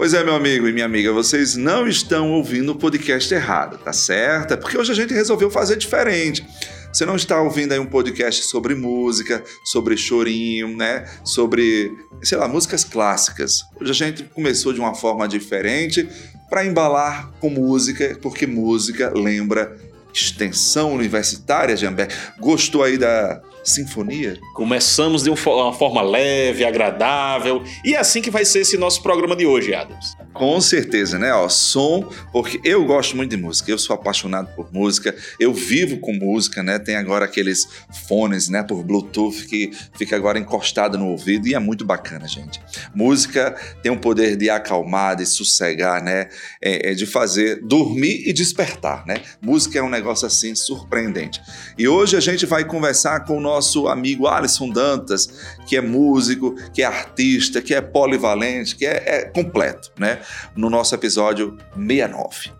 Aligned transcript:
Pois 0.00 0.14
é, 0.14 0.24
meu 0.24 0.34
amigo 0.34 0.66
e 0.66 0.72
minha 0.72 0.86
amiga, 0.86 1.12
vocês 1.12 1.56
não 1.56 1.86
estão 1.86 2.32
ouvindo 2.32 2.72
o 2.72 2.74
podcast 2.74 3.34
errado, 3.34 3.76
tá 3.76 3.92
certo? 3.92 4.54
É 4.54 4.56
porque 4.56 4.78
hoje 4.78 4.90
a 4.90 4.94
gente 4.94 5.12
resolveu 5.12 5.50
fazer 5.50 5.76
diferente. 5.76 6.42
Você 6.90 7.04
não 7.04 7.16
está 7.16 7.38
ouvindo 7.38 7.72
aí 7.72 7.78
um 7.78 7.84
podcast 7.84 8.46
sobre 8.46 8.74
música, 8.74 9.44
sobre 9.62 9.98
chorinho, 9.98 10.74
né? 10.74 11.06
Sobre, 11.22 11.92
sei 12.22 12.38
lá, 12.38 12.48
músicas 12.48 12.82
clássicas. 12.82 13.60
Hoje 13.78 13.90
a 13.90 13.94
gente 13.94 14.22
começou 14.22 14.72
de 14.72 14.80
uma 14.80 14.94
forma 14.94 15.28
diferente 15.28 16.08
para 16.48 16.64
embalar 16.64 17.30
com 17.38 17.50
música, 17.50 18.18
porque 18.22 18.46
música 18.46 19.12
lembra 19.14 19.76
extensão 20.14 20.94
universitária, 20.94 21.76
Jamber. 21.76 22.08
Gostou 22.38 22.84
aí 22.84 22.96
da 22.96 23.42
sinfonia? 23.64 24.38
Começamos 24.54 25.22
de 25.22 25.30
uma 25.30 25.72
forma 25.72 26.02
leve, 26.02 26.64
agradável, 26.64 27.62
e 27.84 27.94
é 27.94 27.98
assim 27.98 28.20
que 28.20 28.30
vai 28.30 28.44
ser 28.44 28.60
esse 28.60 28.76
nosso 28.76 29.02
programa 29.02 29.36
de 29.36 29.46
hoje, 29.46 29.74
Adams. 29.74 30.16
Com 30.40 30.58
certeza, 30.58 31.18
né? 31.18 31.34
Ó, 31.34 31.50
som, 31.50 32.10
porque 32.32 32.58
eu 32.64 32.82
gosto 32.86 33.14
muito 33.14 33.28
de 33.28 33.36
música, 33.36 33.70
eu 33.70 33.76
sou 33.76 33.92
apaixonado 33.92 34.48
por 34.56 34.72
música, 34.72 35.14
eu 35.38 35.52
vivo 35.52 35.98
com 35.98 36.14
música, 36.14 36.62
né? 36.62 36.78
Tem 36.78 36.96
agora 36.96 37.26
aqueles 37.26 37.68
fones, 38.08 38.48
né, 38.48 38.62
por 38.62 38.82
Bluetooth 38.82 39.44
que 39.46 39.70
fica 39.98 40.16
agora 40.16 40.38
encostado 40.38 40.96
no 40.96 41.08
ouvido 41.08 41.46
e 41.46 41.52
é 41.52 41.58
muito 41.58 41.84
bacana, 41.84 42.26
gente. 42.26 42.58
Música 42.94 43.54
tem 43.82 43.92
o 43.92 44.00
poder 44.00 44.34
de 44.34 44.48
acalmar, 44.48 45.14
de 45.14 45.26
sossegar, 45.26 46.02
né? 46.02 46.30
É, 46.58 46.92
é 46.92 46.94
de 46.94 47.04
fazer 47.04 47.60
dormir 47.60 48.22
e 48.26 48.32
despertar, 48.32 49.04
né? 49.06 49.20
Música 49.42 49.78
é 49.78 49.82
um 49.82 49.90
negócio 49.90 50.26
assim 50.26 50.54
surpreendente. 50.54 51.38
E 51.76 51.86
hoje 51.86 52.16
a 52.16 52.20
gente 52.20 52.46
vai 52.46 52.64
conversar 52.64 53.26
com 53.26 53.36
o 53.36 53.40
nosso 53.42 53.88
amigo 53.88 54.26
Alisson 54.26 54.70
Dantas, 54.70 55.28
que 55.70 55.76
é 55.76 55.80
músico, 55.80 56.56
que 56.74 56.82
é 56.82 56.84
artista, 56.84 57.62
que 57.62 57.72
é 57.72 57.80
polivalente, 57.80 58.74
que 58.74 58.84
é, 58.84 59.02
é 59.06 59.24
completo, 59.26 59.92
né? 59.96 60.18
No 60.56 60.68
nosso 60.68 60.92
episódio 60.96 61.56
69 61.76 62.50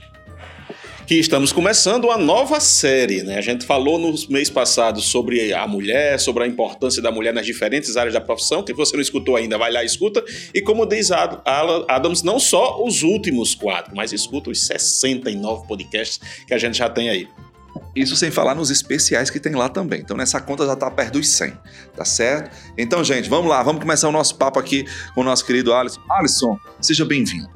que 1.08 1.16
estamos 1.16 1.52
começando 1.52 2.04
uma 2.04 2.16
nova 2.16 2.60
série. 2.60 3.24
Né? 3.24 3.36
A 3.36 3.40
gente 3.40 3.66
falou 3.66 3.98
no 3.98 4.14
mês 4.28 4.48
passado 4.48 5.00
sobre 5.00 5.52
a 5.52 5.66
mulher, 5.66 6.20
sobre 6.20 6.44
a 6.44 6.46
importância 6.46 7.02
da 7.02 7.10
mulher 7.10 7.34
nas 7.34 7.44
diferentes 7.44 7.96
áreas 7.96 8.14
da 8.14 8.20
profissão. 8.20 8.62
Que 8.62 8.72
você 8.72 8.94
não 8.94 9.02
escutou 9.02 9.34
ainda, 9.34 9.58
vai 9.58 9.72
lá 9.72 9.82
e 9.82 9.86
escuta. 9.86 10.24
E 10.54 10.62
como 10.62 10.86
diz 10.86 11.10
Adams, 11.10 12.22
não 12.22 12.38
só 12.38 12.80
os 12.80 13.02
últimos 13.02 13.56
quatro, 13.56 13.92
mas 13.92 14.12
escuta 14.12 14.50
os 14.50 14.64
69 14.64 15.66
podcasts 15.66 16.20
que 16.46 16.54
a 16.54 16.58
gente 16.58 16.78
já 16.78 16.88
tem 16.88 17.10
aí. 17.10 17.26
Isso 18.00 18.16
sem 18.16 18.30
falar 18.30 18.54
nos 18.54 18.70
especiais 18.70 19.28
que 19.28 19.38
tem 19.38 19.54
lá 19.54 19.68
também. 19.68 20.00
Então 20.00 20.16
nessa 20.16 20.40
conta 20.40 20.64
já 20.64 20.72
está 20.72 20.90
perto 20.90 21.14
dos 21.14 21.28
100, 21.28 21.52
tá 21.94 22.04
certo? 22.04 22.50
Então, 22.78 23.04
gente, 23.04 23.28
vamos 23.28 23.50
lá, 23.50 23.62
vamos 23.62 23.82
começar 23.82 24.08
o 24.08 24.12
nosso 24.12 24.36
papo 24.36 24.58
aqui 24.58 24.86
com 25.14 25.20
o 25.20 25.24
nosso 25.24 25.44
querido 25.44 25.74
Alisson. 25.74 26.00
Alisson, 26.10 26.58
seja 26.80 27.04
bem-vindo. 27.04 27.48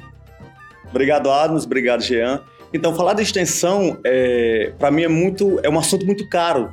Obrigado, 0.91 1.31
Adams, 1.31 1.65
obrigado, 1.65 2.03
Jean. 2.03 2.43
Então, 2.72 2.94
falar 2.94 3.15
de 3.15 3.22
extensão, 3.22 3.99
é, 4.04 4.72
para 4.78 4.91
mim, 4.91 5.04
é, 5.04 5.09
muito, 5.09 5.59
é 5.62 5.71
um 5.71 5.78
assunto 5.78 6.04
muito 6.04 6.28
caro, 6.28 6.72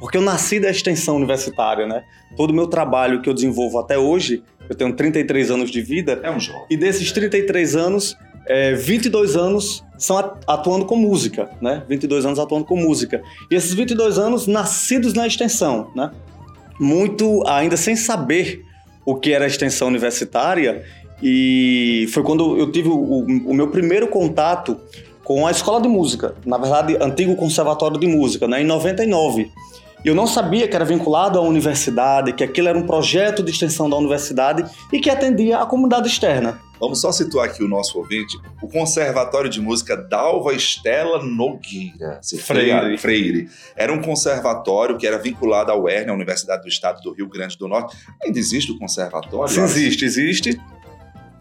porque 0.00 0.16
eu 0.16 0.22
nasci 0.22 0.58
da 0.58 0.70
extensão 0.70 1.16
universitária, 1.16 1.86
né? 1.86 2.04
Todo 2.36 2.50
o 2.50 2.54
meu 2.54 2.68
trabalho 2.68 3.20
que 3.20 3.28
eu 3.28 3.34
desenvolvo 3.34 3.78
até 3.78 3.98
hoje, 3.98 4.42
eu 4.68 4.74
tenho 4.74 4.94
33 4.94 5.50
anos 5.50 5.70
de 5.70 5.82
vida. 5.82 6.20
É 6.22 6.30
um 6.30 6.40
jovem. 6.40 6.66
E 6.70 6.76
desses 6.76 7.12
33 7.12 7.76
anos, 7.76 8.16
é, 8.46 8.74
22 8.74 9.36
anos 9.36 9.84
são 9.98 10.18
atuando 10.46 10.84
com 10.84 10.96
música, 10.96 11.50
né? 11.60 11.82
22 11.88 12.26
anos 12.26 12.38
atuando 12.38 12.64
com 12.64 12.76
música. 12.76 13.22
E 13.50 13.54
esses 13.54 13.72
22 13.72 14.18
anos 14.18 14.46
nascidos 14.46 15.14
na 15.14 15.26
extensão, 15.26 15.90
né? 15.94 16.10
Muito 16.78 17.42
ainda 17.46 17.76
sem 17.76 17.96
saber 17.96 18.62
o 19.06 19.14
que 19.14 19.32
era 19.32 19.44
a 19.44 19.48
extensão 19.48 19.88
universitária 19.88 20.84
e 21.22 22.06
foi 22.12 22.22
quando 22.22 22.58
eu 22.58 22.70
tive 22.70 22.88
o, 22.88 23.24
o 23.24 23.54
meu 23.54 23.68
primeiro 23.68 24.08
contato 24.08 24.76
com 25.22 25.46
a 25.46 25.50
escola 25.50 25.80
de 25.80 25.88
música, 25.88 26.34
na 26.44 26.58
verdade, 26.58 26.98
antigo 27.00 27.34
conservatório 27.34 27.98
de 27.98 28.06
música, 28.06 28.46
né? 28.46 28.60
Em 28.60 28.66
99. 28.66 29.50
Eu 30.04 30.14
não 30.14 30.26
sabia 30.26 30.68
que 30.68 30.76
era 30.76 30.84
vinculado 30.84 31.38
à 31.38 31.42
universidade, 31.42 32.34
que 32.34 32.44
aquilo 32.44 32.68
era 32.68 32.76
um 32.76 32.86
projeto 32.86 33.42
de 33.42 33.50
extensão 33.50 33.88
da 33.88 33.96
universidade 33.96 34.62
e 34.92 35.00
que 35.00 35.08
atendia 35.08 35.60
a 35.60 35.64
comunidade 35.64 36.06
externa. 36.06 36.60
Vamos 36.78 37.00
só 37.00 37.10
situar 37.10 37.48
aqui 37.48 37.64
o 37.64 37.68
nosso 37.68 37.96
ouvinte. 37.96 38.36
O 38.60 38.68
Conservatório 38.68 39.48
de 39.48 39.62
Música 39.62 39.96
Dalva 39.96 40.52
Estela 40.52 41.24
Nogueira. 41.24 42.20
Freire. 42.38 42.98
Freire. 42.98 43.48
Era 43.74 43.94
um 43.94 44.02
conservatório 44.02 44.98
que 44.98 45.06
era 45.06 45.16
vinculado 45.16 45.72
à 45.72 45.78
UERN, 45.78 46.10
a 46.10 46.12
Universidade 46.12 46.60
do 46.60 46.68
Estado 46.68 47.00
do 47.00 47.14
Rio 47.14 47.26
Grande 47.26 47.56
do 47.56 47.66
Norte. 47.66 47.96
Ainda 48.22 48.38
existe 48.38 48.72
o 48.72 48.78
conservatório? 48.78 49.48
Sim, 49.48 49.62
existe, 49.62 50.04
existe. 50.04 50.60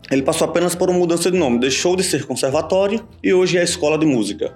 Ele 0.10 0.22
passou 0.22 0.48
apenas 0.48 0.74
por 0.74 0.90
uma 0.90 1.00
mudança 1.00 1.30
de 1.30 1.38
nome. 1.38 1.60
Deixou 1.60 1.98
de 1.98 2.04
ser 2.04 2.26
conservatório 2.26 3.06
e 3.22 3.34
hoje 3.34 3.58
é 3.58 3.62
a 3.62 3.66
escola 3.66 3.98
de 3.98 4.06
música. 4.06 4.56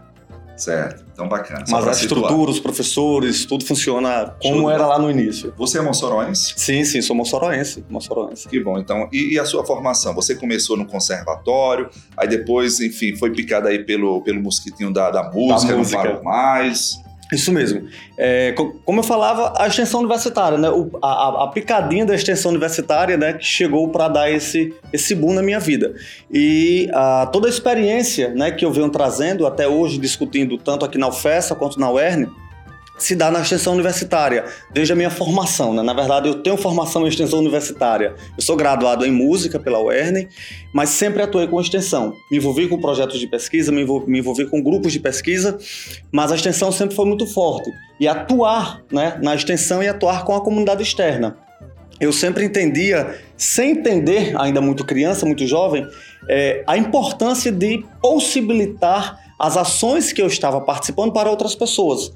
Certo, 0.58 1.06
então 1.14 1.28
bacana. 1.28 1.64
Mas 1.70 1.88
a 1.88 1.92
estrutura, 1.92 2.50
os 2.50 2.60
professores, 2.60 3.46
tudo 3.46 3.64
funciona 3.64 4.36
como 4.42 4.62
Show 4.62 4.72
era 4.72 4.88
lá 4.88 5.00
no 5.00 5.10
início. 5.10 5.54
Você 5.56 5.78
é 5.78 5.82
moçoroense? 5.82 6.54
Sim, 6.58 6.84
sim, 6.84 7.02
sou 7.02 7.16
moçoroense, 7.16 7.86
moçoroense. 7.90 8.50
Que 8.50 8.60
bom, 8.60 8.78
então, 8.80 9.08
e, 9.14 9.34
e, 9.34 9.40
a 9.40 9.46
sua 9.46 9.66
formação? 9.66 10.16
Você 10.16 10.36
começou 10.36 10.76
no 10.76 10.86
conservatório, 10.86 11.90
aí 12.18 12.28
depois, 12.28 12.80
enfim, 12.80 13.16
foi 13.16 13.32
picada 13.32 13.70
aí 13.70 13.86
pelo, 13.86 14.22
pelo 14.22 14.42
mosquitinho 14.42 14.92
da, 14.92 15.12
da 15.12 15.32
música, 15.32 15.72
da 15.72 15.78
música. 15.78 15.98
não 15.98 16.06
parou 16.06 16.24
mais. 16.24 16.98
Isso 17.32 17.52
mesmo. 17.52 17.88
É, 18.18 18.54
como 18.86 19.00
eu 19.00 19.04
falava, 19.04 19.54
a 19.58 19.68
extensão 19.68 20.00
universitária, 20.00 20.58
né? 20.58 20.70
O, 20.70 20.90
a, 21.02 21.44
a, 21.44 21.48
picadinha 21.50 22.06
da 22.06 22.16
extensão 22.16 22.50
universitária, 22.50 23.18
né? 23.18 23.34
Que 23.34 23.46
chegou 23.46 23.90
para 23.90 24.08
dar 24.08 24.32
esse, 24.32 24.74
esse 24.94 25.14
boom 25.14 25.34
na 25.34 25.42
minha 25.42 25.60
vida. 25.60 25.94
E 26.32 26.90
a, 26.94 27.28
toda 27.32 27.48
a 27.48 27.50
experiência 27.50 28.30
né, 28.34 28.52
que 28.52 28.64
eu 28.64 28.72
venho 28.72 28.90
trazendo 28.90 29.46
até 29.46 29.68
hoje, 29.68 29.98
discutindo 29.98 30.58
tanto 30.58 30.86
aqui 30.86 30.98
na 30.98 31.08
UFESA 31.08 31.54
quanto 31.54 31.80
na 31.80 31.92
UERN, 31.92 32.28
se 32.98 33.16
dá 33.16 33.30
na 33.30 33.42
extensão 33.42 33.74
universitária, 33.74 34.46
desde 34.72 34.94
a 34.94 34.96
minha 34.96 35.10
formação. 35.10 35.74
Né? 35.74 35.84
Na 35.84 35.94
verdade, 35.94 36.28
eu 36.28 36.42
tenho 36.42 36.58
formação 36.58 37.06
em 37.06 37.10
extensão 37.10 37.40
universitária. 37.40 38.16
Eu 38.36 38.42
sou 38.42 38.56
graduado 38.56 39.06
em 39.06 39.12
música 39.12 39.60
pela 39.60 39.80
UERN, 39.80 40.28
mas 40.74 40.90
sempre 40.90 41.22
atuei 41.22 41.48
com 41.48 41.62
extensão. 41.62 42.14
Me 42.32 42.38
envolvi 42.38 42.68
com 42.68 42.80
projetos 42.80 43.20
de 43.20 43.28
pesquisa, 43.28 43.72
me 43.72 43.82
envolvi, 43.82 44.10
me 44.10 44.20
envolvi 44.20 44.46
com 44.46 44.62
grupos 44.62 44.92
de 44.92 45.00
pesquisa, 45.00 45.58
mas 46.12 46.32
a 46.32 46.36
extensão 46.36 46.72
sempre 46.72 46.96
foi 46.96 47.06
muito 47.06 47.28
forte. 47.28 47.70
E 48.00 48.08
atuar 48.08 48.82
né, 48.92 49.20
na 49.22 49.36
extensão 49.36 49.84
e 49.84 49.88
atuar 49.88 50.26
com 50.26 50.36
a 50.36 50.42
comunidade 50.42 50.82
externa. 50.82 51.38
Eu 52.00 52.14
sempre 52.14 52.46
entendia, 52.46 53.16
sem 53.36 53.72
entender, 53.72 54.40
ainda 54.40 54.62
muito 54.62 54.86
criança, 54.86 55.26
muito 55.26 55.48
jovem, 55.48 55.88
é, 56.30 56.64
a 56.68 56.78
importância 56.78 57.52
de 57.52 57.84
possibilitar 58.00 59.20
as 59.40 59.58
ações 59.58 60.12
que 60.12 60.22
eu 60.22 60.28
estava 60.28 60.62
participando 60.62 61.12
para 61.12 61.30
outras 61.30 61.56
pessoas. 61.56 62.12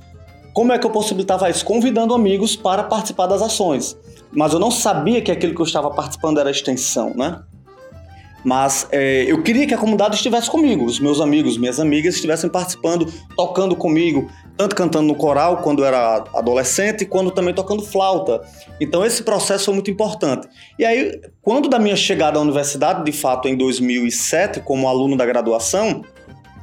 Como 0.54 0.72
é 0.74 0.80
que 0.80 0.86
eu 0.86 0.92
possibilitava 0.92 1.50
isso? 1.50 1.64
Convidando 1.66 2.14
amigos 2.14 2.56
para 2.56 2.84
participar 2.84 3.28
das 3.28 3.42
ações. 3.42 3.98
Mas 4.32 4.54
eu 4.54 4.60
não 4.60 4.72
sabia 4.72 5.22
que 5.22 5.32
aquilo 5.32 5.54
que 5.54 5.62
eu 5.62 5.66
estava 5.66 5.90
participando 5.92 6.40
era 6.40 6.50
extensão, 6.50 7.14
né? 7.16 7.42
Mas 8.44 8.88
é, 8.92 9.26
eu 9.28 9.44
queria 9.44 9.68
que 9.68 9.74
a 9.74 9.78
comunidade 9.78 10.16
estivesse 10.16 10.50
comigo, 10.50 10.86
os 10.86 11.00
meus 11.00 11.22
amigos, 11.22 11.58
minhas 11.58 11.80
amigas 11.80 12.16
estivessem 12.16 12.50
participando, 12.50 13.06
tocando 13.36 13.76
comigo, 13.76 14.32
tanto 14.58 14.76
cantando 14.76 15.08
no 15.08 15.16
coral 15.16 15.58
quando 15.58 15.86
era 15.86 16.24
adolescente, 16.34 17.06
quando 17.06 17.30
também 17.30 17.54
tocando 17.54 17.84
flauta. 17.84 18.42
Então 18.80 19.06
esse 19.06 19.24
processo 19.24 19.66
foi 19.66 19.74
muito 19.76 19.92
importante. 19.92 20.48
E 20.78 20.84
aí, 20.84 21.22
quando 21.42 21.70
da 21.70 21.78
minha 21.78 21.96
chegada 21.96 22.40
à 22.40 22.42
universidade, 22.42 23.04
de 23.06 23.12
fato 23.12 23.48
em 23.48 23.56
2007, 23.56 24.62
como 24.62 24.88
aluno 24.88 25.16
da 25.16 25.26
graduação, 25.26 26.04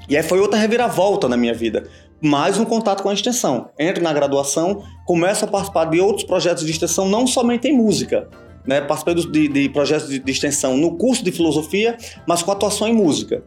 e 0.08 0.16
aí 0.16 0.22
foi 0.22 0.40
outra 0.40 0.58
reviravolta 0.58 1.28
na 1.28 1.36
minha 1.36 1.54
vida, 1.54 1.88
mais 2.20 2.58
um 2.58 2.64
contato 2.64 3.02
com 3.02 3.08
a 3.08 3.14
extensão. 3.14 3.68
Entro 3.78 4.02
na 4.02 4.12
graduação, 4.12 4.82
começo 5.06 5.44
a 5.44 5.48
participar 5.48 5.84
de 5.86 6.00
outros 6.00 6.24
projetos 6.24 6.64
de 6.64 6.70
extensão, 6.70 7.08
não 7.08 7.26
somente 7.26 7.68
em 7.68 7.76
música. 7.76 8.28
Né? 8.66 8.80
Participei 8.80 9.14
de, 9.14 9.48
de 9.48 9.68
projetos 9.68 10.08
de, 10.08 10.18
de 10.18 10.32
extensão 10.32 10.76
no 10.76 10.96
curso 10.96 11.24
de 11.24 11.30
filosofia, 11.30 11.96
mas 12.26 12.42
com 12.42 12.50
atuação 12.50 12.88
em 12.88 12.92
música. 12.92 13.42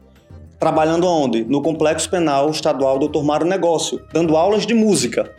Trabalhando 0.60 1.06
onde? 1.08 1.44
No 1.44 1.62
Complexo 1.62 2.10
Penal 2.10 2.50
Estadual 2.50 2.98
Dr. 2.98 3.24
Mário 3.24 3.46
Negócio, 3.46 4.00
dando 4.14 4.38
aulas 4.38 4.66
de 4.66 4.74
música. 4.74 5.36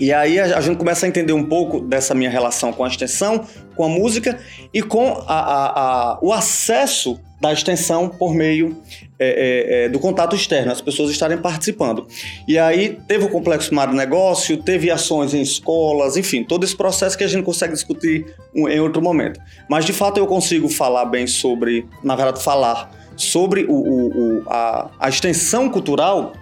E 0.00 0.12
aí 0.14 0.40
a, 0.40 0.60
gente 0.62 0.78
começa 0.78 1.04
a 1.04 1.08
entender 1.08 1.34
um 1.34 1.44
pouco 1.44 1.78
dessa 1.78 2.14
minha 2.14 2.30
relação 2.30 2.72
com 2.72 2.82
a 2.82 2.88
extensão, 2.88 3.46
com 3.76 3.84
a 3.84 3.88
música 3.88 4.38
e 4.72 4.80
com 4.80 5.12
a, 5.26 5.34
a, 5.34 5.80
a, 6.12 6.18
o 6.22 6.32
acesso 6.32 7.20
da 7.38 7.52
extensão 7.52 8.08
por 8.08 8.34
meio 8.34 8.76
é, 9.18 9.28
é, 9.28 9.84
é, 9.84 9.88
do 9.88 9.98
contato 9.98 10.34
externo, 10.34 10.72
as 10.72 10.80
pessoas 10.80 11.10
estarem 11.10 11.38
participando. 11.38 12.06
E 12.48 12.58
aí 12.58 12.98
teve 13.06 13.24
o 13.24 13.28
Complexo 13.28 13.74
Mário 13.74 13.94
Negócio, 13.94 14.56
teve 14.56 14.90
ações 14.90 15.34
em 15.34 15.42
escolas, 15.42 16.16
enfim, 16.16 16.44
todo 16.44 16.64
esse 16.64 16.76
processo 16.76 17.16
que 17.16 17.24
a 17.24 17.28
gente 17.28 17.42
consegue 17.42 17.72
discutir 17.74 18.26
em 18.54 18.80
outro 18.80 19.02
momento. 19.02 19.38
Mas 19.68 19.84
de 19.84 19.92
fato 19.92 20.18
eu 20.18 20.26
consigo 20.26 20.68
falar 20.68 21.04
bem 21.04 21.26
sobre, 21.26 21.86
na 22.02 22.16
verdade, 22.16 22.42
falar 22.42 22.90
sobre 23.16 23.64
o, 23.64 23.72
o, 23.74 24.38
o 24.38 24.44
a 24.48 25.08
extensão 25.08 25.68
cultural 25.68 26.32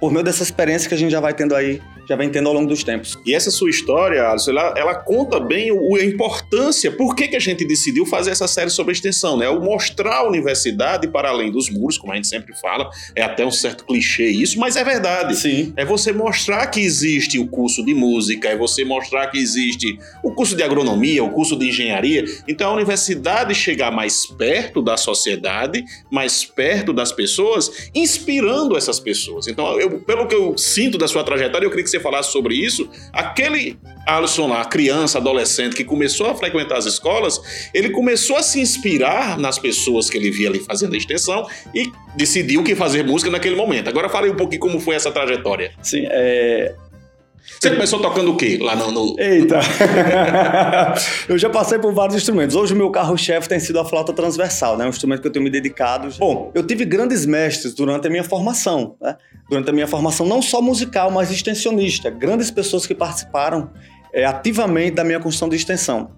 por 0.00 0.12
meio 0.12 0.24
dessa 0.24 0.42
experiência 0.42 0.88
que 0.88 0.94
a 0.94 0.98
gente 0.98 1.10
já 1.10 1.20
vai 1.20 1.34
tendo 1.34 1.54
aí 1.54 1.80
já 2.08 2.16
vem 2.16 2.30
tendo 2.30 2.48
ao 2.48 2.54
longo 2.54 2.68
dos 2.68 2.82
tempos. 2.82 3.18
E 3.26 3.34
essa 3.34 3.50
sua 3.50 3.68
história, 3.68 4.28
Alisson, 4.28 4.52
ela, 4.52 4.74
ela 4.76 4.94
conta 4.94 5.38
bem 5.38 5.70
o, 5.70 5.96
a 5.96 6.04
importância, 6.04 6.90
por 6.90 7.14
que, 7.14 7.28
que 7.28 7.36
a 7.36 7.40
gente 7.40 7.64
decidiu 7.66 8.06
fazer 8.06 8.30
essa 8.30 8.48
série 8.48 8.70
sobre 8.70 8.92
extensão, 8.92 9.36
né? 9.36 9.48
O 9.48 9.60
mostrar 9.60 10.18
a 10.18 10.28
universidade 10.28 11.06
para 11.08 11.28
além 11.28 11.50
dos 11.50 11.68
muros, 11.68 11.98
como 11.98 12.12
a 12.12 12.16
gente 12.16 12.28
sempre 12.28 12.56
fala, 12.58 12.88
é 13.14 13.22
até 13.22 13.44
um 13.44 13.50
certo 13.50 13.84
clichê 13.84 14.28
isso, 14.28 14.58
mas 14.58 14.76
é 14.76 14.84
verdade. 14.84 15.36
Sim. 15.36 15.72
É 15.76 15.84
você 15.84 16.12
mostrar 16.12 16.66
que 16.68 16.80
existe 16.80 17.38
o 17.38 17.46
curso 17.46 17.84
de 17.84 17.94
música, 17.94 18.48
é 18.48 18.56
você 18.56 18.84
mostrar 18.84 19.26
que 19.26 19.38
existe 19.38 19.98
o 20.22 20.32
curso 20.32 20.56
de 20.56 20.62
agronomia, 20.62 21.22
o 21.22 21.30
curso 21.30 21.56
de 21.56 21.68
engenharia. 21.68 22.24
Então 22.46 22.70
a 22.70 22.74
universidade 22.74 23.54
chegar 23.54 23.90
mais 23.90 24.24
perto 24.26 24.80
da 24.80 24.96
sociedade, 24.96 25.84
mais 26.10 26.44
perto 26.44 26.92
das 26.92 27.12
pessoas, 27.12 27.90
inspirando 27.94 28.76
essas 28.76 28.98
pessoas. 28.98 29.46
Então, 29.46 29.78
eu, 29.78 29.98
pelo 30.00 30.26
que 30.26 30.34
eu 30.34 30.56
sinto 30.56 30.96
da 30.96 31.08
sua 31.08 31.24
trajetória, 31.24 31.66
eu 31.66 31.70
queria 31.70 31.84
que 31.84 31.90
você 31.90 31.97
você 31.98 32.00
falasse 32.00 32.32
sobre 32.32 32.54
isso, 32.54 32.88
aquele 33.12 33.78
Alisson 34.06 34.46
lá, 34.48 34.64
criança, 34.64 35.18
adolescente, 35.18 35.76
que 35.76 35.84
começou 35.84 36.30
a 36.30 36.34
frequentar 36.34 36.78
as 36.78 36.86
escolas, 36.86 37.40
ele 37.74 37.90
começou 37.90 38.36
a 38.36 38.42
se 38.42 38.60
inspirar 38.60 39.38
nas 39.38 39.58
pessoas 39.58 40.08
que 40.08 40.16
ele 40.16 40.30
via 40.30 40.48
ali 40.48 40.60
fazendo 40.60 40.94
a 40.94 40.96
extensão 40.96 41.46
e 41.74 41.90
decidiu 42.16 42.62
que 42.62 42.74
fazer 42.74 43.04
música 43.04 43.30
naquele 43.30 43.56
momento. 43.56 43.88
Agora 43.88 44.08
fale 44.08 44.30
um 44.30 44.36
pouquinho 44.36 44.60
como 44.60 44.80
foi 44.80 44.94
essa 44.94 45.10
trajetória. 45.10 45.72
Sim, 45.82 46.06
é, 46.10 46.74
você 47.58 47.70
começou 47.70 48.00
tocando 48.00 48.32
o 48.32 48.36
quê 48.36 48.58
lá 48.60 48.76
no. 48.76 48.92
no... 48.92 49.16
Eita! 49.18 49.60
eu 51.28 51.38
já 51.38 51.48
passei 51.48 51.78
por 51.78 51.92
vários 51.92 52.16
instrumentos. 52.16 52.54
Hoje 52.54 52.74
o 52.74 52.76
meu 52.76 52.90
carro-chefe 52.90 53.48
tem 53.48 53.58
sido 53.58 53.80
a 53.80 53.84
flauta 53.84 54.12
transversal, 54.12 54.76
né? 54.76 54.84
Um 54.84 54.90
instrumento 54.90 55.22
que 55.22 55.28
eu 55.28 55.32
tenho 55.32 55.44
me 55.44 55.50
dedicado. 55.50 56.08
Bom, 56.18 56.52
eu 56.54 56.62
tive 56.62 56.84
grandes 56.84 57.26
mestres 57.26 57.74
durante 57.74 58.06
a 58.06 58.10
minha 58.10 58.24
formação, 58.24 58.96
né? 59.00 59.16
Durante 59.48 59.70
a 59.70 59.72
minha 59.72 59.86
formação, 59.86 60.26
não 60.26 60.42
só 60.42 60.60
musical, 60.60 61.10
mas 61.10 61.30
extensionista. 61.30 62.10
Grandes 62.10 62.50
pessoas 62.50 62.86
que 62.86 62.94
participaram 62.94 63.70
é, 64.12 64.24
ativamente 64.24 64.96
da 64.96 65.04
minha 65.04 65.18
construção 65.18 65.48
de 65.48 65.56
extensão. 65.56 66.10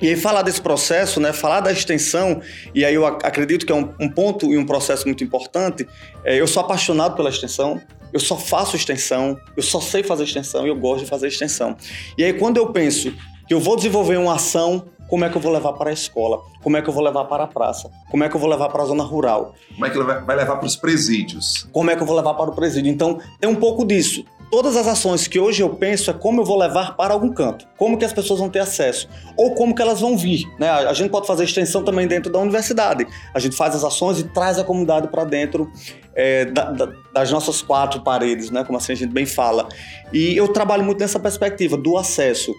E 0.00 0.08
aí 0.08 0.16
falar 0.16 0.42
desse 0.42 0.60
processo, 0.60 1.20
né, 1.20 1.32
falar 1.32 1.60
da 1.60 1.70
extensão, 1.70 2.42
e 2.74 2.84
aí 2.84 2.94
eu 2.94 3.06
acredito 3.06 3.64
que 3.64 3.70
é 3.70 3.74
um, 3.74 3.94
um 4.00 4.08
ponto 4.08 4.52
e 4.52 4.58
um 4.58 4.66
processo 4.66 5.06
muito 5.06 5.22
importante, 5.22 5.86
é, 6.24 6.40
eu 6.40 6.46
sou 6.48 6.60
apaixonado 6.60 7.14
pela 7.14 7.30
extensão, 7.30 7.80
eu 8.12 8.20
só 8.20 8.36
faço 8.36 8.76
extensão, 8.76 9.38
eu 9.56 9.62
só 9.62 9.80
sei 9.80 10.02
fazer 10.02 10.24
extensão 10.24 10.66
e 10.66 10.68
eu 10.68 10.76
gosto 10.76 11.04
de 11.04 11.10
fazer 11.10 11.28
extensão. 11.28 11.76
E 12.16 12.24
aí 12.24 12.32
quando 12.32 12.56
eu 12.56 12.72
penso 12.72 13.12
que 13.46 13.54
eu 13.54 13.60
vou 13.60 13.76
desenvolver 13.76 14.16
uma 14.16 14.34
ação, 14.34 14.84
como 15.12 15.26
é 15.26 15.28
que 15.28 15.36
eu 15.36 15.42
vou 15.42 15.52
levar 15.52 15.74
para 15.74 15.90
a 15.90 15.92
escola? 15.92 16.40
Como 16.62 16.74
é 16.74 16.80
que 16.80 16.88
eu 16.88 16.94
vou 16.94 17.02
levar 17.02 17.26
para 17.26 17.44
a 17.44 17.46
praça? 17.46 17.90
Como 18.10 18.24
é 18.24 18.30
que 18.30 18.34
eu 18.34 18.40
vou 18.40 18.48
levar 18.48 18.70
para 18.70 18.82
a 18.82 18.86
zona 18.86 19.04
rural? 19.04 19.54
Como 19.74 19.84
é 19.84 19.90
que 19.90 19.98
vai 19.98 20.36
levar 20.36 20.56
para 20.56 20.66
os 20.66 20.74
presídios? 20.74 21.68
Como 21.70 21.90
é 21.90 21.94
que 21.94 22.02
eu 22.02 22.06
vou 22.06 22.16
levar 22.16 22.32
para 22.32 22.48
o 22.48 22.54
presídio? 22.54 22.90
Então, 22.90 23.20
tem 23.38 23.50
um 23.50 23.54
pouco 23.54 23.84
disso 23.84 24.24
todas 24.52 24.76
as 24.76 24.86
ações 24.86 25.26
que 25.26 25.40
hoje 25.40 25.62
eu 25.62 25.70
penso 25.70 26.10
é 26.10 26.12
como 26.12 26.42
eu 26.42 26.44
vou 26.44 26.58
levar 26.58 26.94
para 26.94 27.14
algum 27.14 27.32
canto, 27.32 27.66
como 27.78 27.96
que 27.96 28.04
as 28.04 28.12
pessoas 28.12 28.38
vão 28.38 28.50
ter 28.50 28.58
acesso, 28.58 29.08
ou 29.34 29.54
como 29.54 29.74
que 29.74 29.80
elas 29.80 29.98
vão 29.98 30.14
vir. 30.14 30.44
Né? 30.60 30.68
A 30.68 30.92
gente 30.92 31.10
pode 31.10 31.26
fazer 31.26 31.44
extensão 31.44 31.82
também 31.82 32.06
dentro 32.06 32.30
da 32.30 32.38
universidade. 32.38 33.06
A 33.32 33.38
gente 33.40 33.56
faz 33.56 33.74
as 33.74 33.82
ações 33.82 34.18
e 34.18 34.24
traz 34.24 34.58
a 34.58 34.64
comunidade 34.64 35.08
para 35.08 35.24
dentro 35.24 35.72
é, 36.14 36.44
da, 36.44 36.70
da, 36.70 36.92
das 37.14 37.30
nossas 37.30 37.62
quatro 37.62 38.02
paredes, 38.02 38.50
né? 38.50 38.62
como 38.62 38.76
assim 38.76 38.92
a 38.92 38.94
gente 38.94 39.10
bem 39.10 39.24
fala. 39.24 39.66
E 40.12 40.36
eu 40.36 40.46
trabalho 40.48 40.84
muito 40.84 41.00
nessa 41.00 41.18
perspectiva 41.18 41.78
do 41.78 41.96
acesso. 41.96 42.54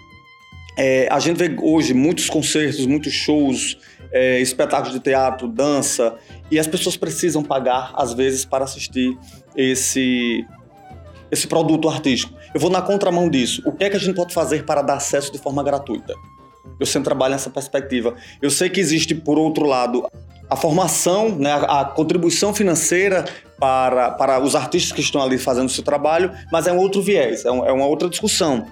É, 0.76 1.08
a 1.12 1.20
gente 1.20 1.38
vê 1.38 1.56
hoje 1.62 1.94
muitos 1.94 2.28
concertos, 2.28 2.88
muitos 2.88 3.14
shows, 3.14 3.78
é, 4.12 4.40
espetáculos 4.40 4.94
de 4.94 5.00
teatro, 5.00 5.48
dança, 5.48 6.16
e 6.50 6.58
as 6.58 6.66
pessoas 6.66 6.98
precisam 6.98 7.44
pagar, 7.44 7.94
às 7.96 8.16
vezes, 8.16 8.46
para 8.46 8.64
assistir 8.64 9.16
esse 9.56 10.44
esse 11.34 11.48
produto 11.48 11.90
artístico. 11.90 12.34
Eu 12.54 12.62
vou 12.62 12.70
na 12.70 12.82
contramão 12.82 13.28
disso. 13.30 13.62
O 13.66 13.72
que 13.72 13.84
é 13.84 13.90
que 13.90 13.98
a 13.98 14.00
gente 14.00 14.16
pode 14.16 14.34
fazer 14.34 14.64
para 14.64 14.82
dar 14.82 14.96
acesso 14.96 15.32
de 15.32 15.40
forma 15.40 15.64
gratuita? 15.64 16.14
Eu 16.80 16.86
sempre 16.86 17.06
trabalho 17.06 17.34
nessa 17.34 17.50
perspectiva. 17.50 18.14
Eu 18.42 18.50
sei 18.50 18.70
que 18.70 18.80
existe, 18.80 19.14
por 19.14 19.38
outro 19.38 19.66
lado, 19.66 20.08
a 20.50 20.56
formação, 20.56 21.30
né, 21.30 21.52
a 21.52 21.84
contribuição 21.86 22.54
financeira 22.54 23.26
para, 23.60 24.12
para 24.12 24.40
os 24.40 24.56
artistas 24.56 24.92
que 24.92 25.02
estão 25.02 25.22
ali 25.22 25.38
fazendo 25.38 25.68
o 25.68 25.72
seu 25.72 25.84
trabalho, 25.84 26.32
mas 26.52 26.68
é 26.68 26.72
um 26.72 26.78
outro 26.78 27.02
viés, 27.02 27.44
é, 27.46 27.52
um, 27.52 27.66
é 27.66 27.72
uma 27.72 27.86
outra 27.86 28.08
discussão. 28.08 28.66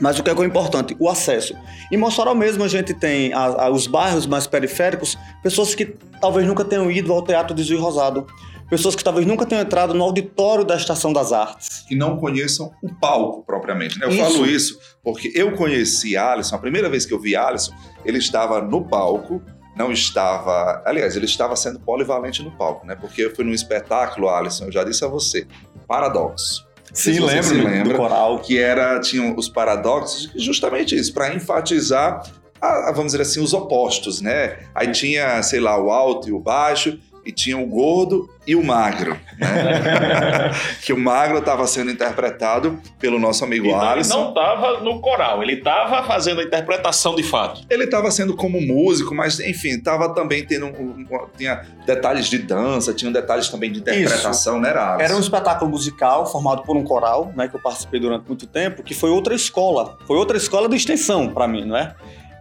Mas 0.00 0.18
o 0.18 0.22
que 0.22 0.30
é, 0.30 0.34
que 0.34 0.42
é 0.42 0.44
importante? 0.44 0.96
O 0.98 1.08
acesso. 1.08 1.54
Em 1.90 1.96
Mossoró 1.96 2.34
mesmo 2.34 2.64
a 2.64 2.68
gente 2.68 2.92
tem 2.92 3.32
a, 3.32 3.44
a, 3.44 3.70
os 3.70 3.86
bairros 3.86 4.26
mais 4.26 4.46
periféricos, 4.46 5.16
pessoas 5.42 5.74
que 5.74 5.86
talvez 6.20 6.46
nunca 6.46 6.64
tenham 6.64 6.90
ido 6.90 7.12
ao 7.12 7.22
Teatro 7.22 7.54
de 7.54 7.62
Zui 7.62 7.78
Rosado, 7.78 8.26
pessoas 8.68 8.94
que 8.94 9.04
talvez 9.04 9.26
nunca 9.26 9.46
tenham 9.46 9.62
entrado 9.62 9.94
no 9.94 10.02
auditório 10.02 10.64
da 10.64 10.76
Estação 10.76 11.12
das 11.12 11.32
Artes. 11.32 11.84
Que 11.88 11.94
não 11.94 12.16
conheçam 12.16 12.72
o 12.82 12.92
palco 12.94 13.44
propriamente. 13.44 13.98
Né? 13.98 14.06
Eu 14.06 14.10
isso. 14.10 14.20
falo 14.20 14.46
isso 14.46 14.78
porque 15.02 15.30
eu 15.34 15.52
conheci 15.52 16.16
Alisson, 16.16 16.56
a 16.56 16.58
primeira 16.58 16.88
vez 16.88 17.04
que 17.04 17.12
eu 17.12 17.20
vi 17.20 17.36
Alisson, 17.36 17.72
ele 18.04 18.18
estava 18.18 18.62
no 18.62 18.88
palco, 18.88 19.42
não 19.76 19.92
estava. 19.92 20.82
Aliás, 20.86 21.14
ele 21.14 21.26
estava 21.26 21.54
sendo 21.56 21.78
polivalente 21.80 22.42
no 22.42 22.50
palco, 22.50 22.86
né? 22.86 22.94
Porque 22.94 23.22
eu 23.22 23.34
fui 23.34 23.44
num 23.44 23.52
espetáculo, 23.52 24.28
Alisson, 24.28 24.66
eu 24.66 24.72
já 24.72 24.82
disse 24.82 25.04
a 25.04 25.08
você, 25.08 25.46
Paradoxo. 25.86 26.66
Sim, 26.92 27.18
lembro, 27.20 27.42
se 27.42 27.54
lembra, 27.54 27.92
do 27.92 27.96
coral. 27.96 28.38
Que 28.38 28.56
era, 28.56 29.00
tinham 29.00 29.34
os 29.36 29.48
paradoxos, 29.48 30.30
justamente 30.36 30.94
isso, 30.94 31.12
para 31.12 31.34
enfatizar, 31.34 32.22
a, 32.60 32.92
vamos 32.92 33.12
dizer 33.12 33.22
assim, 33.22 33.40
os 33.40 33.52
opostos, 33.52 34.20
né? 34.20 34.60
Aí 34.74 34.92
tinha, 34.92 35.42
sei 35.42 35.58
lá, 35.58 35.76
o 35.78 35.90
alto 35.90 36.28
e 36.28 36.32
o 36.32 36.38
baixo, 36.38 36.98
e 37.24 37.32
tinha 37.32 37.58
o 37.58 37.66
gordo 37.66 38.28
e 38.46 38.54
o 38.54 38.62
magro, 38.62 39.18
né? 39.38 40.50
que 40.84 40.92
o 40.92 40.98
magro 40.98 41.38
estava 41.38 41.66
sendo 41.66 41.90
interpretado 41.90 42.78
pelo 42.98 43.18
nosso 43.18 43.44
amigo 43.44 43.66
então, 43.66 43.80
Alisson. 43.80 44.14
Ele 44.14 44.22
não 44.22 44.28
estava 44.28 44.80
no 44.80 45.00
coral, 45.00 45.42
ele 45.42 45.54
estava 45.54 46.02
fazendo 46.04 46.40
a 46.40 46.44
interpretação 46.44 47.14
de 47.14 47.22
fato. 47.22 47.62
Ele 47.70 47.84
estava 47.84 48.10
sendo 48.10 48.36
como 48.36 48.60
músico, 48.60 49.14
mas 49.14 49.40
enfim, 49.40 49.70
estava 49.70 50.14
também 50.14 50.44
tendo 50.44 50.66
um, 50.66 51.06
um, 51.10 51.26
tinha 51.36 51.64
detalhes 51.86 52.26
de 52.26 52.38
dança, 52.38 52.92
tinha 52.92 53.10
detalhes 53.10 53.48
também 53.48 53.72
de 53.72 53.80
interpretação, 53.80 54.54
Isso. 54.54 54.62
né, 54.62 54.70
Alisson? 54.70 55.02
Era 55.02 55.16
um 55.16 55.20
espetáculo 55.20 55.70
musical 55.70 56.26
formado 56.26 56.62
por 56.62 56.76
um 56.76 56.84
coral, 56.84 57.32
né, 57.34 57.48
que 57.48 57.56
eu 57.56 57.60
participei 57.60 57.98
durante 57.98 58.26
muito 58.26 58.46
tempo, 58.46 58.82
que 58.82 58.94
foi 58.94 59.10
outra 59.10 59.34
escola, 59.34 59.96
foi 60.06 60.16
outra 60.16 60.36
escola 60.36 60.68
de 60.68 60.76
extensão 60.76 61.28
para 61.28 61.48
mim, 61.48 61.64
não 61.64 61.76
é? 61.76 61.94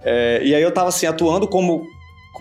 É, 0.03 0.41
e 0.43 0.53
aí 0.53 0.61
eu 0.61 0.69
estava 0.69 0.89
assim 0.89 1.05
atuando 1.05 1.47
como 1.47 1.87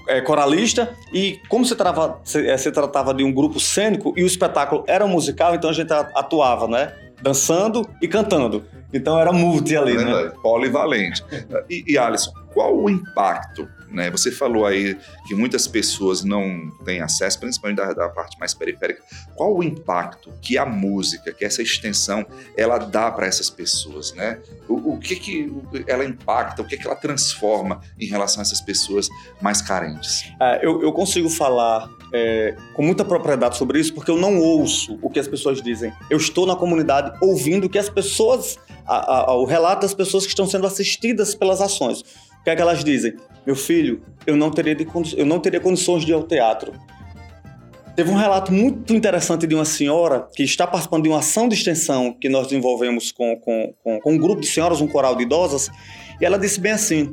é, 0.08 0.20
coralista 0.20 0.92
e 1.12 1.40
como 1.48 1.64
se, 1.64 1.74
trava, 1.74 2.20
se, 2.24 2.46
é, 2.48 2.56
se, 2.56 2.70
tratava 2.70 3.14
de 3.14 3.22
um 3.24 3.32
grupo 3.32 3.60
cênico 3.60 4.12
e 4.16 4.22
o 4.22 4.26
espetáculo 4.26 4.84
era 4.86 5.06
musical, 5.06 5.54
então 5.54 5.70
a 5.70 5.72
gente 5.72 5.92
atuava, 5.92 6.66
né? 6.66 6.92
Dançando 7.20 7.88
e 8.00 8.08
cantando. 8.08 8.64
Então 8.92 9.18
era 9.18 9.32
multi 9.32 9.76
ali, 9.76 9.96
né? 9.96 10.32
Polivalente. 10.42 11.24
E, 11.70 11.84
e 11.86 11.98
Alisson, 11.98 12.32
qual 12.52 12.76
o 12.76 12.90
impacto 12.90 13.68
né? 13.92 14.10
Você 14.10 14.30
falou 14.30 14.66
aí 14.66 14.98
que 15.26 15.34
muitas 15.34 15.66
pessoas 15.66 16.24
não 16.24 16.70
têm 16.84 17.00
acesso, 17.00 17.38
principalmente 17.38 17.76
da, 17.76 17.92
da, 17.92 18.08
parte 18.08 18.38
mais 18.38 18.54
periférica. 18.54 19.02
Qual 19.34 19.56
o 19.56 19.62
impacto 19.62 20.32
que 20.40 20.56
a 20.56 20.64
música, 20.64 21.32
que 21.32 21.44
essa 21.44 21.62
extensão, 21.62 22.26
ela 22.56 22.78
dá 22.78 23.10
para 23.10 23.26
essas 23.26 23.50
pessoas? 23.50 24.12
Né? 24.14 24.38
O, 24.68 24.94
o, 24.94 24.98
que, 24.98 25.16
que 25.16 25.52
ela 25.86 26.04
impacta, 26.04 26.62
o 26.62 26.64
que, 26.64 26.76
que 26.76 26.86
ela 26.86 26.96
transforma 26.96 27.80
em 27.98 28.06
relação 28.06 28.40
a 28.40 28.42
essas 28.42 28.60
pessoas 28.60 29.08
mais 29.40 29.60
carentes? 29.60 30.24
É, 30.40 30.66
eu, 30.66 30.82
eu, 30.82 30.92
consigo 30.92 31.28
falar 31.28 31.88
é, 32.12 32.56
com 32.74 32.82
muita 32.82 33.04
propriedade 33.04 33.56
sobre 33.56 33.78
isso 33.78 33.94
porque 33.94 34.10
eu 34.10 34.16
não 34.16 34.38
ouço 34.38 34.98
o 35.02 35.10
que 35.10 35.18
as 35.18 35.28
pessoas 35.28 35.60
dizem. 35.62 35.92
Eu 36.10 36.16
estou 36.16 36.46
na 36.46 36.56
comunidade 36.56 37.16
ouvindo 37.20 37.68
que 37.68 37.78
as 37.78 37.88
pessoas, 37.88 38.58
a, 38.86 39.30
a, 39.30 39.36
o 39.36 39.44
relato 39.44 39.82
das 39.82 39.94
pessoas 39.94 40.24
que 40.24 40.30
estão 40.30 40.46
sendo 40.46 40.66
assistidas 40.66 41.34
pelas 41.34 41.60
ações. 41.60 42.00
O 42.00 42.44
que 42.44 42.50
é 42.50 42.56
que 42.56 42.62
elas 42.62 42.82
dizem? 42.82 43.14
Meu 43.46 43.56
filho, 43.56 44.02
eu 44.26 44.36
não 44.36 44.50
teria, 44.50 44.74
de, 44.74 44.86
eu 45.16 45.26
não 45.26 45.40
teria 45.40 45.60
condições 45.60 46.04
de 46.04 46.12
ir 46.12 46.14
ao 46.14 46.22
teatro. 46.22 46.72
Teve 47.94 48.10
um 48.10 48.16
relato 48.16 48.52
muito 48.52 48.94
interessante 48.94 49.46
de 49.46 49.54
uma 49.54 49.64
senhora 49.64 50.26
que 50.34 50.42
está 50.42 50.66
participando 50.66 51.02
de 51.02 51.08
uma 51.10 51.18
ação 51.18 51.48
de 51.48 51.54
extensão 51.54 52.16
que 52.18 52.28
nós 52.28 52.46
desenvolvemos 52.46 53.12
com, 53.12 53.36
com, 53.36 53.74
com, 53.82 54.00
com 54.00 54.12
um 54.12 54.18
grupo 54.18 54.40
de 54.40 54.46
senhoras, 54.46 54.80
um 54.80 54.86
coral 54.86 55.14
de 55.14 55.24
idosas, 55.24 55.70
e 56.20 56.24
ela 56.24 56.38
disse 56.38 56.58
bem 56.58 56.72
assim: 56.72 57.12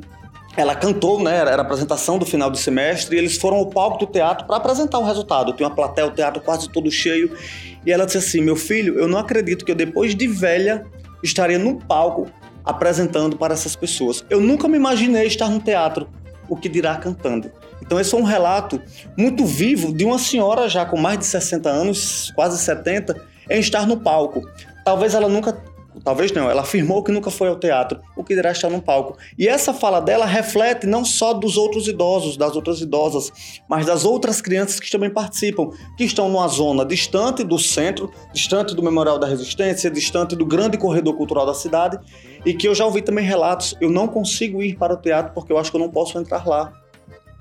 ela 0.56 0.74
cantou, 0.74 1.22
né? 1.22 1.36
Era 1.36 1.56
a 1.56 1.60
apresentação 1.60 2.18
do 2.18 2.24
final 2.24 2.50
do 2.50 2.56
semestre, 2.56 3.16
e 3.16 3.18
eles 3.18 3.36
foram 3.36 3.58
ao 3.58 3.66
palco 3.66 4.04
do 4.04 4.10
teatro 4.10 4.46
para 4.46 4.56
apresentar 4.56 4.98
o 4.98 5.04
resultado. 5.04 5.52
Tinha 5.52 5.68
uma 5.68 5.74
plateia, 5.74 6.06
o 6.06 6.10
teatro 6.10 6.40
quase 6.40 6.68
todo 6.70 6.90
cheio. 6.90 7.36
E 7.84 7.92
ela 7.92 8.06
disse 8.06 8.18
assim: 8.18 8.40
Meu 8.40 8.56
filho, 8.56 8.98
eu 8.98 9.06
não 9.06 9.18
acredito 9.18 9.64
que 9.64 9.72
eu, 9.72 9.76
depois 9.76 10.14
de 10.14 10.26
velha, 10.26 10.86
estaria 11.22 11.58
no 11.58 11.76
palco 11.76 12.26
apresentando 12.64 13.36
para 13.36 13.54
essas 13.54 13.76
pessoas. 13.76 14.24
Eu 14.28 14.40
nunca 14.40 14.68
me 14.68 14.76
imaginei 14.76 15.26
estar 15.26 15.48
no 15.48 15.60
teatro, 15.60 16.08
o 16.50 16.56
que 16.56 16.68
dirá 16.68 16.96
cantando. 16.96 17.50
Então, 17.80 17.98
esse 17.98 18.14
é 18.14 18.18
um 18.18 18.24
relato 18.24 18.82
muito 19.16 19.46
vivo 19.46 19.92
de 19.92 20.04
uma 20.04 20.18
senhora 20.18 20.68
já 20.68 20.84
com 20.84 20.98
mais 20.98 21.18
de 21.18 21.24
60 21.24 21.70
anos, 21.70 22.30
quase 22.34 22.58
70, 22.58 23.16
em 23.48 23.60
estar 23.60 23.86
no 23.86 23.96
palco. 23.96 24.42
Talvez 24.84 25.14
ela 25.14 25.28
nunca 25.28 25.52
Talvez 26.04 26.32
não, 26.32 26.48
ela 26.48 26.62
afirmou 26.62 27.02
que 27.02 27.10
nunca 27.10 27.30
foi 27.30 27.48
ao 27.48 27.56
teatro, 27.56 28.00
o 28.16 28.22
que 28.22 28.34
dirá 28.34 28.52
estar 28.52 28.70
no 28.70 28.80
palco. 28.80 29.16
E 29.38 29.48
essa 29.48 29.74
fala 29.74 30.00
dela 30.00 30.24
reflete 30.24 30.86
não 30.86 31.04
só 31.04 31.34
dos 31.34 31.56
outros 31.56 31.88
idosos, 31.88 32.36
das 32.36 32.54
outras 32.54 32.80
idosas, 32.80 33.32
mas 33.68 33.86
das 33.86 34.04
outras 34.04 34.40
crianças 34.40 34.78
que 34.78 34.90
também 34.90 35.10
participam, 35.10 35.70
que 35.96 36.04
estão 36.04 36.28
numa 36.28 36.46
zona 36.48 36.84
distante 36.84 37.42
do 37.42 37.58
centro, 37.58 38.10
distante 38.32 38.74
do 38.74 38.82
Memorial 38.82 39.18
da 39.18 39.26
Resistência, 39.26 39.90
distante 39.90 40.36
do 40.36 40.46
grande 40.46 40.78
corredor 40.78 41.16
cultural 41.16 41.44
da 41.44 41.54
cidade, 41.54 41.98
e 42.46 42.54
que 42.54 42.68
eu 42.68 42.74
já 42.74 42.86
ouvi 42.86 43.02
também 43.02 43.24
relatos, 43.24 43.74
eu 43.80 43.90
não 43.90 44.06
consigo 44.06 44.62
ir 44.62 44.76
para 44.76 44.94
o 44.94 44.96
teatro 44.96 45.32
porque 45.34 45.52
eu 45.52 45.58
acho 45.58 45.70
que 45.70 45.76
eu 45.76 45.80
não 45.80 45.90
posso 45.90 46.18
entrar 46.18 46.46
lá. 46.46 46.79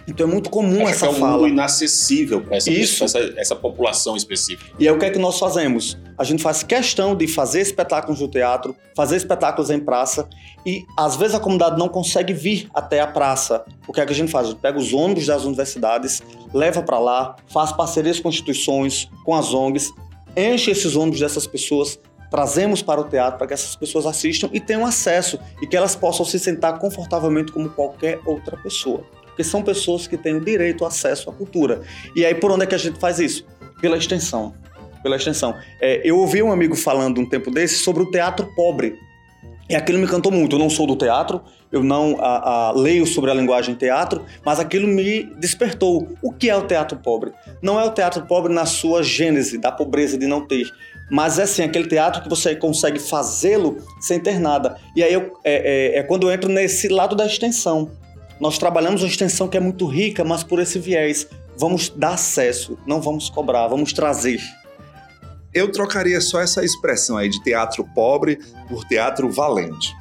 Então 0.09 0.27
é 0.27 0.29
muito 0.29 0.49
comum 0.49 0.81
Acho 0.81 0.91
essa 0.91 1.07
que 1.07 1.13
é 1.13 1.15
um 1.15 1.19
fala. 1.19 1.33
mundo 1.33 1.47
inacessível 1.47 2.41
para 2.41 2.57
essa, 2.57 2.71
Isso. 2.71 3.03
essa, 3.03 3.19
essa 3.37 3.55
população 3.55 4.15
específica. 4.15 4.71
E 4.79 4.87
aí 4.87 4.93
o 4.93 4.97
que 4.97 5.05
é 5.05 5.09
que 5.09 5.19
nós 5.19 5.37
fazemos? 5.37 5.97
A 6.17 6.23
gente 6.23 6.41
faz 6.41 6.63
questão 6.63 7.15
de 7.15 7.27
fazer 7.27 7.61
espetáculos 7.61 8.19
no 8.19 8.27
teatro, 8.27 8.75
fazer 8.95 9.15
espetáculos 9.15 9.69
em 9.69 9.79
praça 9.79 10.27
e 10.65 10.83
às 10.97 11.15
vezes 11.15 11.35
a 11.35 11.39
comunidade 11.39 11.77
não 11.77 11.87
consegue 11.87 12.33
vir 12.33 12.69
até 12.73 12.99
a 12.99 13.07
praça. 13.07 13.63
O 13.87 13.93
que 13.93 14.01
é 14.01 14.05
que 14.05 14.11
a 14.11 14.15
gente 14.15 14.31
faz? 14.31 14.47
A 14.47 14.49
gente 14.51 14.59
pega 14.59 14.77
os 14.77 14.91
ônibus 14.93 15.27
das 15.27 15.43
universidades, 15.43 16.21
leva 16.53 16.81
para 16.81 16.99
lá, 16.99 17.35
faz 17.47 17.71
parcerias 17.71 18.19
com 18.19 18.29
instituições, 18.29 19.09
com 19.23 19.35
as 19.35 19.53
ONGs, 19.53 19.91
enche 20.35 20.71
esses 20.71 20.95
ônibus 20.95 21.19
dessas 21.19 21.45
pessoas, 21.45 21.99
trazemos 22.29 22.81
para 22.81 23.01
o 23.01 23.03
teatro 23.03 23.37
para 23.37 23.47
que 23.47 23.53
essas 23.53 23.75
pessoas 23.75 24.05
assistam 24.05 24.49
e 24.53 24.59
tenham 24.59 24.85
acesso 24.85 25.39
e 25.61 25.67
que 25.67 25.75
elas 25.75 25.95
possam 25.95 26.25
se 26.25 26.37
sentar 26.39 26.77
confortavelmente 26.79 27.51
como 27.51 27.69
qualquer 27.69 28.19
outra 28.25 28.57
pessoa. 28.57 29.03
Porque 29.39 29.50
são 29.50 29.62
pessoas 29.62 30.05
que 30.05 30.17
têm 30.17 30.36
o 30.36 30.41
direito 30.41 30.84
ao 30.84 30.89
acesso 30.89 31.29
à 31.29 31.34
cultura. 31.34 31.81
E 32.13 32.25
aí 32.25 32.36
por 32.36 32.51
onde 32.51 32.65
é 32.65 32.67
que 32.67 32.75
a 32.75 32.77
gente 32.77 33.00
faz 33.00 33.19
isso? 33.19 33.46
Pela 33.79 33.96
extensão. 33.96 34.53
Pela 35.01 35.15
extensão. 35.15 35.55
É, 35.79 36.01
eu 36.03 36.17
ouvi 36.17 36.43
um 36.43 36.51
amigo 36.51 36.75
falando 36.75 37.22
um 37.22 37.25
tempo 37.25 37.50
desse 37.50 37.75
sobre 37.75 38.03
o 38.03 38.12
teatro 38.12 38.53
pobre. 38.53 38.98
E 39.69 39.77
aquilo 39.77 39.98
me 39.98 40.08
cantou 40.08 40.29
muito. 40.29 40.58
Eu 40.58 40.60
não 40.60 40.69
sou 40.69 40.86
do 40.86 40.93
teatro, 40.93 41.41
eu 41.72 41.81
não 41.81 42.17
a, 42.19 42.67
a, 42.67 42.72
leio 42.74 43.05
sobre 43.05 43.31
a 43.31 43.34
linguagem 43.34 43.75
teatro, 43.75 44.25
mas 44.43 44.60
aquilo 44.60 44.89
me 44.89 45.24
despertou. 45.39 46.10
O 46.22 46.34
que 46.34 46.50
é 46.50 46.58
o 46.58 46.67
teatro 46.67 46.98
pobre? 46.98 47.31
Não 47.62 47.79
é 47.79 47.86
o 47.86 47.91
teatro 47.91 48.25
pobre 48.25 48.53
na 48.53 48.65
sua 48.65 49.01
gênese, 49.01 49.58
da 49.58 49.72
pobreza 49.72 50.17
de 50.17 50.27
não 50.27 50.46
ter, 50.46 50.69
mas 51.10 51.39
é 51.39 51.43
assim, 51.43 51.63
aquele 51.63 51.88
teatro 51.88 52.22
que 52.22 52.27
você 52.27 52.58
consegue 52.58 53.00
fazê-lo 53.00 53.77
sem 54.01 54.19
ter 54.19 54.38
nada. 54.38 54.75
E 54.98 55.01
aí 55.01 55.13
eu, 55.13 55.31
é, 55.46 55.93
é, 55.96 56.00
é 56.00 56.03
quando 56.03 56.27
eu 56.27 56.34
entro 56.34 56.50
nesse 56.51 56.89
lado 56.89 57.15
da 57.15 57.25
extensão. 57.25 57.89
Nós 58.39 58.58
trabalhamos 58.58 59.01
uma 59.01 59.08
extensão 59.08 59.48
que 59.48 59.58
é 59.58 59.60
muito 59.60 59.86
rica, 59.86 60.24
mas 60.24 60.43
por 60.43 60.60
esse 60.60 60.79
viés. 60.79 61.27
Vamos 61.58 61.89
dar 61.89 62.13
acesso, 62.13 62.77
não 62.86 63.01
vamos 63.01 63.29
cobrar, 63.29 63.67
vamos 63.67 63.91
trazer. 63.91 64.39
Eu 65.53 65.72
trocaria 65.72 66.22
só 66.22 66.39
essa 66.39 66.63
expressão 66.63 67.17
aí 67.17 67.27
de 67.27 67.41
teatro 67.43 67.84
pobre 67.93 68.39
por 68.67 68.86
teatro 68.86 69.29
valente. 69.29 69.93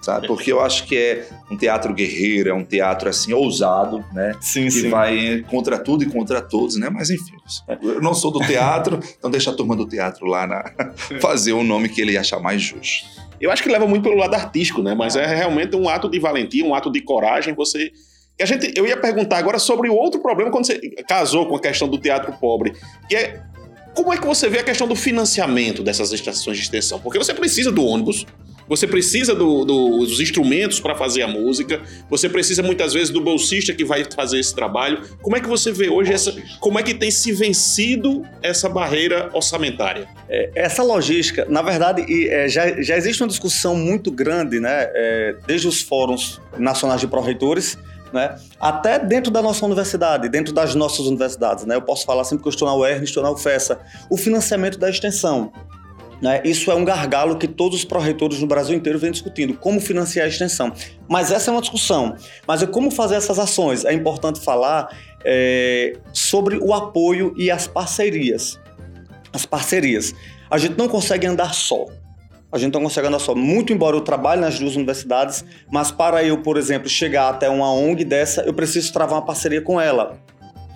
Sabe? 0.00 0.26
Porque 0.26 0.52
eu 0.52 0.60
acho 0.60 0.84
que 0.86 0.96
é 0.96 1.28
um 1.50 1.56
teatro 1.56 1.92
guerreiro, 1.92 2.50
é 2.50 2.54
um 2.54 2.64
teatro 2.64 3.08
assim 3.08 3.32
ousado, 3.32 4.04
né? 4.12 4.34
Sim, 4.40 4.64
que 4.64 4.70
sim. 4.70 4.88
vai 4.88 5.44
contra 5.50 5.78
tudo 5.78 6.04
e 6.04 6.06
contra 6.06 6.40
todos, 6.40 6.76
né? 6.76 6.88
Mas 6.88 7.10
enfim, 7.10 7.34
eu 7.82 8.00
não 8.00 8.14
sou 8.14 8.30
do 8.30 8.38
teatro, 8.40 9.00
então 9.18 9.30
deixa 9.30 9.50
a 9.50 9.54
turma 9.54 9.74
do 9.74 9.86
teatro 9.86 10.26
lá 10.26 10.46
na... 10.46 10.64
fazer 11.20 11.52
o 11.52 11.64
nome 11.64 11.88
que 11.88 12.00
ele 12.00 12.16
achar 12.16 12.38
mais 12.38 12.62
justo. 12.62 13.04
Eu 13.40 13.50
acho 13.50 13.62
que 13.62 13.68
leva 13.68 13.86
muito 13.86 14.02
pelo 14.02 14.16
lado 14.16 14.34
artístico, 14.34 14.82
né? 14.82 14.94
Mas 14.94 15.16
é 15.16 15.26
realmente 15.26 15.76
um 15.76 15.88
ato 15.88 16.08
de 16.08 16.18
valentia, 16.18 16.64
um 16.64 16.74
ato 16.74 16.90
de 16.90 17.00
coragem. 17.00 17.54
Você. 17.54 17.90
A 18.40 18.44
gente, 18.44 18.72
eu 18.76 18.86
ia 18.86 18.96
perguntar 18.96 19.38
agora 19.38 19.58
sobre 19.58 19.88
o 19.88 19.94
outro 19.94 20.20
problema 20.20 20.50
quando 20.50 20.66
você 20.66 20.78
casou 21.08 21.46
com 21.46 21.56
a 21.56 21.60
questão 21.60 21.88
do 21.88 21.98
teatro 21.98 22.32
pobre, 22.34 22.74
que 23.08 23.16
é 23.16 23.42
como 23.94 24.12
é 24.12 24.18
que 24.18 24.26
você 24.26 24.46
vê 24.48 24.58
a 24.58 24.62
questão 24.62 24.86
do 24.86 24.94
financiamento 24.94 25.82
dessas 25.82 26.12
estações 26.12 26.58
de 26.58 26.64
extensão? 26.64 27.00
Porque 27.00 27.18
você 27.18 27.32
precisa 27.32 27.72
do 27.72 27.82
ônibus, 27.82 28.26
você 28.68 28.86
precisa 28.86 29.34
do- 29.34 29.64
do- 29.64 29.98
dos 30.06 30.20
instrumentos 30.20 30.80
para 30.80 30.94
fazer 30.94 31.22
a 31.22 31.28
música, 31.28 31.80
você 32.10 32.28
precisa 32.28 32.62
muitas 32.62 32.92
vezes 32.92 33.10
do 33.10 33.20
bolsista 33.20 33.72
que 33.72 33.84
vai 33.84 34.04
fazer 34.14 34.38
esse 34.38 34.54
trabalho. 34.54 35.02
Como 35.22 35.36
é 35.36 35.40
que 35.40 35.48
você 35.48 35.70
vê 35.72 35.88
hoje 35.88 36.12
essa, 36.12 36.34
como 36.60 36.78
é 36.78 36.82
que 36.82 36.94
tem 36.94 37.10
se 37.10 37.32
vencido 37.32 38.22
essa 38.42 38.68
barreira 38.68 39.30
orçamentária? 39.32 40.08
Essa 40.54 40.82
logística, 40.82 41.46
na 41.48 41.62
verdade, 41.62 42.04
é, 42.28 42.48
já, 42.48 42.80
já 42.82 42.96
existe 42.96 43.22
uma 43.22 43.28
discussão 43.28 43.74
muito 43.76 44.10
grande, 44.10 44.58
né? 44.60 44.90
é, 44.94 45.36
desde 45.46 45.68
os 45.68 45.80
fóruns 45.82 46.40
nacionais 46.58 47.00
de 47.00 47.06
pró-reitores, 47.06 47.78
né? 48.12 48.36
até 48.60 48.98
dentro 48.98 49.30
da 49.30 49.42
nossa 49.42 49.64
universidade, 49.66 50.28
dentro 50.28 50.52
das 50.52 50.74
nossas 50.74 51.06
universidades. 51.06 51.64
Né? 51.64 51.74
Eu 51.76 51.82
posso 51.82 52.04
falar 52.04 52.24
sempre 52.24 52.42
que 52.42 52.48
eu 52.48 52.50
estou 52.50 52.66
na 52.66 52.74
UERN, 52.74 53.04
estou 53.04 53.22
na 53.22 53.30
UFESA. 53.30 53.78
O 54.10 54.16
financiamento 54.16 54.78
da 54.78 54.88
extensão. 54.90 55.52
Né? 56.20 56.40
Isso 56.44 56.70
é 56.70 56.74
um 56.74 56.84
gargalo 56.84 57.36
que 57.36 57.46
todos 57.46 57.78
os 57.78 57.84
pró-reitores 57.84 58.40
no 58.40 58.46
Brasil 58.46 58.74
inteiro 58.74 58.98
vêm 58.98 59.10
discutindo, 59.10 59.54
como 59.54 59.80
financiar 59.80 60.26
a 60.26 60.28
extensão. 60.28 60.72
Mas 61.08 61.30
essa 61.30 61.50
é 61.50 61.52
uma 61.52 61.60
discussão. 61.60 62.16
Mas 62.46 62.62
é 62.62 62.66
como 62.66 62.90
fazer 62.90 63.16
essas 63.16 63.38
ações. 63.38 63.84
É 63.84 63.92
importante 63.92 64.40
falar 64.40 64.96
é, 65.24 65.94
sobre 66.12 66.56
o 66.56 66.72
apoio 66.72 67.34
e 67.36 67.50
as 67.50 67.66
parcerias. 67.66 68.58
As 69.32 69.44
parcerias. 69.44 70.14
A 70.50 70.58
gente 70.58 70.78
não 70.78 70.88
consegue 70.88 71.26
andar 71.26 71.52
só. 71.52 71.86
A 72.50 72.58
gente 72.58 72.72
não 72.72 72.82
consegue 72.82 73.08
andar 73.08 73.18
só. 73.18 73.34
Muito 73.34 73.72
embora 73.72 73.96
eu 73.96 74.00
trabalhe 74.00 74.40
nas 74.40 74.58
duas 74.58 74.76
universidades, 74.76 75.44
mas 75.70 75.90
para 75.90 76.24
eu, 76.24 76.38
por 76.38 76.56
exemplo, 76.56 76.88
chegar 76.88 77.28
até 77.28 77.50
uma 77.50 77.70
ONG 77.72 78.04
dessa, 78.04 78.42
eu 78.42 78.54
preciso 78.54 78.92
travar 78.92 79.18
uma 79.18 79.26
parceria 79.26 79.60
com 79.60 79.80
ela. 79.80 80.18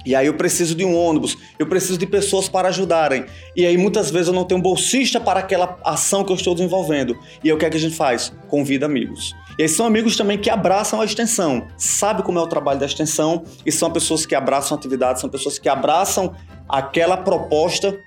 E 0.05 0.15
aí 0.15 0.27
eu 0.27 0.35
preciso 0.35 0.75
de 0.75 0.85
um 0.85 0.97
ônibus, 0.97 1.37
eu 1.59 1.67
preciso 1.67 1.99
de 1.99 2.07
pessoas 2.07 2.49
para 2.49 2.69
ajudarem. 2.69 3.27
E 3.55 3.67
aí 3.67 3.77
muitas 3.77 4.11
vezes 4.11 4.29
eu 4.29 4.35
não 4.35 4.45
tenho 4.45 4.61
bolsista 4.61 5.21
para 5.21 5.41
aquela 5.41 5.79
ação 5.85 6.25
que 6.25 6.33
eu 6.33 6.37
estou 6.37 6.55
desenvolvendo. 6.55 7.19
E 7.45 7.49
aí 7.49 7.53
o 7.55 7.59
que 7.59 7.67
é 7.67 7.71
que 7.71 7.77
a 7.77 7.81
gente 7.81 7.95
faz? 7.95 8.33
Convida 8.49 8.87
amigos. 8.87 9.35
E 9.59 9.63
aí 9.63 9.69
são 9.69 9.85
amigos 9.85 10.17
também 10.17 10.39
que 10.39 10.49
abraçam 10.49 11.01
a 11.01 11.05
extensão, 11.05 11.67
sabe 11.77 12.23
como 12.23 12.39
é 12.39 12.43
o 12.43 12.47
trabalho 12.47 12.81
da 12.81 12.87
extensão 12.87 13.45
e 13.67 13.71
são 13.71 13.91
pessoas 13.91 14.25
que 14.25 14.35
abraçam 14.35 14.75
a 14.75 14.79
atividade, 14.79 15.21
são 15.21 15.29
pessoas 15.29 15.59
que 15.59 15.69
abraçam 15.69 16.35
aquela 16.67 17.17
proposta 17.17 17.99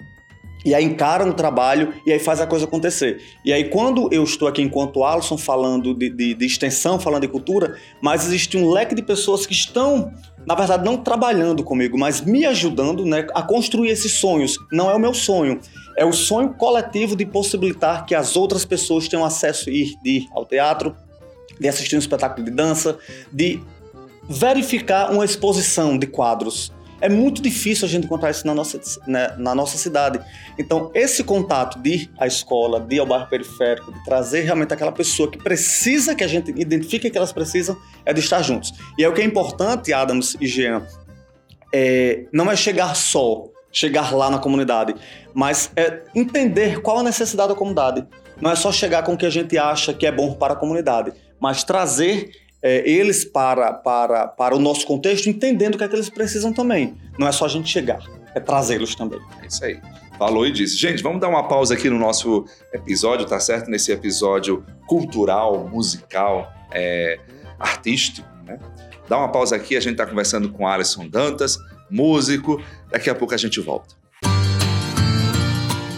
e 0.65 0.73
aí 0.73 0.83
encaram 0.83 1.29
o 1.29 1.33
trabalho 1.33 1.93
e 2.05 2.12
aí 2.12 2.19
faz 2.19 2.39
a 2.39 2.47
coisa 2.47 2.65
acontecer. 2.65 3.21
E 3.43 3.51
aí 3.51 3.65
quando 3.65 4.09
eu 4.12 4.23
estou 4.23 4.47
aqui 4.47 4.62
enquanto 4.62 5.03
Alisson 5.03 5.38
falando 5.38 5.93
de, 5.93 6.09
de, 6.09 6.33
de 6.33 6.45
extensão, 6.45 7.00
falando 7.00 7.21
de 7.21 7.27
cultura, 7.27 7.77
mas 8.01 8.25
existe 8.25 8.57
um 8.57 8.69
leque 8.69 8.95
de 8.95 9.03
pessoas 9.03 9.45
que 9.45 9.53
estão, 9.53 10.12
na 10.45 10.55
verdade, 10.55 10.83
não 10.83 10.97
trabalhando 10.97 11.63
comigo, 11.63 11.97
mas 11.97 12.21
me 12.21 12.45
ajudando 12.45 13.05
né, 13.05 13.27
a 13.33 13.41
construir 13.41 13.89
esses 13.89 14.13
sonhos. 14.13 14.57
Não 14.71 14.89
é 14.89 14.95
o 14.95 15.00
meu 15.00 15.13
sonho, 15.13 15.59
é 15.97 16.05
o 16.05 16.12
sonho 16.12 16.53
coletivo 16.53 17.15
de 17.15 17.25
possibilitar 17.25 18.05
que 18.05 18.15
as 18.15 18.35
outras 18.35 18.65
pessoas 18.65 19.07
tenham 19.07 19.25
acesso 19.25 19.65
de 19.65 20.00
ir 20.03 20.27
ao 20.33 20.45
teatro, 20.45 20.95
de 21.59 21.67
assistir 21.67 21.95
um 21.95 22.00
espetáculo 22.00 22.45
de 22.45 22.51
dança, 22.51 22.97
de 23.31 23.62
verificar 24.27 25.12
uma 25.12 25.25
exposição 25.25 25.97
de 25.97 26.07
quadros. 26.07 26.71
É 27.03 27.10
muito 27.10 27.41
difícil 27.41 27.86
a 27.86 27.89
gente 27.89 28.05
encontrar 28.05 28.31
isso 28.31 28.48
na 28.48 28.55
nossa, 28.55 28.79
né, 29.05 29.36
na 29.38 29.53
nossa 29.53 29.77
cidade. 29.77 30.22
Então, 30.57 30.89
esse 30.93 31.22
contato 31.22 31.77
de 31.79 31.89
ir 31.89 32.12
à 32.17 32.25
escola, 32.25 32.79
de 32.79 32.95
ir 32.95 33.00
ao 33.00 33.05
bairro 33.05 33.27
periférico, 33.27 33.91
de 33.91 34.01
trazer 34.05 34.43
realmente 34.43 34.74
aquela 34.74 34.91
pessoa 34.93 35.29
que 35.29 35.38
precisa, 35.38 36.15
que 36.15 36.24
a 36.24 36.27
gente 36.27 36.51
identifica 36.51 37.10
que 37.10 37.17
elas 37.17 37.33
precisam, 37.33 37.75
é 38.05 38.13
de 38.13 38.22
estar 38.22 38.41
juntos. 38.41 38.74
E 38.98 39.03
é 39.03 39.10
o 39.10 39.13
que 39.13 39.19
é 39.19 39.25
importante, 39.25 39.91
Adams 39.91 40.38
e 40.39 40.48
Jean, 40.48 40.88
é, 41.74 42.24
não 42.31 42.50
é 42.50 42.55
chegar 42.55 42.95
só, 42.95 43.50
chegar 43.69 44.15
lá 44.15 44.29
na 44.29 44.39
comunidade, 44.39 44.95
mas 45.33 45.74
é 45.75 46.03
entender 46.15 46.81
qual 46.81 47.00
a 47.00 47.03
necessidade 47.03 47.50
da 47.50 47.55
comunidade. 47.55 48.07
Não 48.39 48.50
é 48.50 48.55
só 48.55 48.72
chegar 48.72 49.03
com 49.03 49.15
o 49.15 49.17
que 49.17 49.25
a 49.25 49.29
gente 49.29 49.57
acha 49.57 49.93
que 49.93 50.05
é 50.05 50.12
bom 50.12 50.36
para 50.36 50.53
a 50.53 50.55
comunidade, 50.55 51.12
mas 51.38 51.65
trazer 51.65 52.31
é, 52.63 52.89
eles 52.89 53.25
para, 53.25 53.74
para, 53.74 54.25
para 54.27 54.55
o 54.55 54.60
nosso 54.60 54.88
contexto, 54.88 55.29
entendendo 55.29 55.75
o 55.75 55.77
que 55.77 55.84
é 55.84 55.88
que 55.88 55.96
eles 55.96 56.10
precisam 56.10 56.53
também. 56.53 56.96
Não 57.20 57.27
é 57.27 57.32
só 57.32 57.46
a 57.46 57.50
gente 57.50 57.70
chegar, 57.70 58.01
é 58.34 58.39
trazê-los 58.39 58.96
também. 58.96 59.20
É 59.41 59.48
isso 59.48 59.65
aí. 59.65 59.79
Falou 60.17 60.48
e 60.48 60.51
disse. 60.51 60.77
Gente, 60.77 61.03
vamos 61.03 61.20
dar 61.20 61.27
uma 61.27 61.48
pausa 61.48 61.74
aqui 61.74 61.89
no 61.89 62.00
nosso 62.00 62.46
episódio, 62.72 63.25
tá 63.25 63.39
certo? 63.39 63.70
Nesse 63.70 63.91
episódio 63.91 64.63
cultural, 64.88 65.67
musical, 65.67 66.51
é, 66.72 67.20
artístico, 67.60 68.27
né? 68.46 68.58
Dá 69.10 69.17
uma 69.17 69.29
pausa 69.29 69.55
aqui, 69.55 69.75
a 69.75 69.82
gente 69.82 69.98
tá 69.98 70.05
conversando 70.05 70.50
com 70.50 70.65
Alisson 70.65 71.08
Dantas, 71.10 71.58
músico. 71.89 72.63
Daqui 72.89 73.10
a 73.10 73.15
pouco 73.15 73.34
a 73.34 73.38
gente 73.38 73.60
volta. 73.60 74.02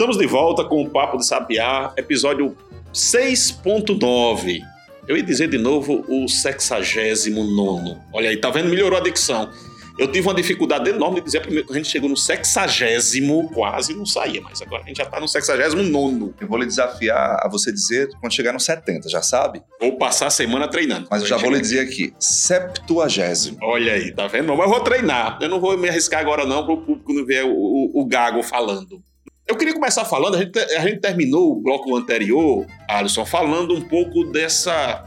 Estamos 0.00 0.16
de 0.16 0.26
volta 0.26 0.64
com 0.64 0.80
o 0.80 0.88
Papo 0.88 1.18
de 1.18 1.26
Sabiá, 1.26 1.92
episódio 1.94 2.56
6.9. 2.90 4.62
Eu 5.06 5.14
ia 5.14 5.22
dizer 5.22 5.50
de 5.50 5.58
novo 5.58 6.06
o 6.08 6.26
69. 6.26 7.98
Olha 8.10 8.30
aí, 8.30 8.38
tá 8.38 8.48
vendo? 8.48 8.70
Melhorou 8.70 8.98
a 8.98 9.02
dicção. 9.02 9.50
Eu 9.98 10.10
tive 10.10 10.26
uma 10.26 10.32
dificuldade 10.32 10.88
enorme 10.88 11.16
de 11.16 11.26
dizer 11.26 11.42
primeiro 11.42 11.66
que 11.66 11.74
a 11.74 11.76
gente 11.76 11.90
chegou 11.90 12.08
no 12.08 12.16
sexagésimo, 12.16 13.50
quase 13.52 13.92
não 13.92 14.06
saía, 14.06 14.40
mas 14.40 14.62
agora 14.62 14.82
a 14.82 14.86
gente 14.86 14.96
já 14.96 15.04
tá 15.04 15.20
no 15.20 15.28
sexagésimo 15.28 15.82
nono. 15.82 16.34
Eu 16.40 16.48
vou 16.48 16.56
lhe 16.56 16.64
desafiar 16.64 17.38
a 17.44 17.46
você 17.46 17.70
dizer 17.70 18.08
quando 18.20 18.32
chegar 18.32 18.54
no 18.54 18.60
70, 18.60 19.06
já 19.06 19.20
sabe? 19.20 19.62
Vou 19.78 19.98
passar 19.98 20.28
a 20.28 20.30
semana 20.30 20.66
treinando. 20.66 21.08
Mas 21.10 21.20
eu 21.20 21.28
já 21.28 21.36
vou 21.36 21.50
lhe 21.50 21.60
dizer 21.60 21.80
aqui, 21.80 22.14
septuagésimo. 22.18 23.58
Olha 23.60 23.92
aí, 23.92 24.10
tá 24.12 24.26
vendo? 24.28 24.56
Mas 24.56 24.66
eu 24.66 24.72
vou 24.72 24.80
treinar. 24.80 25.36
Eu 25.42 25.50
não 25.50 25.60
vou 25.60 25.76
me 25.76 25.90
arriscar 25.90 26.22
agora 26.22 26.46
não 26.46 26.64
para 26.64 26.72
o 26.72 26.80
público 26.80 27.12
não 27.12 27.26
ver 27.26 27.44
o, 27.44 27.52
o, 27.52 28.00
o 28.00 28.06
gago 28.06 28.42
falando. 28.42 29.02
Eu 29.50 29.56
queria 29.56 29.74
começar 29.74 30.04
falando, 30.04 30.36
a 30.36 30.38
gente, 30.38 30.56
a 30.56 30.80
gente 30.86 31.00
terminou 31.00 31.50
o 31.50 31.56
bloco 31.56 31.96
anterior, 31.96 32.64
Alisson, 32.88 33.26
falando 33.26 33.74
um 33.74 33.80
pouco 33.80 34.22
dessa 34.22 35.04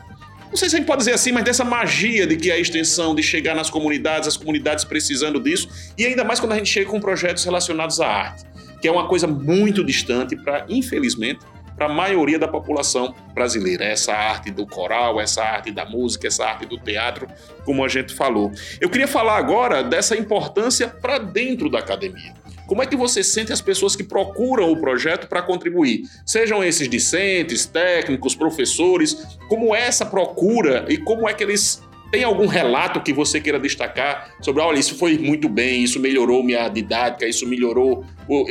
não 0.50 0.58
sei 0.58 0.70
se 0.70 0.76
a 0.76 0.80
gente 0.80 0.86
pode 0.86 1.00
dizer 1.00 1.14
assim, 1.14 1.32
mas 1.32 1.46
dessa 1.46 1.64
magia 1.64 2.28
de 2.28 2.36
que 2.36 2.52
a 2.52 2.60
extensão, 2.60 3.16
de 3.16 3.24
chegar 3.24 3.56
nas 3.56 3.70
comunidades, 3.72 4.28
as 4.28 4.38
comunidades 4.38 4.84
precisando 4.84 5.40
disso, 5.40 5.68
e 5.98 6.06
ainda 6.06 6.24
mais 6.26 6.40
quando 6.40 6.52
a 6.52 6.58
gente 6.58 6.70
chega 6.70 6.92
com 6.92 7.00
projetos 7.00 7.44
relacionados 7.44 8.00
à 8.02 8.08
arte, 8.08 8.44
que 8.80 8.88
é 8.88 8.92
uma 8.92 9.08
coisa 9.08 9.26
muito 9.26 9.84
distante 9.84 10.36
para, 10.36 10.66
infelizmente, 10.70 11.40
para 11.76 11.88
a 11.88 11.90
maioria 11.90 12.38
da 12.38 12.48
população 12.48 13.16
brasileira. 13.34 13.84
Essa 13.84 14.14
arte 14.14 14.52
do 14.52 14.68
coral, 14.68 15.20
essa 15.20 15.42
arte 15.42 15.72
da 15.72 15.86
música, 15.86 16.28
essa 16.28 16.46
arte 16.46 16.68
do 16.68 16.78
teatro, 16.78 17.28
como 17.66 17.84
a 17.84 17.88
gente 17.88 18.14
falou. 18.14 18.52
Eu 18.80 18.90
queria 18.90 19.08
falar 19.08 19.38
agora 19.38 19.84
dessa 19.84 20.16
importância 20.16 20.88
para 20.88 21.18
dentro 21.18 21.68
da 21.68 21.80
academia. 21.80 22.43
Como 22.68 22.82
é 22.82 22.86
que 22.86 22.96
você 22.96 23.24
sente 23.24 23.52
as 23.52 23.62
pessoas 23.62 23.96
que 23.96 24.04
procuram 24.04 24.72
o 24.72 24.78
projeto 24.78 25.28
para 25.28 25.42
contribuir? 25.42 26.04
Sejam 26.26 26.64
esses 26.64 26.88
discentes, 26.88 27.66
técnicos, 27.66 28.36
professores, 28.36 29.38
como 29.48 29.76
é 29.76 29.82
essa 29.82 30.06
procura 30.06 30.86
e 30.90 30.98
como 30.98 31.28
é 31.28 31.34
que 31.34 31.44
eles 31.44 31.82
tem 32.12 32.24
algum 32.24 32.46
relato 32.46 33.02
que 33.02 33.12
você 33.12 33.42
queira 33.42 33.60
destacar 33.60 34.36
sobre, 34.40 34.62
olha, 34.62 34.78
isso 34.78 34.96
foi 34.96 35.18
muito 35.18 35.50
bem, 35.50 35.84
isso 35.84 36.00
melhorou 36.00 36.44
minha 36.44 36.70
didática, 36.70 37.26
isso 37.26 37.48
melhorou, 37.48 38.06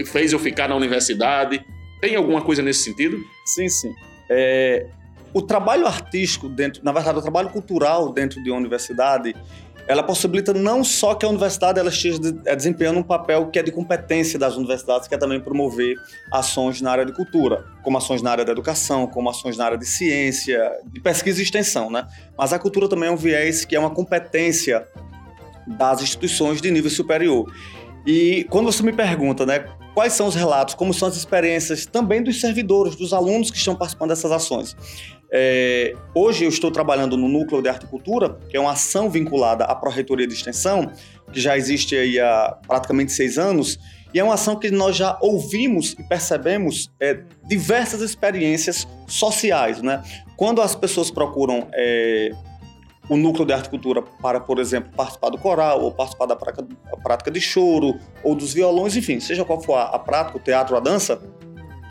fez 0.07 0.33
eu 0.33 0.39
ficar 0.41 0.69
na 0.69 0.75
universidade? 0.75 1.65
Tem 2.01 2.17
alguma 2.17 2.43
coisa 2.43 2.61
nesse 2.61 2.83
sentido? 2.83 3.17
Sim, 3.47 3.69
sim. 3.69 3.95
É, 4.29 4.89
o 5.33 5.41
trabalho 5.41 5.87
artístico 5.87 6.49
dentro, 6.49 6.85
na 6.85 6.91
verdade, 6.91 7.19
o 7.19 7.23
trabalho 7.23 7.51
cultural 7.51 8.13
dentro 8.13 8.43
de 8.43 8.51
uma 8.51 8.59
universidade, 8.59 9.33
ela 9.87 10.03
possibilita 10.03 10.53
não 10.55 10.85
só 10.85 11.15
que 11.15 11.27
a 11.27 11.29
universidade 11.29 11.79
ela 11.79 11.89
esteja 11.89 12.19
é, 12.47 12.55
desempenhando 12.55 13.01
um 13.01 13.03
papel 13.03 13.49
que 13.51 13.59
é 13.59 13.63
de 13.63 13.73
competência 13.73 14.39
das 14.39 14.57
universidades, 14.57 15.09
que 15.09 15.15
é 15.15 15.19
também 15.19 15.41
promover 15.41 15.97
ações 16.31 16.81
na 16.81 16.91
área 16.91 17.05
de 17.05 17.13
cultura, 17.13 17.65
como 17.83 17.99
ações 17.99 18.23
na 18.23 18.31
área 18.31 18.45
da 18.45 18.53
educação, 18.53 19.07
como 19.07 19.29
ações 19.29 19.57
na 19.57 19.65
área 19.65 19.79
de 19.79 19.87
ciência, 19.87 20.71
de 20.87 21.01
pesquisa 21.01 21.41
e 21.41 21.43
extensão, 21.43 21.91
né? 21.91 22.07
Mas 22.39 22.53
a 22.53 22.59
cultura 22.59 22.89
também 22.89 23.09
é 23.09 23.13
um 23.13 23.17
viés 23.17 23.65
que 23.65 23.75
é 23.75 23.79
uma 23.79 23.91
competência 23.91 24.87
das 25.67 26.03
instituições 26.03 26.61
de 26.61 26.71
nível 26.71 26.91
superior. 26.91 27.53
E 28.07 28.45
quando 28.51 28.67
você 28.67 28.83
me 28.83 28.93
pergunta, 28.93 29.47
né, 29.47 29.65
quais 29.95 30.13
são 30.13 30.27
os 30.27 30.35
relatos, 30.35 30.75
como 30.75 30.93
são 30.93 31.09
as 31.09 31.17
experiências 31.17 31.87
também 31.87 32.23
dos 32.23 32.41
servidores, 32.41 32.97
dos 32.97 33.13
alunos 33.13 33.51
que 33.51 33.57
estão 33.57 33.75
participando 33.75 34.11
dessas 34.11 34.33
ações, 34.33 34.77
é, 35.35 35.95
hoje 36.15 36.45
eu 36.45 36.51
estou 36.51 36.71
trabalhando 36.71 37.17
no 37.17 37.27
Núcleo 37.27 37.63
de 37.63 37.69
Arte 37.69 37.87
e 37.87 37.89
Cultura, 37.89 38.39
que 38.51 38.57
é 38.57 38.61
uma 38.61 38.73
ação 38.73 39.09
vinculada 39.09 39.65
à 39.65 39.75
Pró-Reitoria 39.75 40.27
de 40.27 40.35
Extensão, 40.35 40.93
que 41.33 41.41
já 41.41 41.57
existe 41.57 41.97
aí 41.97 42.21
há 42.21 42.59
praticamente 42.67 43.13
seis 43.13 43.39
anos, 43.39 43.79
e 44.13 44.21
é 44.21 44.25
uma 44.25 44.35
ação 44.35 44.57
que 44.57 44.71
nós 44.71 44.95
já 44.95 45.17
ouvimos 45.23 45.97
e 45.99 46.03
percebemos 46.03 46.91
é, 47.01 47.23
diversas 47.49 48.03
experiências 48.03 48.87
sociais, 49.07 49.81
né? 49.81 50.03
Quando 50.37 50.61
as 50.61 50.75
pessoas 50.75 51.11
procuram 51.11 51.67
é, 51.73 52.31
o 53.09 53.17
núcleo 53.17 53.47
de 53.47 53.55
arte 53.55 53.69
e 53.69 53.71
cultura 53.71 54.03
para, 54.03 54.39
por 54.39 54.59
exemplo, 54.59 54.93
participar 54.95 55.31
do 55.31 55.39
coral, 55.39 55.81
ou 55.81 55.93
participar 55.93 56.27
da 56.27 56.37
prática, 56.37 57.31
de 57.31 57.41
choro, 57.41 57.99
ou 58.23 58.35
dos 58.35 58.53
violões, 58.53 58.97
enfim, 58.97 59.19
seja 59.19 59.47
qual 59.47 59.63
for 59.63 59.77
a 59.77 59.99
prática, 59.99 60.37
o 60.37 60.41
teatro, 60.41 60.77
a 60.77 60.81
dança, 60.81 61.19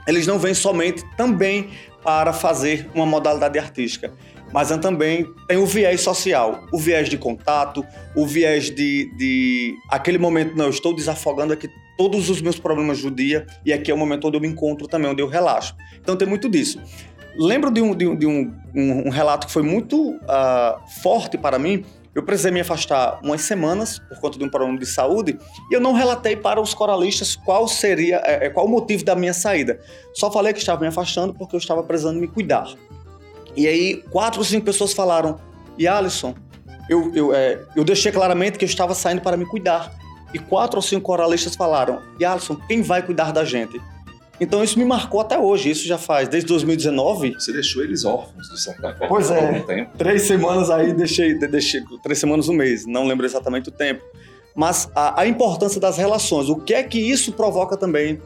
eles 0.07 0.27
não 0.27 0.37
vêm 0.37 0.53
somente 0.53 1.03
também 1.15 1.69
para 2.03 2.33
fazer 2.33 2.89
uma 2.93 3.05
modalidade 3.05 3.57
artística, 3.59 4.11
mas 4.53 4.69
também 4.79 5.25
tem 5.47 5.57
o 5.57 5.65
viés 5.65 6.01
social, 6.01 6.65
o 6.71 6.77
viés 6.77 7.07
de 7.09 7.17
contato, 7.17 7.85
o 8.15 8.25
viés 8.25 8.69
de, 8.69 9.09
de 9.17 9.75
aquele 9.89 10.17
momento, 10.17 10.55
não, 10.55 10.65
eu 10.65 10.71
estou 10.71 10.93
desafogando 10.93 11.53
aqui 11.53 11.69
todos 11.97 12.29
os 12.29 12.41
meus 12.41 12.59
problemas 12.59 13.01
do 13.01 13.11
dia 13.11 13.45
e 13.65 13.71
aqui 13.71 13.91
é 13.91 13.93
o 13.93 13.97
momento 13.97 14.27
onde 14.27 14.37
eu 14.37 14.41
me 14.41 14.47
encontro 14.47 14.87
também, 14.87 15.09
onde 15.09 15.21
eu 15.21 15.27
relaxo. 15.27 15.75
Então 15.99 16.15
tem 16.15 16.27
muito 16.27 16.49
disso. 16.49 16.81
Lembro 17.37 17.71
de 17.71 17.81
um, 17.81 17.95
de 17.95 18.07
um, 18.07 18.15
de 18.15 18.27
um, 18.27 18.53
um 18.75 19.09
relato 19.09 19.47
que 19.47 19.53
foi 19.53 19.63
muito 19.63 20.15
uh, 20.15 20.89
forte 21.01 21.37
para 21.37 21.57
mim, 21.57 21.85
eu 22.13 22.23
precisei 22.23 22.51
me 22.51 22.59
afastar 22.59 23.19
umas 23.23 23.41
semanas 23.41 23.99
por 23.99 24.19
conta 24.19 24.37
de 24.37 24.43
um 24.43 24.49
problema 24.49 24.77
de 24.77 24.85
saúde 24.85 25.39
e 25.69 25.73
eu 25.73 25.79
não 25.79 25.93
relatei 25.93 26.35
para 26.35 26.59
os 26.59 26.73
coralistas 26.73 27.35
qual 27.35 27.67
seria, 27.67 28.21
é, 28.25 28.47
é, 28.47 28.49
qual 28.49 28.65
o 28.65 28.69
motivo 28.69 29.05
da 29.05 29.15
minha 29.15 29.33
saída. 29.33 29.79
Só 30.13 30.29
falei 30.29 30.51
que 30.51 30.59
estava 30.59 30.81
me 30.81 30.87
afastando 30.87 31.33
porque 31.33 31.55
eu 31.55 31.59
estava 31.59 31.81
precisando 31.83 32.19
me 32.19 32.27
cuidar. 32.27 32.67
E 33.55 33.67
aí, 33.67 34.03
quatro 34.09 34.39
ou 34.39 34.45
cinco 34.45 34.65
pessoas 34.65 34.93
falaram: 34.93 35.39
E 35.77 35.87
Alisson, 35.87 36.35
eu, 36.89 37.13
eu, 37.15 37.33
é, 37.33 37.59
eu 37.75 37.83
deixei 37.83 38.11
claramente 38.11 38.57
que 38.57 38.65
eu 38.65 38.69
estava 38.69 38.93
saindo 38.93 39.21
para 39.21 39.37
me 39.37 39.45
cuidar. 39.45 39.91
E 40.33 40.39
quatro 40.39 40.77
ou 40.77 40.81
cinco 40.81 41.03
coralistas 41.03 41.55
falaram: 41.55 42.01
E 42.19 42.25
Alisson, 42.25 42.55
quem 42.67 42.81
vai 42.81 43.01
cuidar 43.01 43.31
da 43.31 43.45
gente? 43.45 43.79
Então 44.41 44.63
isso 44.63 44.79
me 44.79 44.83
marcou 44.83 45.21
até 45.21 45.37
hoje. 45.37 45.69
Isso 45.69 45.87
já 45.87 45.99
faz 45.99 46.27
desde 46.27 46.47
2019. 46.49 47.35
Você 47.35 47.53
deixou 47.53 47.83
eles 47.83 48.03
órfãos, 48.03 48.49
de 48.49 48.59
certa 48.59 48.91
forma. 48.95 49.07
Pois 49.07 49.29
é. 49.29 49.87
Três 49.95 50.23
semanas 50.23 50.71
aí, 50.71 50.91
deixei, 50.93 51.37
deixei. 51.37 51.83
Três 52.01 52.17
semanas, 52.17 52.49
um 52.49 52.53
mês. 52.53 52.87
Não 52.87 53.05
lembro 53.05 53.23
exatamente 53.23 53.69
o 53.69 53.71
tempo. 53.71 54.01
Mas 54.55 54.89
a, 54.95 55.21
a 55.21 55.27
importância 55.27 55.79
das 55.79 55.95
relações. 55.95 56.49
O 56.49 56.55
que 56.55 56.73
é 56.73 56.81
que 56.81 56.97
isso 56.99 57.31
provoca 57.33 57.77
também 57.77 58.19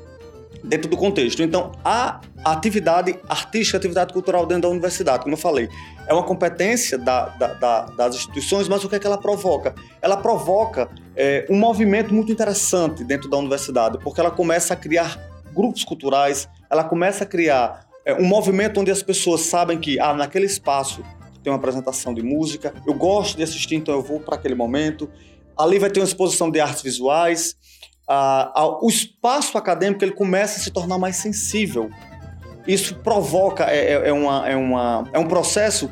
dentro 0.64 0.90
do 0.90 0.98
contexto. 0.98 1.44
Então, 1.44 1.74
a 1.84 2.22
atividade 2.44 3.20
artística, 3.28 3.78
a 3.78 3.80
atividade 3.80 4.14
cultural 4.14 4.46
dentro 4.46 4.64
da 4.64 4.70
universidade, 4.70 5.22
como 5.22 5.36
eu 5.36 5.38
falei, 5.38 5.70
é 6.08 6.14
uma 6.14 6.24
competência 6.24 6.98
da, 6.98 7.28
da, 7.30 7.54
da, 7.54 7.82
das 7.86 8.16
instituições, 8.16 8.68
mas 8.68 8.84
o 8.84 8.90
que 8.90 8.96
é 8.96 9.00
que 9.00 9.06
ela 9.06 9.18
provoca? 9.18 9.76
Ela 10.02 10.18
provoca 10.18 10.90
é, 11.16 11.46
um 11.50 11.58
movimento 11.58 12.14
muito 12.14 12.32
interessante 12.32 13.04
dentro 13.04 13.30
da 13.30 13.38
universidade, 13.38 14.00
porque 14.00 14.20
ela 14.20 14.32
começa 14.32 14.74
a 14.74 14.78
criar 14.78 15.35
grupos 15.56 15.84
culturais, 15.84 16.48
ela 16.70 16.84
começa 16.84 17.24
a 17.24 17.28
criar 17.28 17.86
é, 18.06 18.14
um 18.14 18.26
movimento 18.26 18.80
onde 18.80 18.92
as 18.92 19.02
pessoas 19.02 19.42
sabem 19.42 19.80
que 19.80 20.00
ah, 20.00 20.14
naquele 20.14 20.46
espaço 20.46 21.02
tem 21.44 21.52
uma 21.52 21.58
apresentação 21.60 22.14
de 22.14 22.22
música, 22.22 22.74
eu 22.86 22.94
gosto 22.94 23.38
de 23.38 23.44
assistir, 23.44 23.76
então 23.76 23.94
eu 23.96 24.02
vou 24.02 24.20
para 24.20 24.36
aquele 24.36 24.56
momento. 24.56 25.10
Ali 25.58 25.80
vai 25.80 25.90
ter 25.90 26.00
uma 26.00 26.06
exposição 26.06 26.50
de 26.52 26.60
artes 26.60 26.82
visuais. 26.84 27.56
a- 28.08 28.52
a- 28.62 28.84
o 28.86 28.88
espaço 28.88 29.58
acadêmico 29.58 30.04
ele 30.06 30.12
começa 30.12 30.60
a 30.60 30.64
se 30.64 30.70
tornar 30.70 31.00
mais 31.00 31.16
sensível. 31.16 31.90
Isso 32.68 32.94
provoca, 32.98 33.64
é, 33.66 33.94
é- 33.94 34.10
é 34.10 34.14
uma, 34.14 34.48
é, 34.48 34.56
uma, 34.56 35.10
é 35.12 35.18
um 35.18 35.28
processo 35.28 35.90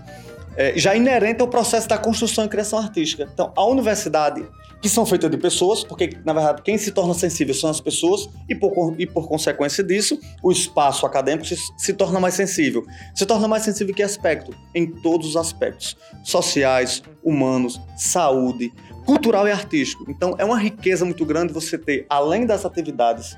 é, 0.55 0.73
já 0.77 0.95
inerente 0.95 1.41
ao 1.41 1.47
processo 1.47 1.87
da 1.89 1.97
construção 1.97 2.45
e 2.45 2.47
criação 2.47 2.77
artística. 2.77 3.27
Então, 3.33 3.51
a 3.55 3.65
universidade, 3.65 4.45
que 4.83 4.89
são 4.89 5.05
feitas 5.05 5.31
de 5.31 5.37
pessoas, 5.37 5.81
porque, 5.81 6.09
na 6.25 6.33
verdade, 6.33 6.61
quem 6.61 6.77
se 6.77 6.91
torna 6.91 7.13
sensível 7.13 7.55
são 7.55 7.69
as 7.69 7.79
pessoas, 7.79 8.29
e 8.49 8.53
por, 8.53 8.93
e 8.99 9.07
por 9.07 9.29
consequência 9.29 9.81
disso, 9.81 10.19
o 10.43 10.51
espaço 10.51 11.05
acadêmico 11.05 11.47
se, 11.47 11.55
se 11.77 11.93
torna 11.93 12.19
mais 12.19 12.33
sensível. 12.33 12.85
Se 13.15 13.25
torna 13.25 13.47
mais 13.47 13.63
sensível 13.63 13.91
em 13.91 13.95
que 13.95 14.03
aspecto? 14.03 14.53
Em 14.75 14.85
todos 14.85 15.29
os 15.29 15.37
aspectos. 15.37 15.95
Sociais, 16.21 17.01
humanos, 17.23 17.79
saúde, 17.95 18.73
cultural 19.05 19.47
e 19.47 19.51
artístico. 19.51 20.03
Então, 20.11 20.35
é 20.37 20.43
uma 20.43 20.59
riqueza 20.59 21.05
muito 21.05 21.25
grande 21.25 21.53
você 21.53 21.77
ter, 21.77 22.05
além 22.09 22.45
das 22.45 22.65
atividades 22.65 23.37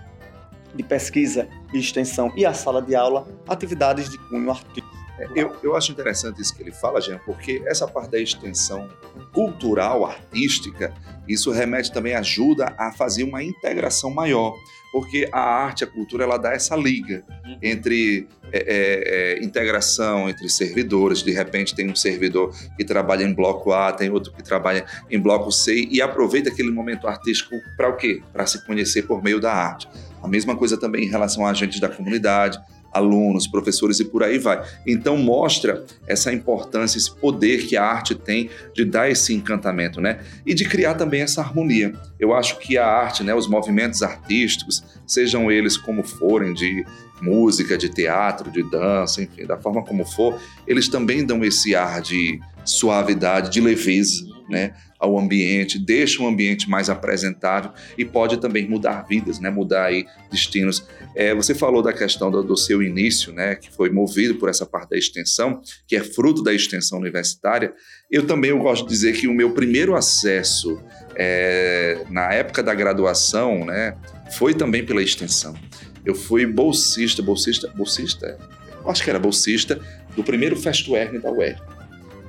de 0.74 0.82
pesquisa 0.82 1.48
e 1.72 1.78
extensão 1.78 2.34
e 2.36 2.44
a 2.44 2.56
sala 2.56 2.82
de 2.82 2.96
aula, 2.96 3.28
atividades 3.48 4.10
de 4.10 4.18
cunho 4.18 4.50
artístico. 4.50 4.85
É, 5.20 5.28
Eu, 5.36 5.56
eu 5.64 5.76
acho 5.76 5.92
interessante 5.92 6.42
isso 6.42 6.56
que 6.56 6.62
ele 6.62 6.72
fala, 6.72 7.02
Jean, 7.02 7.20
porque 7.26 7.62
essa 7.66 7.88
parte 7.88 8.12
da 8.12 8.20
extensão 8.20 8.90
cultural, 9.34 10.06
artística, 10.06 10.94
isso 11.28 11.52
remete 11.52 11.92
também, 11.92 12.14
ajuda 12.14 12.74
a 12.78 12.92
fazer 12.92 13.24
uma 13.24 13.44
integração 13.44 14.12
maior, 14.12 14.56
porque 14.92 15.28
a 15.32 15.40
arte, 15.40 15.84
a 15.84 15.88
cultura, 15.88 16.24
ela 16.24 16.38
dá 16.38 16.54
essa 16.54 16.76
liga 16.76 17.24
entre 17.62 18.28
é, 18.52 18.60
é, 18.60 19.34
é, 19.40 19.44
integração 19.44 20.30
entre 20.30 20.48
servidores. 20.48 21.22
De 21.22 21.32
repente, 21.32 21.76
tem 21.76 21.90
um 21.90 21.96
servidor 21.96 22.56
que 22.78 22.86
trabalha 22.86 23.24
em 23.24 23.34
bloco 23.34 23.74
A, 23.74 23.92
tem 23.92 24.10
outro 24.10 24.32
que 24.32 24.42
trabalha 24.42 24.86
em 25.10 25.20
bloco 25.20 25.52
C 25.52 25.88
e 25.92 26.02
aproveita 26.02 26.50
aquele 26.50 26.72
momento 26.72 27.08
artístico 27.08 27.56
para 27.76 27.90
o 27.90 27.98
quê? 27.98 28.22
Para 28.32 28.46
se 28.46 28.66
conhecer 28.66 29.02
por 29.04 29.22
meio 29.22 29.42
da 29.42 29.52
arte. 29.52 29.88
A 30.24 30.28
mesma 30.28 30.56
coisa 30.56 30.78
também 30.78 31.04
em 31.04 31.10
relação 31.10 31.46
a 31.46 31.50
agentes 31.50 31.80
da 31.80 31.90
comunidade, 31.90 32.58
alunos, 32.96 33.46
professores 33.46 34.00
e 34.00 34.06
por 34.06 34.24
aí 34.24 34.40
vai. 34.40 34.64
Então 34.88 35.18
mostra 35.18 35.84
essa 36.08 36.32
importância, 36.32 36.98
esse 36.98 37.14
poder 37.14 37.68
que 37.68 37.76
a 37.76 37.84
arte 37.84 38.16
tem 38.16 38.50
de 38.74 38.86
dar 38.86 39.10
esse 39.10 39.34
encantamento, 39.34 40.00
né? 40.00 40.20
E 40.46 40.54
de 40.54 40.66
criar 40.66 40.96
também 40.96 41.22
essa 41.22 41.42
harmonia. 41.42 41.94
Eu 42.20 42.34
acho 42.34 42.58
que 42.60 42.78
a 42.78 42.88
arte, 42.88 43.24
né, 43.24 43.36
os 43.36 43.48
movimentos 43.48 44.02
artísticos, 44.02 44.84
sejam 45.06 45.52
eles 45.52 45.76
como 45.76 46.04
forem, 46.04 46.54
de 46.54 46.86
música, 47.22 47.78
de 47.78 47.90
teatro, 47.90 48.52
de 48.52 48.64
dança, 48.70 49.22
enfim, 49.22 49.46
da 49.46 49.58
forma 49.58 49.84
como 49.84 50.06
for, 50.06 50.40
eles 50.68 50.88
também 50.88 51.26
dão 51.26 51.44
esse 51.44 51.76
ar 51.76 52.02
de 52.02 52.40
suavidade, 52.64 53.52
de 53.52 53.62
leveza, 53.62 54.26
né, 54.50 54.74
ao 55.06 55.18
ambiente, 55.18 55.80
deixa 55.80 56.22
o 56.22 56.28
ambiente 56.28 56.70
mais 56.70 56.90
apresentável 56.90 57.72
e 57.98 58.04
pode 58.04 58.38
também 58.38 58.68
mudar 58.68 59.04
vidas, 59.08 59.40
né, 59.40 59.50
mudar 59.50 59.86
aí 59.86 60.06
destinos. 60.32 60.86
É, 61.16 61.34
você 61.34 61.56
falou 61.56 61.82
da 61.82 61.94
questão 61.94 62.30
do, 62.30 62.44
do 62.44 62.58
seu 62.58 62.82
início, 62.82 63.32
né, 63.32 63.56
que 63.56 63.72
foi 63.72 63.90
movido 63.90 64.36
por 64.36 64.50
essa 64.50 64.66
parte 64.66 64.90
da 64.90 64.98
extensão, 64.98 65.62
que 65.88 65.96
é 65.96 66.04
fruto 66.04 66.44
da 66.44 66.54
extensão 66.54 67.00
universitária. 67.00 67.74
Eu 68.12 68.26
também 68.26 68.50
eu 68.50 68.60
gosto 68.60 68.84
de 68.84 68.90
dizer 68.90 69.14
que 69.14 69.28
o 69.28 69.34
meu 69.34 69.52
primeiro 69.52 69.96
acesso 69.96 70.80
é, 71.16 72.04
na 72.10 72.34
época 72.34 72.62
da 72.62 72.74
graduação, 72.74 73.64
né, 73.66 73.96
foi 74.32 74.54
também 74.54 74.86
pela 74.86 75.02
extensão. 75.02 75.56
Eu 76.04 76.16
fui 76.16 76.46
bolsista, 76.46 77.22
bolsista, 77.22 77.68
bolsista, 77.76 78.38
acho 78.86 79.04
que 79.04 79.10
era 79.10 79.20
bolsista 79.20 79.80
do 80.16 80.24
primeiro 80.24 80.56
Festuerne 80.56 81.20
da 81.20 81.32
UER, 81.32 81.60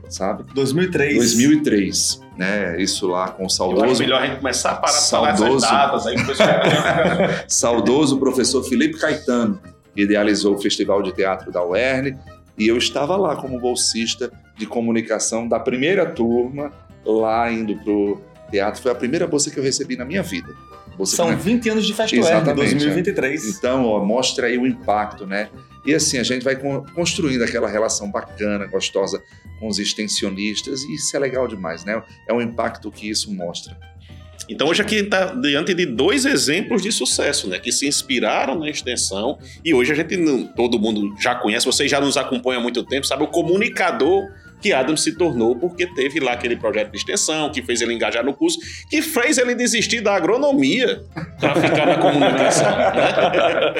sabe? 0.08 0.44
2003. 0.54 1.16
2003, 1.16 2.20
né? 2.36 2.80
Isso 2.80 3.06
lá 3.06 3.28
com 3.28 3.38
o 3.38 3.40
Eu 3.42 3.46
acho 3.46 3.56
saudoso, 3.56 4.00
melhor 4.02 4.22
a 4.22 4.26
gente 4.26 4.38
começar 4.38 4.70
a 4.72 4.74
parar 4.76 4.98
de 4.98 5.10
falar 5.10 5.28
essas 5.30 5.38
Saudoso. 5.40 5.66
datas 5.66 6.06
aí 6.06 6.26
pessoal. 6.26 6.48
saudoso 7.48 8.18
professor 8.18 8.62
Felipe 8.64 8.98
Caetano, 8.98 9.60
idealizou 9.94 10.54
o 10.54 10.58
Festival 10.58 11.02
de 11.02 11.12
Teatro 11.12 11.50
da 11.50 11.64
UERN, 11.64 12.16
e 12.58 12.66
eu 12.68 12.76
estava 12.76 13.16
lá 13.16 13.36
como 13.36 13.58
bolsista 13.60 14.30
de 14.56 14.66
comunicação 14.66 15.46
da 15.46 15.58
primeira 15.60 16.06
turma, 16.06 16.72
lá 17.04 17.50
indo 17.52 17.76
pro 17.76 18.20
teatro. 18.50 18.80
Foi 18.82 18.90
a 18.92 18.94
primeira 18.94 19.26
bolsa 19.26 19.50
que 19.50 19.58
eu 19.58 19.62
recebi 19.62 19.96
na 19.96 20.04
minha 20.04 20.22
vida. 20.22 20.48
Bolsa 20.96 21.16
São 21.16 21.28
que- 21.28 21.34
20 21.42 21.68
anos 21.68 21.84
de 21.86 21.92
Festa 21.92 22.16
UERN, 22.16 22.26
Exatamente, 22.26 22.56
2023. 22.56 23.58
Então, 23.58 23.84
ó, 23.84 24.02
mostra 24.04 24.46
aí 24.46 24.56
o 24.56 24.66
impacto, 24.66 25.26
né? 25.26 25.50
E 25.86 25.94
assim, 25.94 26.18
a 26.18 26.22
gente 26.22 26.42
vai 26.42 26.56
con- 26.56 26.84
construindo 26.94 27.42
aquela 27.42 27.68
relação 27.68 28.10
bacana, 28.10 28.66
gostosa 28.66 29.22
com 29.60 29.68
os 29.68 29.78
extensionistas, 29.78 30.82
e 30.82 30.94
isso 30.94 31.16
é 31.16 31.20
legal 31.20 31.46
demais, 31.46 31.84
né? 31.84 32.02
É 32.28 32.32
o 32.32 32.42
impacto 32.42 32.90
que 32.90 33.08
isso 33.08 33.32
mostra. 33.32 33.76
Então 34.48 34.68
hoje 34.68 34.82
aqui 34.82 34.96
está 34.96 35.34
diante 35.34 35.74
de 35.74 35.86
dois 35.86 36.24
exemplos 36.24 36.82
de 36.82 36.92
sucesso, 36.92 37.48
né? 37.48 37.58
Que 37.58 37.72
se 37.72 37.86
inspiraram 37.86 38.58
na 38.58 38.68
extensão 38.68 39.38
e 39.64 39.74
hoje 39.74 39.92
a 39.92 39.94
gente 39.94 40.16
não, 40.16 40.46
todo 40.46 40.78
mundo 40.78 41.14
já 41.20 41.34
conhece, 41.34 41.66
vocês 41.66 41.90
já 41.90 42.00
nos 42.00 42.16
acompanham 42.16 42.60
há 42.60 42.62
muito 42.62 42.84
tempo, 42.84 43.06
sabe 43.06 43.24
o 43.24 43.28
comunicador 43.28 44.24
que 44.66 44.72
Adam 44.72 44.96
se 44.96 45.12
tornou 45.16 45.54
porque 45.54 45.86
teve 45.86 46.18
lá 46.18 46.32
aquele 46.32 46.56
projeto 46.56 46.90
de 46.90 46.96
extensão 46.96 47.50
que 47.52 47.62
fez 47.62 47.80
ele 47.80 47.94
engajar 47.94 48.24
no 48.24 48.34
curso, 48.34 48.58
que 48.90 49.00
fez 49.00 49.38
ele 49.38 49.54
desistir 49.54 50.00
da 50.00 50.14
agronomia 50.16 51.02
para 51.38 51.54
ficar 51.54 51.86
na 51.86 51.98
comunicação. 51.98 52.76
né? 52.76 53.74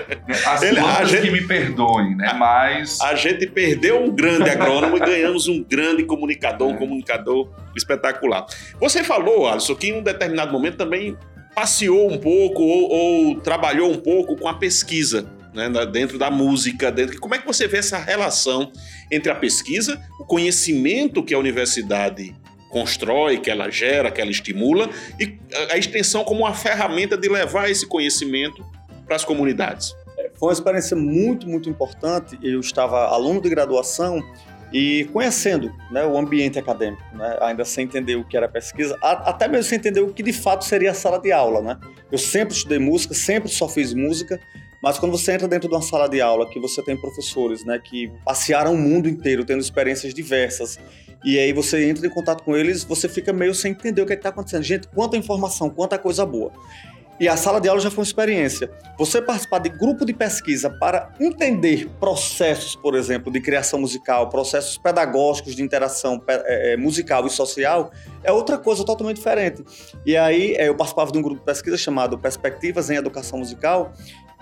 As 0.46 0.62
Ele- 0.62 0.78
a 0.78 1.04
gente- 1.04 1.22
que 1.22 1.30
me 1.32 1.40
perdoem, 1.40 2.14
né? 2.16 2.32
Mas 2.38 3.00
A 3.00 3.14
gente 3.16 3.46
perdeu 3.48 4.00
um 4.00 4.10
grande 4.14 4.48
agrônomo 4.48 4.96
e 4.96 5.00
ganhamos 5.00 5.48
um 5.48 5.60
grande 5.62 6.04
comunicador, 6.04 6.68
um 6.68 6.76
comunicador 6.76 7.48
espetacular. 7.76 8.46
Você 8.78 9.02
falou, 9.02 9.48
Alisson, 9.48 9.74
que 9.74 9.88
em 9.88 9.94
um 9.98 10.02
determinado 10.02 10.52
momento 10.52 10.76
também 10.76 11.16
passeou 11.54 12.12
um 12.12 12.18
pouco 12.18 12.62
ou, 12.62 12.90
ou 12.90 13.40
trabalhou 13.40 13.90
um 13.90 13.96
pouco 13.98 14.36
com 14.36 14.46
a 14.48 14.54
pesquisa. 14.54 15.26
Né, 15.56 15.70
dentro 15.86 16.18
da 16.18 16.30
música, 16.30 16.92
dentro. 16.92 17.18
Como 17.18 17.34
é 17.34 17.38
que 17.38 17.46
você 17.46 17.66
vê 17.66 17.78
essa 17.78 17.96
relação 17.96 18.70
entre 19.10 19.32
a 19.32 19.34
pesquisa, 19.34 19.98
o 20.20 20.24
conhecimento 20.26 21.22
que 21.24 21.32
a 21.32 21.38
universidade 21.38 22.34
constrói, 22.68 23.38
que 23.38 23.50
ela 23.50 23.70
gera, 23.70 24.10
que 24.10 24.20
ela 24.20 24.30
estimula, 24.30 24.90
e 25.18 25.38
a- 25.72 25.78
extensão 25.78 26.24
como 26.24 26.40
uma 26.40 26.52
ferramenta 26.52 27.16
de 27.16 27.26
levar 27.26 27.70
esse 27.70 27.86
conhecimento 27.86 28.62
para 29.06 29.16
as 29.16 29.24
comunidades? 29.24 29.94
Foi 30.38 30.48
uma 30.48 30.52
experiência 30.52 30.94
muito, 30.94 31.48
muito 31.48 31.70
importante. 31.70 32.38
Eu 32.42 32.60
estava 32.60 33.06
aluno 33.06 33.40
de 33.40 33.48
graduação 33.48 34.22
e 34.70 35.08
conhecendo 35.10 35.72
né, 35.90 36.04
o 36.04 36.18
ambiente 36.18 36.58
acadêmico, 36.58 37.02
né, 37.16 37.38
ainda 37.40 37.64
sem 37.64 37.84
entender 37.84 38.16
o 38.16 38.24
que 38.24 38.36
era 38.36 38.46
pesquisa, 38.46 38.98
até 39.00 39.48
mesmo 39.48 39.64
sem 39.70 39.78
entender 39.78 40.00
o 40.00 40.12
que 40.12 40.22
de 40.22 40.34
fato 40.34 40.66
seria 40.66 40.90
a 40.90 40.94
sala 40.94 41.18
de 41.18 41.32
aula. 41.32 41.62
Né? 41.62 41.78
Eu 42.12 42.18
sempre 42.18 42.54
estudei 42.54 42.78
música, 42.78 43.14
sempre 43.14 43.48
só 43.48 43.66
fiz 43.66 43.94
música, 43.94 44.38
mas 44.82 44.98
quando 44.98 45.12
você 45.12 45.32
entra 45.32 45.48
dentro 45.48 45.68
de 45.68 45.74
uma 45.74 45.82
sala 45.82 46.08
de 46.08 46.20
aula, 46.20 46.48
que 46.48 46.60
você 46.60 46.82
tem 46.82 46.96
professores 46.96 47.64
né, 47.64 47.78
que 47.82 48.10
passearam 48.24 48.74
o 48.74 48.78
mundo 48.78 49.08
inteiro, 49.08 49.44
tendo 49.44 49.60
experiências 49.60 50.12
diversas, 50.12 50.78
e 51.24 51.38
aí 51.38 51.52
você 51.52 51.88
entra 51.88 52.06
em 52.06 52.10
contato 52.10 52.42
com 52.42 52.56
eles, 52.56 52.84
você 52.84 53.08
fica 53.08 53.32
meio 53.32 53.54
sem 53.54 53.72
entender 53.72 54.02
o 54.02 54.06
que 54.06 54.12
está 54.12 54.28
acontecendo. 54.28 54.62
Gente, 54.62 54.88
quanta 54.88 55.16
informação, 55.16 55.68
quanta 55.68 55.98
coisa 55.98 56.24
boa. 56.24 56.52
E 57.18 57.26
a 57.28 57.36
sala 57.36 57.58
de 57.58 57.68
aula 57.68 57.80
já 57.80 57.90
foi 57.90 58.00
uma 58.00 58.06
experiência. 58.06 58.70
Você 58.98 59.22
participar 59.22 59.58
de 59.60 59.70
grupo 59.70 60.04
de 60.04 60.12
pesquisa 60.12 60.68
para 60.68 61.14
entender 61.18 61.88
processos, 61.98 62.76
por 62.76 62.94
exemplo, 62.94 63.32
de 63.32 63.40
criação 63.40 63.80
musical, 63.80 64.28
processos 64.28 64.76
pedagógicos 64.76 65.56
de 65.56 65.62
interação 65.62 66.22
eh, 66.28 66.74
eh, 66.74 66.76
musical 66.76 67.26
e 67.26 67.30
social, 67.30 67.90
é 68.22 68.30
outra 68.30 68.58
coisa 68.58 68.84
totalmente 68.84 69.16
diferente. 69.16 69.64
E 70.04 70.14
aí 70.14 70.54
eh, 70.56 70.68
eu 70.68 70.76
participava 70.76 71.10
de 71.10 71.18
um 71.18 71.22
grupo 71.22 71.40
de 71.40 71.46
pesquisa 71.46 71.78
chamado 71.78 72.18
Perspectivas 72.18 72.90
em 72.90 72.96
Educação 72.96 73.38
Musical, 73.38 73.94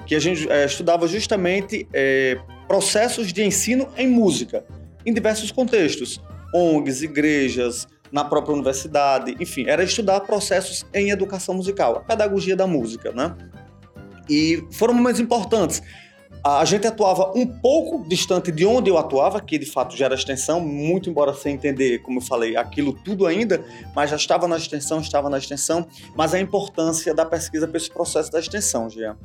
que 0.07 0.15
a 0.15 0.21
gente 0.21 0.49
eh, 0.51 0.67
estudava 0.67 1.07
justamente 1.07 1.89
eh, 1.93 2.39
processos 2.69 3.33
de 3.33 3.43
ensino 3.43 3.89
em 3.97 4.09
música, 4.09 4.65
em 5.05 5.13
diversos 5.13 5.51
contextos. 5.51 6.21
ONGs, 6.55 7.03
igrejas, 7.03 7.89
na 8.13 8.25
própria 8.25 8.55
universidade, 8.55 9.35
enfim, 9.41 9.65
era 9.67 9.83
estudar 9.83 10.21
processos 10.21 10.87
em 10.95 11.11
educação 11.11 11.55
musical, 11.57 11.97
a 11.97 12.01
pedagogia 12.01 12.55
da 12.55 12.65
música, 12.65 13.11
né? 13.11 13.35
E 14.31 14.65
foram 14.71 14.95
momentos 14.95 15.21
importantes. 15.21 15.83
A 16.47 16.65
gente 16.67 16.87
atuava 16.87 17.33
um 17.35 17.47
pouco 17.47 18.07
distante 18.07 18.53
de 18.53 18.67
onde 18.67 18.91
eu 18.91 18.99
atuava, 18.99 19.41
que 19.41 19.57
de 19.59 19.65
fato 19.65 19.97
já 19.97 20.05
era 20.05 20.15
extensão, 20.15 20.61
muito 20.61 21.09
embora 21.09 21.33
sem 21.33 21.55
entender, 21.55 22.01
como 22.01 22.19
eu 22.19 22.23
falei, 22.23 22.55
aquilo 22.55 22.93
tudo 22.93 23.27
ainda, 23.27 23.65
mas 23.97 24.11
já 24.11 24.17
estava 24.17 24.47
na 24.47 24.59
extensão, 24.59 25.01
estava 25.01 25.31
na 25.31 25.39
extensão, 25.39 25.87
mas 26.15 26.35
a 26.35 26.39
importância 26.39 27.15
da 27.15 27.25
pesquisa 27.25 27.67
para 27.67 27.79
esse 27.79 27.91
processo 27.91 28.31
da 28.31 28.39
extensão, 28.39 28.91
Jean. 28.91 29.17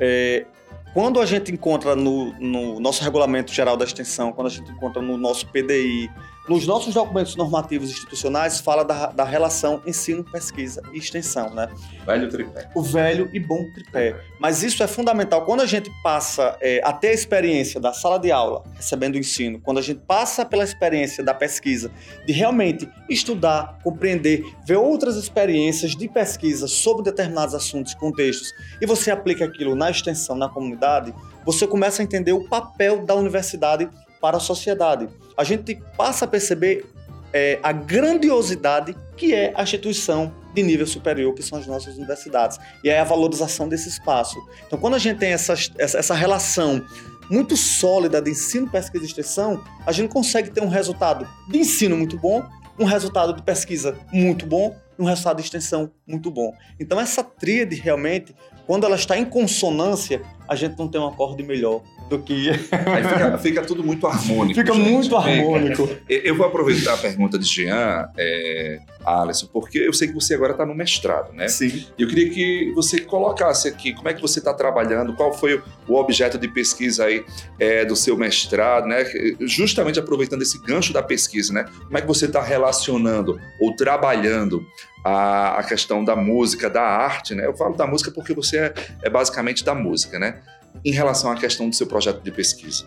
É, 0.00 0.46
quando 0.92 1.20
a 1.20 1.26
gente 1.26 1.52
encontra 1.52 1.94
no, 1.94 2.32
no 2.40 2.80
nosso 2.80 3.04
regulamento 3.04 3.52
geral 3.52 3.76
da 3.76 3.84
extensão, 3.84 4.32
quando 4.32 4.48
a 4.48 4.50
gente 4.50 4.68
encontra 4.72 5.00
no 5.00 5.16
nosso 5.16 5.46
PDI, 5.46 6.10
nos 6.48 6.66
nossos 6.66 6.92
documentos 6.92 7.36
normativos 7.36 7.90
institucionais, 7.90 8.60
fala 8.60 8.84
da, 8.84 9.06
da 9.06 9.24
relação 9.24 9.82
ensino, 9.86 10.22
pesquisa 10.22 10.82
e 10.92 10.98
extensão, 10.98 11.54
né? 11.54 11.68
Velho 12.04 12.28
tripé. 12.28 12.68
O 12.74 12.82
velho 12.82 13.30
e 13.32 13.40
bom 13.40 13.64
tripé. 13.72 14.20
Mas 14.38 14.62
isso 14.62 14.82
é 14.82 14.86
fundamental. 14.86 15.44
Quando 15.44 15.62
a 15.62 15.66
gente 15.66 15.90
passa 16.02 16.56
é, 16.60 16.80
a 16.84 16.92
ter 16.92 17.08
a 17.08 17.12
experiência 17.12 17.80
da 17.80 17.92
sala 17.92 18.18
de 18.18 18.30
aula, 18.30 18.62
recebendo 18.74 19.14
o 19.14 19.18
ensino, 19.18 19.58
quando 19.60 19.78
a 19.78 19.82
gente 19.82 20.00
passa 20.06 20.44
pela 20.44 20.64
experiência 20.64 21.24
da 21.24 21.32
pesquisa, 21.32 21.90
de 22.26 22.32
realmente 22.32 22.88
estudar, 23.08 23.78
compreender, 23.82 24.44
ver 24.66 24.76
outras 24.76 25.16
experiências 25.16 25.92
de 25.92 26.08
pesquisa 26.08 26.68
sobre 26.68 27.04
determinados 27.04 27.54
assuntos 27.54 27.92
e 27.92 27.96
contextos, 27.96 28.52
e 28.80 28.86
você 28.86 29.10
aplica 29.10 29.46
aquilo 29.46 29.74
na 29.74 29.90
extensão, 29.90 30.36
na 30.36 30.48
comunidade, 30.48 31.14
você 31.44 31.66
começa 31.66 32.02
a 32.02 32.04
entender 32.04 32.32
o 32.32 32.48
papel 32.48 33.04
da 33.04 33.14
universidade 33.14 33.88
para 34.24 34.38
a 34.38 34.40
sociedade. 34.40 35.06
A 35.36 35.44
gente 35.44 35.78
passa 35.98 36.24
a 36.24 36.28
perceber 36.28 36.86
é, 37.30 37.58
a 37.62 37.72
grandiosidade 37.72 38.96
que 39.18 39.34
é 39.34 39.52
a 39.54 39.62
instituição 39.62 40.32
de 40.54 40.62
nível 40.62 40.86
superior, 40.86 41.34
que 41.34 41.42
são 41.42 41.58
as 41.58 41.66
nossas 41.66 41.98
universidades, 41.98 42.58
e 42.82 42.88
é 42.88 42.98
a 42.98 43.04
valorização 43.04 43.68
desse 43.68 43.90
espaço. 43.90 44.42
Então, 44.66 44.78
quando 44.78 44.94
a 44.94 44.98
gente 44.98 45.18
tem 45.18 45.34
essa, 45.34 45.52
essa, 45.76 46.14
relação 46.14 46.82
muito 47.30 47.54
sólida 47.54 48.22
de 48.22 48.30
ensino, 48.30 48.66
pesquisa 48.66 49.04
e 49.04 49.08
extensão, 49.08 49.62
a 49.84 49.92
gente 49.92 50.10
consegue 50.10 50.48
ter 50.48 50.62
um 50.62 50.68
resultado 50.68 51.28
de 51.50 51.58
ensino 51.58 51.94
muito 51.94 52.16
bom, 52.16 52.42
um 52.78 52.86
resultado 52.86 53.34
de 53.34 53.42
pesquisa 53.42 53.94
muito 54.10 54.46
bom 54.46 54.74
e 54.98 55.02
um 55.02 55.04
resultado 55.04 55.36
de 55.36 55.42
extensão 55.42 55.90
muito 56.06 56.30
bom. 56.30 56.50
Então, 56.80 56.98
essa 56.98 57.22
tríade 57.22 57.76
realmente, 57.76 58.34
quando 58.66 58.86
ela 58.86 58.96
está 58.96 59.18
em 59.18 59.26
consonância, 59.26 60.22
a 60.48 60.56
gente 60.56 60.78
não 60.78 60.88
tem 60.88 60.98
um 60.98 61.06
acorde 61.06 61.42
melhor 61.42 61.82
do 62.08 62.18
que. 62.18 62.50
Aí 62.50 63.04
fica, 63.04 63.38
fica 63.38 63.62
tudo 63.62 63.82
muito 63.82 64.06
harmônico. 64.06 64.60
Fica 64.60 64.74
gente. 64.74 64.90
muito 64.90 65.16
harmônico. 65.16 65.88
Eu 66.08 66.34
eu 66.34 66.38
vou 66.38 66.46
aproveitar 66.46 66.94
a 66.94 66.96
pergunta 66.96 67.38
de 67.38 67.46
Jean, 67.46 68.08
é, 68.18 68.80
Alisson, 69.04 69.46
porque 69.52 69.78
eu 69.78 69.92
sei 69.92 70.08
que 70.08 70.14
você 70.14 70.34
agora 70.34 70.52
está 70.52 70.66
no 70.66 70.74
mestrado, 70.74 71.32
né? 71.32 71.46
Sim. 71.46 71.86
E 71.96 72.02
eu 72.02 72.08
queria 72.08 72.28
que 72.30 72.72
você 72.74 73.00
colocasse 73.00 73.68
aqui 73.68 73.92
como 73.92 74.08
é 74.08 74.14
que 74.14 74.20
você 74.20 74.40
está 74.40 74.52
trabalhando, 74.52 75.14
qual 75.14 75.32
foi 75.32 75.62
o 75.86 75.94
objeto 75.94 76.36
de 76.36 76.48
pesquisa 76.48 77.04
aí 77.04 77.24
é, 77.58 77.84
do 77.84 77.94
seu 77.94 78.16
mestrado, 78.16 78.86
né? 78.86 79.04
Justamente 79.40 79.98
aproveitando 79.98 80.42
esse 80.42 80.60
gancho 80.60 80.92
da 80.92 81.02
pesquisa, 81.02 81.52
né? 81.52 81.66
Como 81.84 81.96
é 81.96 82.00
que 82.00 82.06
você 82.06 82.26
está 82.26 82.42
relacionando 82.42 83.38
ou 83.60 83.74
trabalhando 83.76 84.66
a, 85.04 85.58
a 85.58 85.62
questão 85.62 86.04
da 86.04 86.16
música, 86.16 86.68
da 86.68 86.82
arte, 86.82 87.34
né? 87.34 87.46
Eu 87.46 87.54
falo 87.54 87.76
da 87.76 87.86
música 87.86 88.10
porque 88.10 88.34
você 88.34 88.58
é, 88.58 88.74
é 89.02 89.10
basicamente 89.10 89.64
da 89.64 89.74
música, 89.74 90.18
né? 90.18 90.40
Em 90.84 90.92
relação 90.92 91.30
à 91.30 91.36
questão 91.36 91.68
do 91.68 91.74
seu 91.74 91.86
projeto 91.86 92.22
de 92.22 92.30
pesquisa. 92.30 92.86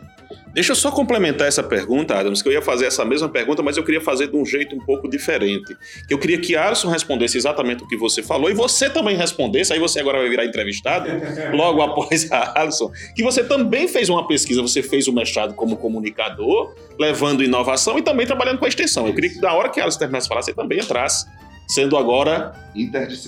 Deixa 0.53 0.71
eu 0.71 0.75
só 0.75 0.89
complementar 0.89 1.47
essa 1.47 1.61
pergunta, 1.61 2.15
Adams, 2.15 2.41
que 2.41 2.49
eu 2.49 2.53
ia 2.53 2.63
fazer 2.63 2.87
essa 2.87 3.05
mesma 3.05 3.29
pergunta, 3.29 3.61
mas 3.61 3.77
eu 3.77 3.83
queria 3.83 4.01
fazer 4.01 4.27
de 4.27 4.35
um 4.35 4.43
jeito 4.43 4.75
um 4.75 4.79
pouco 4.79 5.07
diferente. 5.07 5.77
Eu 6.09 6.17
queria 6.17 6.39
que 6.39 6.55
Alisson 6.55 6.89
respondesse 6.89 7.37
exatamente 7.37 7.83
o 7.83 7.87
que 7.87 7.95
você 7.95 8.23
falou 8.23 8.49
e 8.49 8.55
você 8.55 8.89
também 8.89 9.15
respondesse, 9.15 9.71
aí 9.71 9.79
você 9.79 9.99
agora 9.99 10.17
vai 10.17 10.29
virar 10.29 10.45
entrevistado, 10.45 11.09
logo 11.53 11.81
após 11.81 12.31
a 12.31 12.59
Alisson, 12.61 12.91
que 13.15 13.21
você 13.21 13.43
também 13.43 13.87
fez 13.87 14.09
uma 14.09 14.27
pesquisa, 14.27 14.59
você 14.61 14.81
fez 14.81 15.07
o 15.07 15.13
mestrado 15.13 15.53
como 15.53 15.77
comunicador, 15.77 16.73
levando 16.99 17.43
inovação 17.43 17.99
e 17.99 18.01
também 18.01 18.25
trabalhando 18.25 18.57
com 18.57 18.65
a 18.65 18.67
extensão. 18.67 19.05
Eu 19.05 19.13
queria 19.13 19.29
que 19.29 19.39
na 19.39 19.53
hora 19.53 19.69
que 19.69 19.79
Alisson 19.79 19.99
terminasse 19.99 20.25
de 20.25 20.29
falar, 20.29 20.41
você 20.41 20.53
também 20.53 20.79
entrasse, 20.79 21.27
sendo 21.67 21.97
agora 21.97 22.53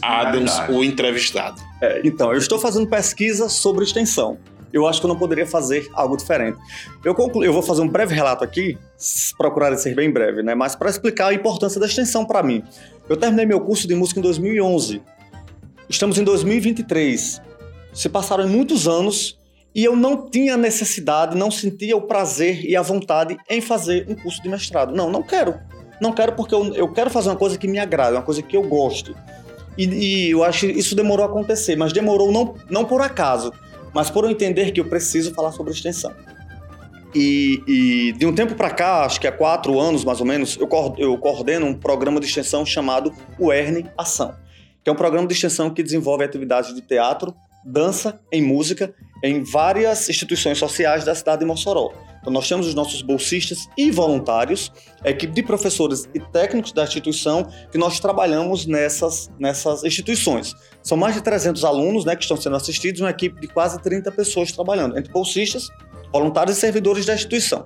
Adams 0.01 0.59
o 0.69 0.83
entrevistado. 0.83 1.61
É, 1.81 2.01
então, 2.03 2.31
eu 2.31 2.37
estou 2.37 2.57
fazendo 2.57 2.87
pesquisa 2.87 3.49
sobre 3.49 3.83
extensão. 3.83 4.37
Eu 4.71 4.87
acho 4.87 4.99
que 4.99 5.05
eu 5.05 5.09
não 5.09 5.17
poderia 5.17 5.47
fazer 5.47 5.89
algo 5.93 6.15
diferente. 6.15 6.57
Eu, 7.03 7.15
conclu... 7.15 7.43
eu 7.43 7.51
vou 7.51 7.61
fazer 7.61 7.81
um 7.81 7.87
breve 7.87 8.13
relato 8.13 8.43
aqui, 8.43 8.77
procurar 9.37 9.75
ser 9.77 9.95
bem 9.95 10.11
breve, 10.11 10.43
né? 10.43 10.53
Mas 10.53 10.75
para 10.75 10.89
explicar 10.89 11.27
a 11.27 11.33
importância 11.33 11.79
da 11.79 11.87
extensão 11.87 12.23
para 12.23 12.43
mim. 12.43 12.63
Eu 13.07 13.17
terminei 13.17 13.45
meu 13.45 13.59
curso 13.59 13.87
de 13.87 13.95
música 13.95 14.19
em 14.19 14.23
2011. 14.23 15.01
Estamos 15.89 16.19
em 16.19 16.23
2023. 16.23 17.41
Se 17.93 18.07
passaram 18.07 18.47
muitos 18.47 18.87
anos 18.87 19.39
e 19.73 19.83
eu 19.83 19.95
não 19.95 20.29
tinha 20.29 20.55
necessidade, 20.55 21.35
não 21.35 21.49
sentia 21.49 21.97
o 21.97 22.01
prazer 22.03 22.63
e 22.63 22.75
a 22.75 22.81
vontade 22.83 23.37
em 23.49 23.59
fazer 23.59 24.05
um 24.07 24.13
curso 24.13 24.41
de 24.43 24.49
mestrado. 24.49 24.95
Não, 24.95 25.09
não 25.09 25.23
quero. 25.23 25.59
Não 26.01 26.11
quero 26.11 26.33
porque 26.33 26.53
eu, 26.53 26.73
eu 26.73 26.87
quero 26.91 27.09
fazer 27.09 27.29
uma 27.29 27.35
coisa 27.35 27.57
que 27.57 27.67
me 27.67 27.79
agrada, 27.79 28.17
uma 28.17 28.23
coisa 28.23 28.41
que 28.41 28.55
eu 28.55 28.63
gosto. 28.63 29.15
E, 29.77 29.85
e 29.85 30.31
eu 30.31 30.43
acho 30.43 30.67
que 30.67 30.73
isso 30.73 30.95
demorou 30.95 31.25
a 31.25 31.29
acontecer, 31.29 31.75
mas 31.75 31.93
demorou 31.93 32.31
não, 32.31 32.55
não 32.69 32.85
por 32.85 33.01
acaso, 33.01 33.53
mas 33.93 34.09
por 34.09 34.23
eu 34.23 34.29
entender 34.29 34.71
que 34.71 34.79
eu 34.79 34.85
preciso 34.85 35.33
falar 35.33 35.51
sobre 35.51 35.71
extensão. 35.71 36.13
E, 37.13 37.63
e 37.67 38.11
de 38.13 38.25
um 38.25 38.33
tempo 38.33 38.53
para 38.55 38.69
cá, 38.69 39.05
acho 39.05 39.19
que 39.19 39.27
há 39.27 39.31
quatro 39.31 39.79
anos 39.79 40.03
mais 40.03 40.19
ou 40.19 40.25
menos, 40.25 40.57
eu, 40.57 40.69
eu 40.97 41.17
coordeno 41.17 41.65
um 41.65 41.73
programa 41.73 42.19
de 42.19 42.27
extensão 42.27 42.65
chamado 42.65 43.11
UERN 43.39 43.85
Ação, 43.97 44.35
que 44.83 44.89
é 44.89 44.93
um 44.93 44.95
programa 44.95 45.27
de 45.27 45.33
extensão 45.33 45.69
que 45.69 45.81
desenvolve 45.81 46.23
atividades 46.23 46.73
de 46.73 46.81
teatro, 46.81 47.33
dança 47.65 48.19
em 48.31 48.41
música 48.41 48.93
em 49.23 49.43
várias 49.43 50.07
instituições 50.09 50.57
sociais 50.57 51.03
da 51.03 51.15
cidade 51.15 51.39
de 51.39 51.45
Mossoró. 51.45 51.91
Então 52.19 52.31
nós 52.33 52.47
temos 52.47 52.67
os 52.67 52.73
nossos 52.73 53.01
bolsistas 53.01 53.67
e 53.77 53.91
voluntários, 53.91 54.71
a 55.03 55.09
equipe 55.09 55.33
de 55.33 55.43
professores 55.43 56.07
e 56.13 56.19
técnicos 56.19 56.71
da 56.71 56.83
instituição 56.83 57.47
que 57.71 57.77
nós 57.77 57.99
trabalhamos 57.99 58.65
nessas, 58.65 59.31
nessas 59.39 59.83
instituições. 59.83 60.53
São 60.83 60.97
mais 60.97 61.15
de 61.15 61.21
300 61.21 61.63
alunos 61.63 62.05
né, 62.05 62.15
que 62.15 62.23
estão 62.23 62.37
sendo 62.37 62.55
assistidos, 62.55 63.01
uma 63.01 63.09
equipe 63.09 63.39
de 63.39 63.47
quase 63.47 63.81
30 63.81 64.11
pessoas 64.11 64.51
trabalhando, 64.51 64.97
entre 64.97 65.11
bolsistas, 65.11 65.69
voluntários 66.11 66.57
e 66.57 66.59
servidores 66.59 67.05
da 67.05 67.13
instituição. 67.13 67.65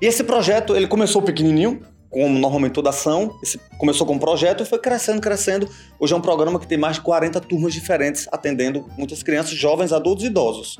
E 0.00 0.06
esse 0.06 0.24
projeto, 0.24 0.74
ele 0.74 0.86
começou 0.86 1.20
pequenininho, 1.20 1.80
como 2.10 2.38
normalmente 2.38 2.72
toda 2.72 2.90
ação, 2.90 3.38
esse 3.42 3.58
começou 3.78 4.06
com 4.06 4.14
um 4.14 4.18
projeto 4.18 4.62
e 4.62 4.66
foi 4.66 4.78
crescendo, 4.78 5.20
crescendo. 5.20 5.68
Hoje 5.98 6.12
é 6.12 6.16
um 6.16 6.20
programa 6.20 6.58
que 6.58 6.66
tem 6.66 6.76
mais 6.76 6.96
de 6.96 7.02
40 7.02 7.40
turmas 7.40 7.72
diferentes, 7.72 8.26
atendendo 8.32 8.88
muitas 8.98 9.22
crianças, 9.22 9.52
jovens, 9.52 9.92
adultos 9.92 10.24
e 10.24 10.26
idosos. 10.26 10.76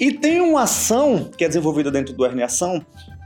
E 0.00 0.12
tem 0.12 0.40
uma 0.40 0.62
ação 0.62 1.30
que 1.36 1.44
é 1.44 1.48
desenvolvida 1.48 1.90
dentro 1.90 2.12
do 2.12 2.24
RN 2.24 2.42
Ação, 2.42 2.84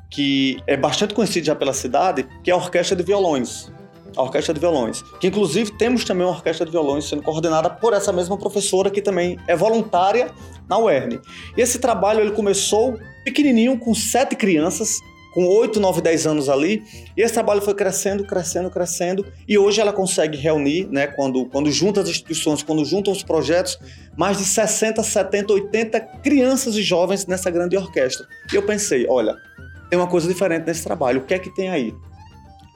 que 0.08 0.62
é 0.66 0.76
bastante 0.76 1.14
conhecida 1.14 1.46
já 1.46 1.54
pela 1.54 1.72
cidade, 1.72 2.26
que 2.44 2.50
é 2.50 2.54
a 2.54 2.56
Orquestra 2.56 2.96
de 2.96 3.02
Violões. 3.02 3.72
A 4.16 4.22
Orquestra 4.22 4.54
de 4.54 4.60
Violões. 4.60 5.02
Que 5.20 5.28
inclusive 5.28 5.76
temos 5.78 6.04
também 6.04 6.24
uma 6.26 6.32
Orquestra 6.32 6.64
de 6.64 6.72
Violões 6.72 7.08
sendo 7.08 7.22
coordenada 7.22 7.68
por 7.68 7.92
essa 7.92 8.12
mesma 8.12 8.36
professora 8.36 8.90
que 8.90 9.02
também 9.02 9.38
é 9.48 9.56
voluntária 9.56 10.30
na 10.68 10.78
UERN. 10.78 11.20
E 11.56 11.60
esse 11.60 11.78
trabalho 11.78 12.20
ele 12.20 12.32
começou 12.32 12.98
pequenininho, 13.24 13.78
com 13.78 13.94
sete 13.94 14.36
crianças, 14.36 14.98
com 15.32 15.46
8, 15.46 15.78
9, 15.78 16.00
10 16.00 16.26
anos 16.26 16.48
ali, 16.48 16.82
e 17.16 17.22
esse 17.22 17.34
trabalho 17.34 17.60
foi 17.60 17.74
crescendo, 17.74 18.24
crescendo, 18.24 18.70
crescendo, 18.70 19.26
e 19.48 19.58
hoje 19.58 19.80
ela 19.80 19.92
consegue 19.92 20.36
reunir, 20.36 20.88
né, 20.90 21.06
quando, 21.06 21.46
quando 21.46 21.70
junta 21.70 22.00
as 22.00 22.08
instituições, 22.08 22.62
quando 22.62 22.84
juntam 22.84 23.12
os 23.12 23.22
projetos, 23.22 23.78
mais 24.16 24.38
de 24.38 24.44
60, 24.44 25.02
70, 25.02 25.52
80 25.52 26.00
crianças 26.22 26.76
e 26.76 26.82
jovens 26.82 27.26
nessa 27.26 27.50
grande 27.50 27.76
orquestra. 27.76 28.26
E 28.52 28.56
eu 28.56 28.62
pensei, 28.62 29.06
olha, 29.08 29.36
tem 29.88 29.98
uma 29.98 30.08
coisa 30.08 30.28
diferente 30.28 30.66
nesse 30.66 30.84
trabalho, 30.84 31.20
o 31.20 31.24
que 31.24 31.34
é 31.34 31.38
que 31.38 31.54
tem 31.54 31.68
aí? 31.68 31.94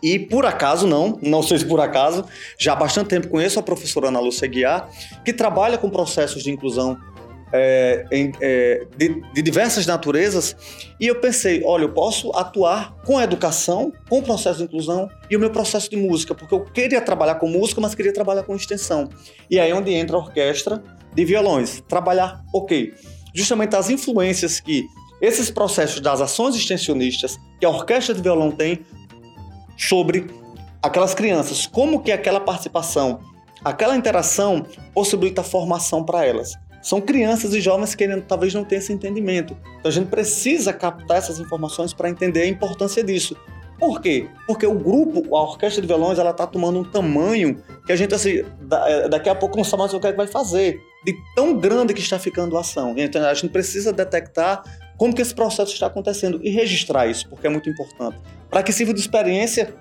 E 0.03 0.19
por 0.19 0.45
acaso, 0.45 0.87
não, 0.87 1.19
não 1.23 1.43
sei 1.43 1.59
se 1.59 1.65
por 1.65 1.81
acaso, 1.81 2.27
já 2.59 2.75
há 2.75 2.77
bastante 2.77 3.09
tempo 3.09 3.29
conheço 3.29 3.59
a 3.59 3.63
professora 3.63 4.09
Ana 4.09 4.21
Lúcia 4.21 4.47
Guiar, 4.47 4.87
que 5.25 5.33
trabalha 5.33 5.79
com 5.79 5.89
processos 5.89 6.43
de 6.43 6.51
inclusão 6.51 6.99
é, 7.57 8.05
em- 8.11 8.33
é, 8.41 8.85
de, 8.97 9.23
de 9.33 9.41
diversas 9.43 9.87
naturezas, 9.87 10.57
e 11.01 11.07
eu 11.07 11.21
pensei, 11.21 11.63
olha, 11.65 11.85
eu 11.85 11.93
posso 11.93 12.33
atuar 12.35 12.97
com 13.07 13.17
a 13.17 13.23
educação, 13.23 13.93
com 14.09 14.19
o 14.19 14.23
processo 14.23 14.59
de 14.59 14.65
inclusão 14.65 15.09
e 15.31 15.37
o 15.37 15.41
meu 15.41 15.51
processo 15.51 15.89
de 15.89 15.97
música, 15.97 16.35
porque 16.35 16.53
eu 16.53 16.65
queria 16.65 17.01
trabalhar 17.01 17.37
com 17.37 17.49
música, 17.49 17.81
mas 17.81 17.95
queria 17.95 18.13
trabalhar 18.13 18.43
com 18.43 18.57
extensão. 18.57 19.09
E 19.49 19.61
aí 19.61 19.71
é 19.71 19.75
onde 19.75 19.93
entra 19.93 20.17
a 20.17 20.19
orquestra 20.19 20.83
de 21.15 21.25
violões. 21.25 21.81
Trabalhar, 21.89 22.43
ok, 22.53 22.93
justamente 23.33 23.77
as 23.77 23.89
influências 23.89 24.59
que 24.59 24.85
esses 25.23 25.49
processos 25.49 26.01
das 26.01 26.21
ações 26.21 26.57
extensionistas 26.57 27.39
que 27.61 27.65
a 27.65 27.71
orquestra 27.71 28.15
de 28.15 28.21
violão 28.21 28.51
tem 28.51 28.81
sobre 29.79 30.27
aquelas 30.83 31.15
crianças, 31.15 31.67
como 31.67 32.03
que 32.03 32.11
aquela 32.13 32.41
participação, 32.41 33.21
aquela 33.65 33.97
interação 33.97 34.67
possibilita 34.93 35.43
formação 35.43 36.05
para 36.05 36.27
elas. 36.27 36.53
São 36.85 37.01
crianças 37.01 37.55
e 37.55 37.63
jovens 37.63 37.95
que 37.95 38.07
talvez 38.21 38.53
não 38.53 38.63
tenham 38.63 38.79
esse 38.79 38.93
entendimento. 38.93 39.57
Então 39.79 39.89
a 39.89 39.91
gente 39.91 40.09
precisa 40.09 40.71
captar 40.71 41.17
essas 41.17 41.41
informações 41.41 41.95
para 41.95 42.11
entender 42.11 42.43
a 42.43 42.47
importância 42.47 43.03
disso. 43.03 43.35
Por 43.79 44.03
quê? 44.03 44.29
Porque 44.47 44.67
o 44.67 44.75
grupo, 44.75 45.35
a 45.35 45.43
orquestra 45.43 45.81
de 45.81 45.89
violões, 45.89 46.19
ela 46.19 46.31
está 46.31 46.47
tomando 46.47 46.81
um 46.81 46.85
tamanho 46.85 47.57
que 47.87 47.93
a 47.93 47.97
gente 47.97 48.15
assim, 48.15 48.45
eh, 48.71 49.09
daqui 49.09 49.31
a 49.31 49.35
pouco 49.35 49.57
não 49.57 49.65
sabe 49.65 49.81
mais 49.81 49.95
o 49.95 49.99
que 49.99 50.07
é 50.09 50.11
que 50.11 50.17
vai 50.19 50.27
fazer. 50.27 50.79
De 51.07 51.15
tão 51.35 51.57
grande 51.57 51.95
que 51.95 52.01
está 52.01 52.19
ficando 52.19 52.55
a 52.55 52.61
ação. 52.61 52.95
Então 52.99 53.27
a 53.27 53.33
gente 53.33 53.51
precisa 53.51 53.91
detectar 53.91 54.63
como 54.99 55.15
que 55.15 55.23
esse 55.23 55.35
processo 55.35 55.73
está 55.73 55.87
acontecendo 55.87 56.39
e 56.43 56.51
registrar 56.51 57.07
isso, 57.07 57.27
porque 57.31 57.47
é 57.47 57.51
muito 57.51 57.71
importante. 57.71 58.19
Para 58.51 58.63
que 58.63 58.73
sirva 58.73 58.93
de 58.93 59.01
experiência 59.01 59.75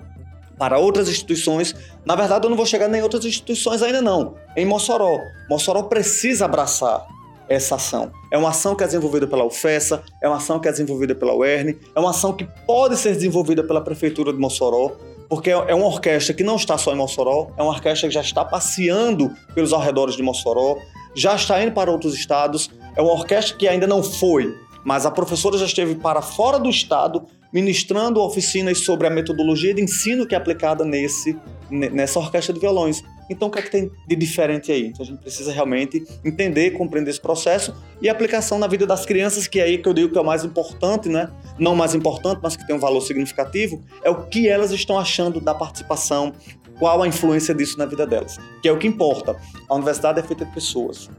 para 0.63 0.79
outras 0.79 1.09
instituições. 1.09 1.75
Na 2.05 2.15
verdade, 2.15 2.45
eu 2.45 2.49
não 2.49 2.55
vou 2.55 2.65
chegar 2.65 2.87
nem 2.87 3.01
em 3.01 3.03
outras 3.03 3.25
instituições 3.25 3.81
ainda 3.81 4.01
não. 4.01 4.35
Em 4.55 4.65
Mossoró. 4.65 5.19
Mossoró 5.49 5.83
precisa 5.83 6.45
abraçar 6.45 7.05
essa 7.49 7.75
ação. 7.75 8.13
É 8.31 8.37
uma 8.37 8.47
ação 8.47 8.73
que 8.73 8.81
é 8.81 8.85
desenvolvida 8.85 9.27
pela 9.27 9.43
UFESA, 9.43 10.01
é 10.21 10.27
uma 10.29 10.37
ação 10.37 10.61
que 10.61 10.69
é 10.69 10.71
desenvolvida 10.71 11.13
pela 11.13 11.35
UERN, 11.35 11.75
é 11.93 11.99
uma 11.99 12.11
ação 12.11 12.31
que 12.31 12.47
pode 12.65 12.95
ser 12.95 13.13
desenvolvida 13.13 13.61
pela 13.61 13.81
Prefeitura 13.81 14.31
de 14.31 14.39
Mossoró, 14.39 14.93
porque 15.27 15.49
é 15.49 15.75
uma 15.75 15.85
orquestra 15.85 16.33
que 16.33 16.45
não 16.45 16.55
está 16.55 16.77
só 16.77 16.93
em 16.93 16.95
Mossoró, 16.95 17.49
é 17.57 17.61
uma 17.61 17.73
orquestra 17.73 18.07
que 18.07 18.15
já 18.15 18.21
está 18.21 18.45
passeando 18.45 19.35
pelos 19.53 19.73
arredores 19.73 20.15
de 20.15 20.23
Mossoró, 20.23 20.77
já 21.13 21.35
está 21.35 21.61
indo 21.61 21.73
para 21.73 21.91
outros 21.91 22.13
estados, 22.13 22.71
é 22.95 23.01
uma 23.01 23.11
orquestra 23.11 23.57
que 23.57 23.67
ainda 23.67 23.85
não 23.85 24.01
foi, 24.01 24.55
mas 24.85 25.05
a 25.05 25.11
professora 25.11 25.57
já 25.57 25.65
esteve 25.65 25.95
para 25.95 26.21
fora 26.21 26.57
do 26.57 26.69
estado 26.69 27.27
ministrando 27.53 28.19
oficinas 28.19 28.79
sobre 28.79 29.05
a 29.05 29.09
metodologia 29.09 29.73
de 29.73 29.81
ensino 29.81 30.25
que 30.25 30.33
é 30.33 30.37
aplicada 30.37 30.83
nesse, 30.83 31.37
nessa 31.69 32.19
orquestra 32.19 32.53
de 32.53 32.59
violões. 32.59 33.03
Então, 33.29 33.47
o 33.47 33.51
que 33.51 33.59
é 33.59 33.61
que 33.61 33.71
tem 33.71 33.91
de 34.07 34.15
diferente 34.15 34.71
aí? 34.71 34.87
Então, 34.87 35.03
a 35.03 35.07
gente 35.07 35.19
precisa 35.19 35.51
realmente 35.51 36.03
entender, 36.25 36.71
compreender 36.71 37.11
esse 37.11 37.21
processo 37.21 37.73
e 38.01 38.09
aplicação 38.09 38.59
na 38.59 38.67
vida 38.67 38.85
das 38.85 39.05
crianças, 39.05 39.47
que 39.47 39.59
é 39.59 39.63
aí 39.63 39.77
que 39.77 39.87
eu 39.87 39.93
digo 39.93 40.11
que 40.11 40.17
é 40.17 40.21
o 40.21 40.25
mais 40.25 40.43
importante, 40.43 41.07
né? 41.07 41.29
Não 41.57 41.75
mais 41.75 41.93
importante, 41.93 42.39
mas 42.41 42.55
que 42.55 42.65
tem 42.65 42.75
um 42.75 42.79
valor 42.79 43.01
significativo, 43.01 43.81
é 44.03 44.09
o 44.09 44.25
que 44.25 44.49
elas 44.49 44.71
estão 44.71 44.99
achando 44.99 45.39
da 45.39 45.53
participação, 45.53 46.33
qual 46.79 47.01
a 47.01 47.07
influência 47.07 47.53
disso 47.53 47.77
na 47.77 47.85
vida 47.85 48.05
delas, 48.05 48.37
que 48.61 48.67
é 48.67 48.71
o 48.71 48.77
que 48.77 48.87
importa. 48.87 49.37
A 49.69 49.75
universidade 49.75 50.19
é 50.19 50.23
feita 50.23 50.43
de 50.43 50.53
pessoas. 50.53 51.09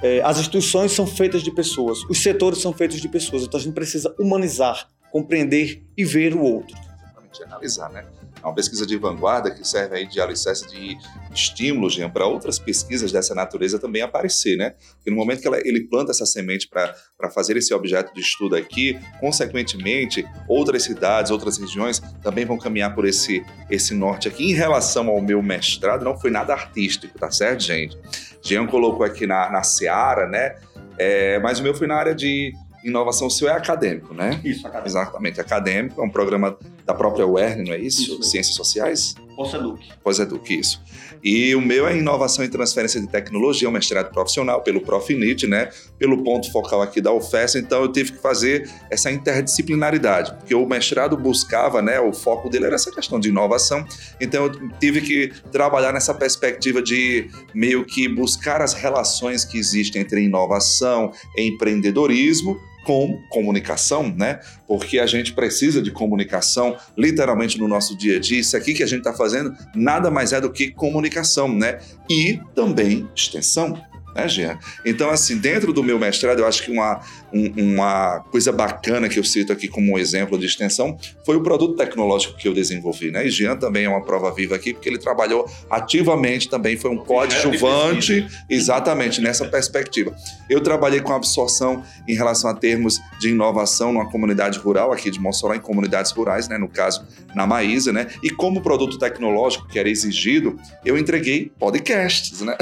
É, 0.00 0.20
as 0.22 0.38
instituições 0.38 0.92
são 0.92 1.06
feitas 1.06 1.42
de 1.42 1.50
pessoas, 1.50 1.98
os 2.08 2.22
setores 2.22 2.60
são 2.60 2.72
feitos 2.72 3.00
de 3.00 3.08
pessoas, 3.08 3.42
então 3.42 3.58
a 3.58 3.62
gente 3.62 3.74
precisa 3.74 4.14
humanizar, 4.16 4.88
compreender 5.10 5.82
e 5.96 6.04
ver 6.04 6.34
o 6.34 6.42
outro. 6.42 6.76
Exatamente, 6.76 7.42
analisar, 7.42 7.90
né? 7.90 8.04
É 8.42 8.46
uma 8.46 8.54
pesquisa 8.54 8.86
de 8.86 8.96
vanguarda 8.96 9.50
que 9.50 9.66
serve 9.66 9.96
aí 9.96 10.06
de 10.06 10.20
alicerce 10.20 10.66
de 10.68 10.96
estímulo, 11.34 11.88
para 12.10 12.26
outras 12.26 12.58
pesquisas 12.58 13.10
dessa 13.10 13.34
natureza 13.34 13.78
também 13.78 14.00
aparecer, 14.00 14.56
né? 14.56 14.74
Porque 14.94 15.10
no 15.10 15.16
momento 15.16 15.40
que 15.40 15.48
ela, 15.48 15.58
ele 15.58 15.88
planta 15.88 16.12
essa 16.12 16.24
semente 16.24 16.68
para 16.68 16.94
fazer 17.34 17.56
esse 17.56 17.74
objeto 17.74 18.14
de 18.14 18.20
estudo 18.20 18.54
aqui, 18.54 18.98
consequentemente, 19.18 20.24
outras 20.48 20.84
cidades, 20.84 21.32
outras 21.32 21.58
regiões 21.58 22.00
também 22.22 22.44
vão 22.44 22.56
caminhar 22.56 22.94
por 22.94 23.06
esse, 23.06 23.44
esse 23.68 23.92
norte 23.92 24.28
aqui. 24.28 24.50
Em 24.50 24.54
relação 24.54 25.08
ao 25.08 25.20
meu 25.20 25.42
mestrado, 25.42 26.04
não 26.04 26.18
foi 26.18 26.30
nada 26.30 26.52
artístico, 26.52 27.18
tá 27.18 27.30
certo, 27.30 27.62
gente? 27.62 27.98
Jean 28.40 28.66
colocou 28.66 29.04
aqui 29.04 29.26
na, 29.26 29.50
na 29.50 29.62
Seara, 29.64 30.28
né? 30.28 30.56
É, 30.96 31.38
mas 31.40 31.58
o 31.58 31.62
meu 31.62 31.74
foi 31.74 31.86
na 31.86 31.96
área 31.96 32.14
de 32.14 32.52
inovação, 32.84 33.28
seu 33.28 33.48
é 33.48 33.52
acadêmico, 33.52 34.14
né? 34.14 34.40
Isso, 34.44 34.66
acadêmico. 34.66 34.88
Exatamente, 34.88 35.40
acadêmico, 35.40 36.00
é 36.00 36.04
um 36.04 36.10
programa 36.10 36.56
da 36.84 36.94
própria 36.94 37.26
UERN, 37.26 37.64
não 37.64 37.74
é 37.74 37.78
isso? 37.78 38.02
isso 38.02 38.22
Ciências 38.22 38.54
Sociais? 38.54 39.14
Pós-Educ. 39.38 39.80
Pós-Educ, 40.02 40.50
isso. 40.50 40.82
E 41.22 41.54
o 41.54 41.60
meu 41.60 41.86
é 41.86 41.96
inovação 41.96 42.44
e 42.44 42.48
transferência 42.48 43.00
de 43.00 43.06
tecnologia, 43.06 43.68
um 43.68 43.72
mestrado 43.72 44.12
profissional 44.12 44.62
pelo 44.62 44.80
Profinit, 44.80 45.46
né? 45.46 45.70
Pelo 45.96 46.24
ponto 46.24 46.50
focal 46.50 46.82
aqui 46.82 47.00
da 47.00 47.12
UFES, 47.12 47.54
então 47.54 47.82
eu 47.82 47.92
tive 47.92 48.10
que 48.10 48.18
fazer 48.18 48.68
essa 48.90 49.12
interdisciplinaridade, 49.12 50.34
porque 50.34 50.56
o 50.56 50.66
mestrado 50.66 51.16
buscava, 51.16 51.80
né? 51.80 52.00
O 52.00 52.12
foco 52.12 52.50
dele 52.50 52.66
era 52.66 52.74
essa 52.74 52.90
questão 52.90 53.20
de 53.20 53.28
inovação, 53.28 53.86
então 54.20 54.46
eu 54.46 54.70
tive 54.80 55.00
que 55.02 55.32
trabalhar 55.52 55.92
nessa 55.92 56.12
perspectiva 56.12 56.82
de 56.82 57.30
meio 57.54 57.84
que 57.84 58.08
buscar 58.08 58.60
as 58.60 58.74
relações 58.74 59.44
que 59.44 59.56
existem 59.56 60.02
entre 60.02 60.24
inovação 60.24 61.12
e 61.36 61.46
empreendedorismo 61.46 62.58
com 62.88 63.20
comunicação, 63.28 64.14
né? 64.16 64.40
Porque 64.66 64.98
a 64.98 65.04
gente 65.04 65.34
precisa 65.34 65.82
de 65.82 65.90
comunicação 65.90 66.74
literalmente 66.96 67.58
no 67.58 67.68
nosso 67.68 67.94
dia 67.94 68.16
a 68.16 68.18
dia. 68.18 68.40
Isso 68.40 68.56
aqui 68.56 68.72
que 68.72 68.82
a 68.82 68.86
gente 68.86 69.00
está 69.00 69.12
fazendo 69.12 69.54
nada 69.74 70.10
mais 70.10 70.32
é 70.32 70.40
do 70.40 70.50
que 70.50 70.70
comunicação, 70.70 71.54
né? 71.54 71.80
E 72.08 72.40
também 72.54 73.06
extensão 73.14 73.78
né, 74.14 74.28
Jean? 74.28 74.58
Então, 74.84 75.10
assim, 75.10 75.38
dentro 75.38 75.72
do 75.72 75.82
meu 75.82 75.98
mestrado, 75.98 76.40
eu 76.40 76.46
acho 76.46 76.62
que 76.62 76.70
uma, 76.70 77.00
um, 77.32 77.74
uma 77.74 78.20
coisa 78.30 78.52
bacana 78.52 79.08
que 79.08 79.18
eu 79.18 79.24
cito 79.24 79.52
aqui 79.52 79.68
como 79.68 79.92
um 79.92 79.98
exemplo 79.98 80.38
de 80.38 80.46
extensão 80.46 80.98
foi 81.24 81.36
o 81.36 81.42
produto 81.42 81.76
tecnológico 81.76 82.36
que 82.36 82.48
eu 82.48 82.54
desenvolvi, 82.54 83.10
né? 83.10 83.26
E 83.26 83.30
Jean 83.30 83.56
também 83.56 83.84
é 83.84 83.88
uma 83.88 84.02
prova 84.02 84.32
viva 84.34 84.54
aqui, 84.54 84.72
porque 84.72 84.88
ele 84.88 84.98
trabalhou 84.98 85.48
ativamente 85.70 86.48
também, 86.48 86.76
foi 86.76 86.90
um 86.90 86.98
coadjuvante 86.98 88.26
exatamente 88.48 89.20
nessa 89.20 89.46
perspectiva. 89.46 90.14
Eu 90.48 90.60
trabalhei 90.60 91.00
com 91.00 91.12
absorção 91.12 91.82
em 92.06 92.14
relação 92.14 92.50
a 92.50 92.54
termos 92.54 93.00
de 93.18 93.30
inovação 93.30 93.92
numa 93.92 94.10
comunidade 94.10 94.58
rural 94.58 94.92
aqui 94.92 95.10
de 95.10 95.20
Mossoró, 95.20 95.54
em 95.54 95.60
comunidades 95.60 96.12
rurais, 96.12 96.48
né? 96.48 96.56
No 96.56 96.68
caso, 96.68 97.06
na 97.34 97.46
Maísa, 97.46 97.92
né? 97.92 98.08
E 98.22 98.30
como 98.30 98.60
produto 98.60 98.98
tecnológico 98.98 99.66
que 99.68 99.78
era 99.78 99.88
exigido, 99.88 100.58
eu 100.84 100.96
entreguei 100.96 101.52
podcasts, 101.58 102.40
né? 102.40 102.56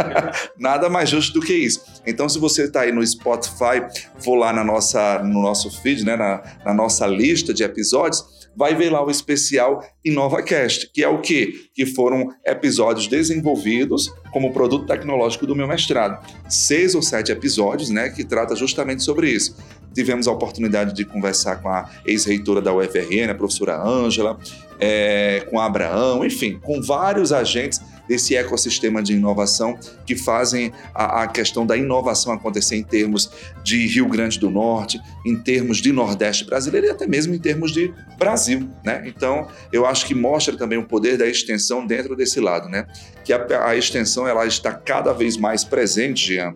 Nada 0.58 0.88
mais 0.88 1.08
justo 1.08 1.40
do 1.40 1.44
que 1.44 1.54
isso. 1.54 1.82
Então, 2.06 2.28
se 2.28 2.38
você 2.38 2.64
está 2.64 2.82
aí 2.82 2.92
no 2.92 3.04
Spotify, 3.06 3.82
for 4.18 4.36
lá 4.36 4.52
na 4.52 4.62
nossa, 4.62 5.18
no 5.20 5.42
nosso 5.42 5.70
feed, 5.82 6.04
né, 6.04 6.16
na, 6.16 6.42
na 6.64 6.74
nossa 6.74 7.06
lista 7.06 7.54
de 7.54 7.62
episódios, 7.62 8.33
vai 8.56 8.74
ver 8.74 8.90
lá 8.90 9.04
o 9.04 9.10
especial 9.10 9.84
InovaCast, 10.04 10.90
que 10.92 11.02
é 11.02 11.08
o 11.08 11.20
quê? 11.20 11.52
Que 11.74 11.86
foram 11.86 12.28
episódios 12.44 13.06
desenvolvidos 13.06 14.12
como 14.32 14.52
produto 14.52 14.86
tecnológico 14.86 15.46
do 15.46 15.54
meu 15.54 15.66
mestrado. 15.66 16.24
Seis 16.48 16.94
ou 16.94 17.02
sete 17.02 17.32
episódios, 17.32 17.90
né, 17.90 18.10
que 18.10 18.24
trata 18.24 18.54
justamente 18.54 19.02
sobre 19.02 19.30
isso. 19.30 19.56
Tivemos 19.94 20.26
a 20.26 20.32
oportunidade 20.32 20.94
de 20.94 21.04
conversar 21.04 21.62
com 21.62 21.68
a 21.68 21.88
ex-reitora 22.04 22.60
da 22.60 22.74
UFRN, 22.74 23.30
a 23.30 23.34
professora 23.34 23.80
Ângela, 23.80 24.38
é, 24.80 25.46
com 25.48 25.60
Abraão, 25.60 26.24
enfim, 26.24 26.58
com 26.60 26.82
vários 26.82 27.32
agentes 27.32 27.80
desse 28.08 28.36
ecossistema 28.36 29.02
de 29.02 29.14
inovação 29.14 29.78
que 30.06 30.16
fazem 30.16 30.72
a, 30.94 31.22
a, 31.22 31.26
questão 31.26 31.66
da 31.66 31.76
inovação 31.76 32.32
acontecer 32.32 32.76
em 32.76 32.82
termos 32.82 33.30
de 33.62 33.86
Rio 33.86 34.08
Grande 34.08 34.38
do 34.38 34.50
Norte, 34.50 35.00
em 35.24 35.36
termos 35.36 35.78
de 35.78 35.92
Nordeste 35.92 36.44
brasileiro 36.44 36.86
e 36.86 36.90
até 36.90 37.06
mesmo 37.06 37.34
em 37.34 37.38
termos 37.38 37.72
de 37.72 37.92
Brasil, 38.18 38.68
né? 38.84 39.02
Então, 39.06 39.48
eu 39.72 39.86
acho 39.86 40.06
que 40.06 40.14
mostra 40.14 40.56
também 40.56 40.78
o 40.78 40.86
poder 40.86 41.16
da 41.16 41.26
extensão 41.26 41.86
dentro 41.86 42.14
desse 42.14 42.40
lado, 42.40 42.68
né? 42.68 42.86
Que 43.24 43.32
a, 43.32 43.68
a 43.68 43.76
extensão 43.76 44.26
ela 44.26 44.46
está 44.46 44.72
cada 44.72 45.12
vez 45.12 45.36
mais 45.36 45.64
presente, 45.64 46.34
Jean, 46.34 46.54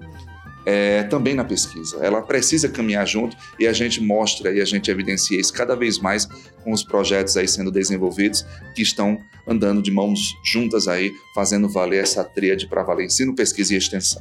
é, 0.68 1.02
também 1.04 1.35
na 1.35 1.44
pesquisa. 1.44 1.96
Ela 2.02 2.20
precisa 2.20 2.68
caminhar 2.68 3.07
junto 3.07 3.35
e 3.59 3.66
a 3.66 3.72
gente 3.72 4.02
mostra 4.02 4.52
e 4.52 4.61
a 4.61 4.66
gente 4.66 4.90
evidencia 4.90 5.40
isso 5.40 5.50
cada 5.50 5.74
vez 5.74 5.98
mais 5.98 6.26
com 6.62 6.72
os 6.72 6.85
projetos 6.85 7.38
aí 7.38 7.48
sendo 7.48 7.70
desenvolvidos 7.70 8.44
que 8.74 8.83
estão 8.83 9.18
andando 9.46 9.81
de 9.81 9.90
mãos 9.90 10.35
juntas 10.44 10.87
aí, 10.87 11.11
fazendo 11.35 11.70
valer 11.70 12.02
essa 12.02 12.22
tríade 12.22 12.68
para 12.68 12.83
valer 12.83 13.07
ensino, 13.07 13.35
pesquisa 13.35 13.72
e 13.72 13.78
extensão. 13.78 14.20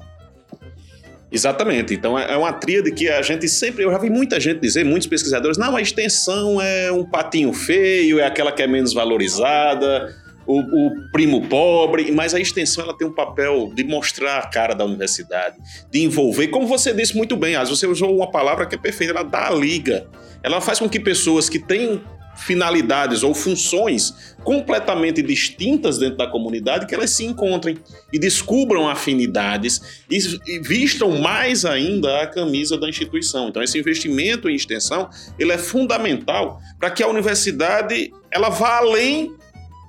Exatamente. 1.30 1.94
Então 1.94 2.18
é, 2.18 2.32
é 2.32 2.38
uma 2.38 2.54
tríade 2.54 2.92
que 2.92 3.10
a 3.10 3.22
gente 3.22 3.50
sempre. 3.50 3.84
Eu 3.84 3.92
já 3.92 3.98
vi 3.98 4.10
muita 4.10 4.40
gente 4.40 4.62
dizer, 4.62 4.86
muitos 4.86 5.10
pesquisadores, 5.10 5.58
não, 5.58 5.76
a 5.76 5.82
extensão 5.82 6.62
é 6.62 6.90
um 6.94 7.04
patinho 7.04 7.52
feio, 7.52 8.22
é 8.22 8.26
aquela 8.26 8.54
que 8.54 8.64
é 8.64 8.68
menos 8.68 8.94
valorizada 8.94 10.16
o, 10.48 10.60
o, 10.60 11.12
primo 11.12 11.48
pobre, 11.48 12.12
mas 12.12 12.34
a 12.34 12.40
extensão 12.40 12.84
ela 12.84 12.98
tem 12.98 13.06
um 13.06 13.14
papel 13.14 13.72
de 13.76 13.84
mostrar 13.84 14.40
a 14.40 14.48
cara 14.48 14.74
da 14.74 14.86
universidade, 14.86 15.58
de 15.92 16.02
envolver, 16.02 16.48
como 16.48 16.66
você 16.66 16.94
disse 16.94 17.16
muito 17.16 17.36
bem, 17.36 17.56
As 17.56 17.70
você 17.70 17.86
usou 17.86 18.16
uma 18.16 18.32
palavra 18.32 18.66
que 18.66 18.76
é 18.76 18.78
perfeita, 18.78 19.14
ela 19.14 19.24
dá 19.24 19.48
a 19.48 19.52
liga. 19.52 20.08
Ela 20.42 20.62
faz 20.62 20.80
com 20.80 20.88
que 20.88 21.00
pessoas 21.00 21.50
que 21.50 21.60
têm 21.60 22.02
finalidades 22.38 23.24
ou 23.24 23.34
funções 23.34 24.36
completamente 24.44 25.22
distintas 25.22 25.98
dentro 25.98 26.18
da 26.18 26.28
comunidade 26.28 26.86
que 26.86 26.94
elas 26.94 27.10
se 27.10 27.26
encontrem 27.26 27.78
e 28.14 28.20
descubram 28.20 28.88
afinidades 28.88 30.04
e, 30.10 30.60
vistam 30.60 31.20
mais 31.20 31.66
ainda 31.66 32.22
a 32.22 32.28
camisa 32.28 32.78
da 32.78 32.88
instituição. 32.88 33.50
Então 33.50 33.62
esse 33.62 33.78
investimento 33.78 34.48
em 34.48 34.56
extensão 34.56 35.10
ele 35.38 35.52
é 35.52 35.58
fundamental 35.58 36.60
para 36.80 36.92
que 36.92 37.04
a 37.04 37.08
universidade 37.08 38.12
ela 38.32 38.50
vá 38.50 38.78
além 38.78 39.36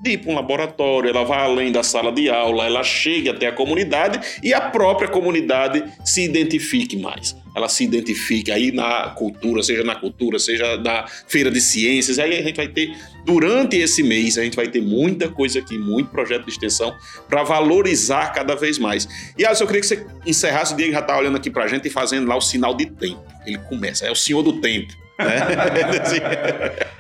de 0.01 0.13
ir 0.13 0.19
para 0.19 0.33
um 0.33 0.35
laboratório, 0.35 1.11
ela 1.11 1.25
vai 1.25 1.41
além 1.41 1.73
da 1.73 1.83
sala 1.83 2.13
de 2.13 2.29
aula, 2.29 2.65
ela 2.65 2.83
chega 2.83 3.33
até 3.33 3.47
a 3.47 3.53
comunidade 3.53 4.21
e 4.43 4.55
a 4.55 4.61
própria 4.61 5.09
comunidade 5.09 5.85
se 6.05 6.23
identifique 6.23 6.97
mais. 6.97 7.37
Ela 7.57 7.69
se 7.69 7.83
identifique 7.83 8.53
aí 8.53 8.71
na 8.71 9.11
cultura, 9.11 9.63
seja 9.63 9.83
na 9.83 9.97
cultura, 9.97 10.39
seja 10.39 10.77
na 10.77 11.07
feira 11.27 11.51
de 11.51 11.61
ciências. 11.61 12.19
Aí 12.19 12.39
a 12.39 12.43
gente 12.43 12.57
vai 12.57 12.69
ter, 12.69 12.97
durante 13.25 13.77
esse 13.77 14.01
mês, 14.03 14.39
a 14.39 14.45
gente 14.45 14.55
vai 14.55 14.69
ter 14.69 14.81
muita 14.81 15.29
coisa 15.29 15.59
aqui, 15.59 15.77
muito 15.77 16.11
projeto 16.11 16.45
de 16.45 16.53
extensão 16.53 16.95
para 17.29 17.43
valorizar 17.43 18.33
cada 18.33 18.55
vez 18.55 18.79
mais. 18.79 19.09
E 19.37 19.45
Alisson, 19.45 19.65
eu 19.65 19.67
queria 19.67 19.81
que 19.81 19.89
você 19.89 20.07
encerrasse, 20.25 20.73
o 20.73 20.77
Diego 20.77 20.93
já 20.93 21.01
está 21.01 21.19
olhando 21.19 21.37
aqui 21.37 21.51
para 21.51 21.65
a 21.65 21.69
gente 21.69 21.89
e 21.89 21.91
fazendo 21.91 22.29
lá 22.29 22.37
o 22.37 22.41
sinal 22.41 22.75
de 22.75 22.87
tempo. 22.87 23.25
Ele 23.45 23.59
começa, 23.59 24.07
é 24.07 24.11
o 24.11 24.17
senhor 24.17 24.43
do 24.43 24.61
tempo. 24.61 24.93
Né? 25.19 26.87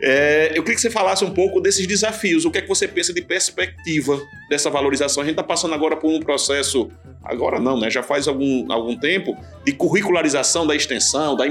é, 0.00 0.50
eu 0.54 0.62
queria 0.62 0.76
que 0.76 0.80
você 0.80 0.90
falasse 0.90 1.24
um 1.24 1.30
pouco 1.30 1.60
desses 1.60 1.86
desafios. 1.86 2.44
O 2.44 2.50
que 2.50 2.58
é 2.58 2.62
que 2.62 2.68
você 2.68 2.86
pensa 2.86 3.12
de 3.12 3.22
perspectiva 3.22 4.20
dessa 4.48 4.70
valorização? 4.70 5.22
A 5.22 5.26
gente 5.26 5.34
está 5.34 5.42
passando 5.42 5.74
agora 5.74 5.96
por 5.96 6.10
um 6.10 6.20
processo, 6.20 6.90
agora 7.22 7.58
não, 7.58 7.78
né? 7.78 7.90
Já 7.90 8.02
faz 8.02 8.28
algum, 8.28 8.70
algum 8.70 8.96
tempo, 8.96 9.36
de 9.64 9.72
curricularização 9.72 10.66
da 10.66 10.74
extensão, 10.74 11.36
da 11.36 11.44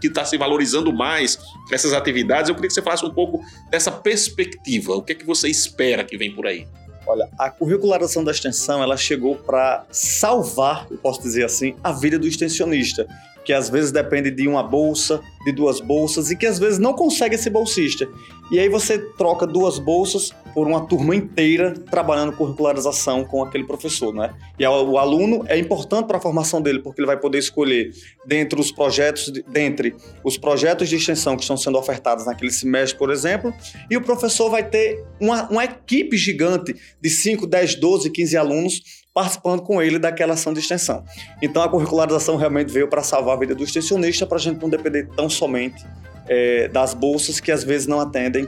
que 0.00 0.08
está 0.08 0.24
se 0.24 0.36
valorizando 0.36 0.92
mais 0.92 1.38
essas 1.72 1.92
atividades. 1.92 2.48
Eu 2.48 2.54
queria 2.54 2.68
que 2.68 2.74
você 2.74 2.82
falasse 2.82 3.04
um 3.04 3.10
pouco 3.10 3.40
dessa 3.70 3.90
perspectiva. 3.90 4.94
O 4.94 5.02
que 5.02 5.12
é 5.12 5.14
que 5.14 5.24
você 5.24 5.48
espera 5.48 6.04
que 6.04 6.16
vem 6.16 6.34
por 6.34 6.46
aí? 6.46 6.66
Olha, 7.06 7.28
a 7.38 7.48
curricularização 7.48 8.24
da 8.24 8.32
extensão, 8.32 8.82
ela 8.82 8.96
chegou 8.96 9.36
para 9.36 9.86
salvar, 9.92 10.88
eu 10.90 10.98
posso 10.98 11.22
dizer 11.22 11.44
assim, 11.44 11.76
a 11.82 11.92
vida 11.92 12.18
do 12.18 12.26
extensionista, 12.26 13.06
que 13.46 13.52
às 13.52 13.70
vezes 13.70 13.92
depende 13.92 14.28
de 14.32 14.48
uma 14.48 14.62
bolsa, 14.62 15.20
de 15.44 15.52
duas 15.52 15.80
bolsas 15.80 16.32
e 16.32 16.36
que 16.36 16.44
às 16.44 16.58
vezes 16.58 16.80
não 16.80 16.92
consegue 16.92 17.36
esse 17.36 17.48
bolsista. 17.48 18.08
E 18.50 18.58
aí 18.58 18.68
você 18.68 18.98
troca 18.98 19.46
duas 19.46 19.78
bolsas 19.78 20.32
por 20.52 20.66
uma 20.66 20.86
turma 20.86 21.14
inteira 21.14 21.72
trabalhando 21.72 22.32
curricularização 22.32 23.24
com 23.24 23.44
aquele 23.44 23.64
professor, 23.64 24.12
né? 24.12 24.34
E 24.58 24.66
o 24.66 24.98
aluno 24.98 25.44
é 25.46 25.56
importante 25.56 26.06
para 26.06 26.18
a 26.18 26.20
formação 26.20 26.60
dele, 26.60 26.80
porque 26.80 27.00
ele 27.00 27.06
vai 27.06 27.18
poder 27.18 27.38
escolher 27.38 27.92
dentre 28.26 28.60
os 28.60 28.72
projetos, 28.72 29.32
dentre 29.48 29.94
os 30.24 30.36
projetos 30.36 30.88
de 30.88 30.96
extensão 30.96 31.36
que 31.36 31.42
estão 31.42 31.56
sendo 31.56 31.78
ofertados 31.78 32.26
naquele 32.26 32.50
semestre, 32.50 32.98
por 32.98 33.10
exemplo, 33.10 33.54
e 33.88 33.96
o 33.96 34.02
professor 34.02 34.50
vai 34.50 34.68
ter 34.68 35.04
uma, 35.20 35.48
uma 35.48 35.64
equipe 35.64 36.16
gigante 36.16 36.74
de 37.00 37.10
5, 37.10 37.46
10, 37.46 37.76
12, 37.76 38.10
15 38.10 38.36
alunos 38.36 39.05
participando 39.16 39.62
com 39.62 39.80
ele 39.80 39.98
daquela 39.98 40.34
ação 40.34 40.52
de 40.52 40.60
extensão. 40.60 41.02
Então 41.40 41.62
a 41.62 41.68
curricularização 41.70 42.36
realmente 42.36 42.70
veio 42.70 42.86
para 42.86 43.02
salvar 43.02 43.34
a 43.34 43.40
vida 43.40 43.54
do 43.54 43.64
extensionista, 43.64 44.26
para 44.26 44.36
a 44.36 44.40
gente 44.40 44.60
não 44.60 44.68
depender 44.68 45.08
tão 45.16 45.30
somente 45.30 45.82
é, 46.28 46.68
das 46.68 46.92
bolsas 46.92 47.40
que 47.40 47.50
às 47.50 47.64
vezes 47.64 47.86
não 47.86 47.98
atendem 47.98 48.46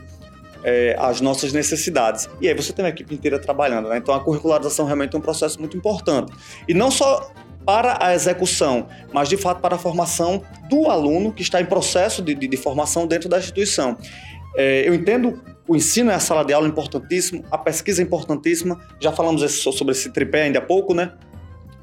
é, 0.63 0.95
às 0.99 1.23
nossas 1.23 1.55
necessidades. 1.55 2.29
E 2.39 2.47
aí 2.47 2.53
você 2.53 2.71
tem 2.71 2.85
uma 2.85 2.91
equipe 2.91 3.15
inteira 3.15 3.39
trabalhando. 3.39 3.89
Né? 3.89 3.97
Então 3.97 4.15
a 4.15 4.21
curricularização 4.21 4.85
realmente 4.85 5.17
é 5.17 5.19
um 5.19 5.23
processo 5.23 5.59
muito 5.59 5.75
importante. 5.75 6.31
E 6.69 6.75
não 6.75 6.91
só 6.91 7.33
para 7.65 7.97
a 7.99 8.15
execução, 8.15 8.89
mas 9.11 9.31
de 9.31 9.39
fato 9.39 9.63
para 9.63 9.77
a 9.77 9.79
formação 9.79 10.43
do 10.69 10.91
aluno 10.91 11.33
que 11.33 11.41
está 11.41 11.63
em 11.63 11.65
processo 11.65 12.21
de, 12.21 12.35
de, 12.35 12.47
de 12.47 12.57
formação 12.59 13.07
dentro 13.07 13.27
da 13.27 13.39
instituição. 13.39 13.97
É, 14.55 14.87
eu 14.87 14.93
entendo 14.93 15.43
o 15.69 15.77
ensino 15.77 16.11
é 16.11 16.15
a 16.15 16.19
sala 16.19 16.43
de 16.43 16.53
aula 16.53 16.67
importantíssimo, 16.67 17.45
a 17.51 17.59
pesquisa 17.59 18.01
é 18.01 18.05
importantíssima. 18.05 18.81
Já 18.99 19.13
falamos 19.13 19.43
sobre 19.53 19.93
esse 19.93 20.11
tripé 20.11 20.45
ainda 20.45 20.61
há 20.61 20.63
pouco, 20.63 20.95
né? 20.95 21.13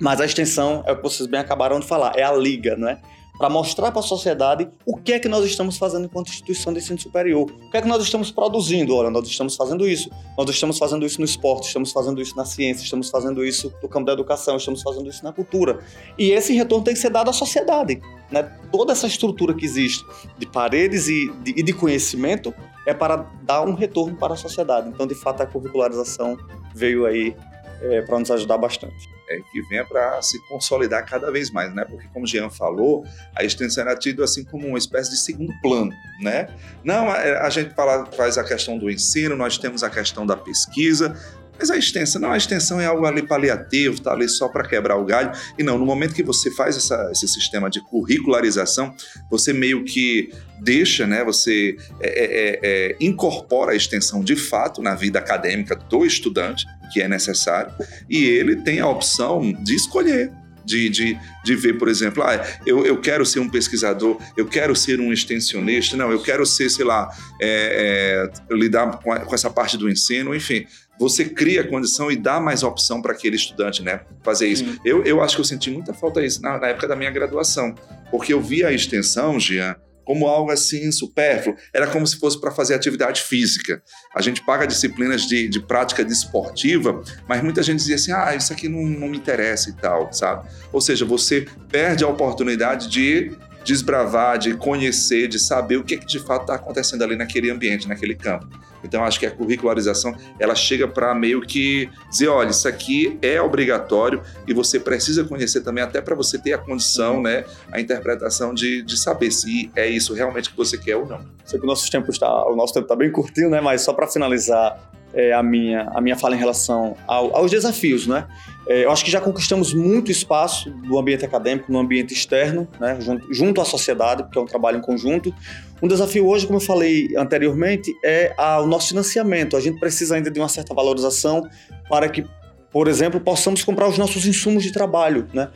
Mas 0.01 0.19
a 0.19 0.25
extensão 0.25 0.83
é 0.87 0.91
o 0.91 0.97
que 0.97 1.03
vocês 1.03 1.29
bem 1.29 1.39
acabaram 1.39 1.79
de 1.79 1.85
falar, 1.85 2.13
é 2.17 2.23
a 2.23 2.33
liga, 2.33 2.75
né? 2.75 2.99
Para 3.37 3.49
mostrar 3.49 3.91
para 3.91 3.99
a 3.99 4.03
sociedade 4.03 4.67
o 4.85 4.95
que 4.95 5.13
é 5.13 5.19
que 5.19 5.27
nós 5.27 5.45
estamos 5.45 5.77
fazendo 5.77 6.05
enquanto 6.05 6.29
instituição 6.29 6.71
de 6.71 6.79
ensino 6.79 6.99
superior. 6.99 7.49
O 7.49 7.69
que 7.69 7.77
é 7.77 7.81
que 7.81 7.87
nós 7.87 8.01
estamos 8.01 8.31
produzindo? 8.31 8.95
Olha, 8.95 9.09
nós 9.09 9.27
estamos 9.27 9.55
fazendo 9.55 9.87
isso. 9.87 10.09
Nós 10.37 10.49
estamos 10.49 10.77
fazendo 10.77 11.05
isso 11.05 11.19
no 11.19 11.25
esporte, 11.25 11.67
estamos 11.67 11.91
fazendo 11.91 12.21
isso 12.21 12.35
na 12.35 12.45
ciência, 12.45 12.83
estamos 12.83 13.09
fazendo 13.09 13.43
isso 13.43 13.73
no 13.81 13.89
campo 13.89 14.05
da 14.05 14.13
educação, 14.13 14.57
estamos 14.57 14.81
fazendo 14.81 15.09
isso 15.09 15.23
na 15.23 15.33
cultura. 15.33 15.79
E 16.17 16.31
esse 16.31 16.53
retorno 16.53 16.83
tem 16.83 16.93
que 16.93 16.99
ser 16.99 17.09
dado 17.09 17.29
à 17.29 17.33
sociedade. 17.33 18.01
Né? 18.31 18.43
Toda 18.71 18.93
essa 18.93 19.07
estrutura 19.07 19.53
que 19.53 19.65
existe 19.65 20.05
de 20.37 20.45
paredes 20.45 21.07
e 21.07 21.31
de, 21.43 21.51
e 21.57 21.63
de 21.63 21.73
conhecimento 21.73 22.53
é 22.85 22.93
para 22.93 23.25
dar 23.43 23.63
um 23.67 23.73
retorno 23.73 24.15
para 24.15 24.33
a 24.33 24.37
sociedade. 24.37 24.89
Então, 24.89 25.05
de 25.07 25.15
fato, 25.15 25.41
a 25.41 25.45
curricularização 25.45 26.37
veio 26.73 27.05
aí 27.05 27.35
é, 27.81 28.01
para 28.01 28.19
nos 28.19 28.31
ajudar 28.31 28.57
bastante. 28.57 29.09
É, 29.27 29.39
que 29.51 29.61
venha 29.63 29.83
para 29.83 30.21
se 30.21 30.39
consolidar 30.47 31.03
cada 31.03 31.31
vez 31.31 31.49
mais, 31.49 31.73
né? 31.73 31.83
Porque, 31.83 32.07
como 32.13 32.25
o 32.25 32.27
Jean 32.27 32.47
falou, 32.49 33.03
a 33.35 33.43
extensão 33.43 33.83
era 33.83 33.95
tida 33.95 34.23
assim 34.23 34.43
como 34.43 34.67
uma 34.67 34.77
espécie 34.77 35.09
de 35.09 35.17
segundo 35.17 35.51
plano, 35.61 35.91
né? 36.21 36.47
Não, 36.83 37.09
a, 37.09 37.17
a 37.41 37.49
gente 37.49 37.73
fala, 37.73 38.05
faz 38.11 38.37
a 38.37 38.43
questão 38.43 38.77
do 38.77 38.89
ensino, 38.89 39.35
nós 39.35 39.57
temos 39.57 39.83
a 39.83 39.89
questão 39.89 40.27
da 40.27 40.37
pesquisa, 40.37 41.15
mas 41.57 41.69
a 41.69 41.77
extensão, 41.77 42.21
não, 42.21 42.31
a 42.31 42.37
extensão 42.37 42.79
é 42.79 42.85
algo 42.85 43.05
ali 43.05 43.25
paliativo, 43.25 44.01
tá 44.01 44.11
ali 44.11 44.27
só 44.27 44.47
para 44.47 44.67
quebrar 44.67 44.97
o 44.97 45.05
galho. 45.05 45.31
E 45.57 45.63
não, 45.63 45.77
no 45.77 45.85
momento 45.85 46.13
que 46.13 46.23
você 46.23 46.51
faz 46.51 46.75
essa, 46.77 47.09
esse 47.11 47.27
sistema 47.27 47.69
de 47.69 47.81
curricularização, 47.81 48.93
você 49.29 49.53
meio 49.53 49.83
que 49.83 50.31
deixa, 50.61 51.05
né, 51.07 51.23
você 51.23 51.75
é, 51.99 52.07
é, 52.07 52.25
é, 52.25 52.59
é, 52.63 52.95
incorpora 52.99 53.71
a 53.71 53.75
extensão 53.75 54.23
de 54.23 54.35
fato 54.35 54.81
na 54.81 54.95
vida 54.95 55.19
acadêmica 55.19 55.75
do 55.75 56.05
estudante, 56.05 56.65
que 56.91 57.01
é 57.01 57.07
necessário, 57.07 57.71
e 58.09 58.23
ele 58.23 58.57
tem 58.57 58.79
a 58.79 58.87
opção 58.87 59.51
de 59.63 59.75
escolher 59.75 60.31
de, 60.65 60.89
de, 60.89 61.19
de 61.43 61.55
ver, 61.55 61.77
por 61.77 61.87
exemplo, 61.87 62.23
ah, 62.23 62.43
eu, 62.65 62.85
eu 62.85 62.99
quero 62.99 63.25
ser 63.25 63.39
um 63.39 63.49
pesquisador, 63.49 64.19
eu 64.35 64.45
quero 64.45 64.75
ser 64.75 64.99
um 64.99 65.13
extensionista, 65.13 65.95
não, 65.95 66.11
eu 66.11 66.21
quero 66.21 66.45
ser, 66.45 66.69
sei 66.69 66.83
lá, 66.83 67.09
é, 67.41 68.29
é, 68.49 68.53
lidar 68.55 68.97
com, 68.97 69.11
a, 69.11 69.19
com, 69.19 69.35
essa 69.35 69.49
parte 69.49 69.77
do 69.77 69.89
ensino, 69.89 70.33
enfim 70.33 70.65
você 70.97 71.25
cria 71.25 71.61
a 71.61 71.67
condição 71.67 72.09
e 72.09 72.15
dá 72.15 72.39
mais 72.39 72.63
opção 72.63 73.01
para 73.01 73.11
aquele 73.11 73.35
estudante, 73.35 73.83
né? 73.83 74.01
Fazer 74.23 74.47
isso. 74.47 74.79
Eu, 74.83 75.03
eu 75.03 75.21
acho 75.21 75.35
que 75.35 75.41
eu 75.41 75.45
senti 75.45 75.69
muita 75.69 75.93
falta 75.93 76.21
disso 76.21 76.41
na, 76.41 76.57
na, 76.57 76.67
época 76.67 76.87
da 76.87 76.95
minha 76.95 77.11
graduação, 77.11 77.75
porque 78.09 78.33
eu 78.33 78.41
via 78.41 78.69
a 78.69 78.73
extensão, 78.73 79.37
Jean, 79.37 79.75
como 80.05 80.27
algo 80.27 80.51
assim 80.51 80.91
supérfluo. 80.91 81.55
Era 81.73 81.87
como 81.87 82.05
se 82.05 82.17
fosse 82.17 82.39
para 82.39 82.51
fazer 82.51 82.75
atividade 82.75 83.21
física. 83.21 83.81
A 84.15 84.21
gente 84.21 84.45
paga 84.45 84.65
disciplinas 84.65 85.23
de, 85.23 85.49
de 85.49 85.59
prática 85.59 86.05
desportiva, 86.05 87.01
mas 87.27 87.43
muita 87.43 87.61
gente 87.63 87.79
dizia 87.79 87.95
assim: 87.95 88.11
ah, 88.11 88.35
isso 88.35 88.53
aqui 88.53 88.69
não, 88.69 88.83
não 88.85 89.09
me 89.09 89.17
interessa 89.17 89.69
e 89.69 89.73
tal, 89.73 90.13
sabe? 90.13 90.47
Ou 90.71 90.79
seja, 90.79 91.03
você 91.03 91.47
perde 91.69 92.03
a 92.03 92.07
oportunidade 92.07 92.87
de 92.87 93.35
desbravar, 93.65 94.37
de 94.37 94.55
conhecer, 94.55 95.27
de 95.27 95.39
saber 95.39 95.77
o 95.77 95.83
que, 95.83 95.95
é 95.95 95.97
que 95.97 96.05
de 96.05 96.19
fato 96.19 96.41
está 96.41 96.55
acontecendo 96.55 97.03
ali 97.03 97.15
naquele 97.15 97.49
ambiente, 97.49 97.87
naquele 97.87 98.15
campo. 98.15 98.47
Então, 98.83 99.03
acho 99.03 99.19
que 99.19 99.25
a 99.25 99.31
curricularização 99.31 100.15
ela 100.39 100.53
chega 100.53 100.87
para 100.87 101.13
meio 101.15 101.41
que 101.41 101.89
dizer, 102.09 102.27
olha, 102.27 102.51
isso 102.51 102.67
aqui 102.67 103.17
é 103.19 103.41
obrigatório 103.41 104.21
e 104.47 104.53
você 104.53 104.79
precisa 104.79 105.23
conhecer 105.23 105.61
também 105.61 105.83
até 105.83 105.99
para 105.99 106.13
você 106.13 106.37
ter 106.37 106.53
a 106.53 106.57
condição, 106.59 107.19
né, 107.19 107.45
a 107.71 107.81
interpretação 107.81 108.53
de, 108.53 108.83
de 108.83 108.95
saber 108.95 109.31
se 109.31 109.71
é 109.75 109.87
isso 109.87 110.13
realmente 110.13 110.51
que 110.51 110.57
você 110.57 110.77
quer 110.77 110.97
ou 110.97 111.07
não. 111.07 111.25
Sei 111.43 111.57
que 111.57 111.65
o 111.65 111.67
nosso 111.67 111.89
tempo 111.89 112.11
está, 112.11 112.29
o 112.47 112.55
nosso 112.55 112.73
tempo 112.73 112.85
está 112.85 112.95
bem 112.95 113.11
curtinho, 113.11 113.49
né? 113.49 113.59
Mas 113.59 113.81
só 113.81 113.91
para 113.91 114.07
finalizar 114.07 114.77
é, 115.15 115.33
a 115.33 115.41
minha 115.41 115.89
a 115.95 116.01
minha 116.01 116.15
fala 116.15 116.35
em 116.35 116.39
relação 116.39 116.95
ao, 117.07 117.35
aos 117.35 117.49
desafios, 117.49 118.05
né? 118.05 118.27
É, 118.67 118.83
eu 118.83 118.91
acho 118.91 119.05
que 119.05 119.11
já 119.11 119.21
conquistamos 119.21 119.73
muito 119.73 120.11
espaço 120.11 120.69
no 120.83 120.97
ambiente 120.97 121.23
acadêmico, 121.23 121.71
no 121.71 121.79
ambiente 121.79 122.13
externo, 122.13 122.67
né, 122.79 122.97
junto, 122.99 123.33
junto 123.33 123.61
à 123.61 123.65
sociedade, 123.65 124.23
porque 124.23 124.37
é 124.37 124.41
um 124.41 124.45
trabalho 124.45 124.79
em 124.79 124.81
conjunto. 124.81 125.33
Um 125.81 125.87
desafio 125.87 126.27
hoje, 126.27 126.47
como 126.47 126.57
eu 126.57 126.63
falei 126.63 127.09
anteriormente, 127.15 127.93
é 128.03 128.33
a, 128.37 128.59
o 128.59 128.65
nosso 128.65 128.89
financiamento. 128.89 129.55
A 129.55 129.59
gente 129.59 129.79
precisa 129.79 130.15
ainda 130.15 130.31
de 130.31 130.39
uma 130.39 130.49
certa 130.49 130.73
valorização 130.73 131.47
para 131.87 132.09
que, 132.09 132.25
por 132.71 132.87
exemplo, 132.87 133.19
possamos 133.19 133.63
comprar 133.63 133.87
os 133.87 133.97
nossos 133.97 134.25
insumos 134.25 134.63
de 134.63 134.71
trabalho. 134.71 135.27
Né? 135.31 135.47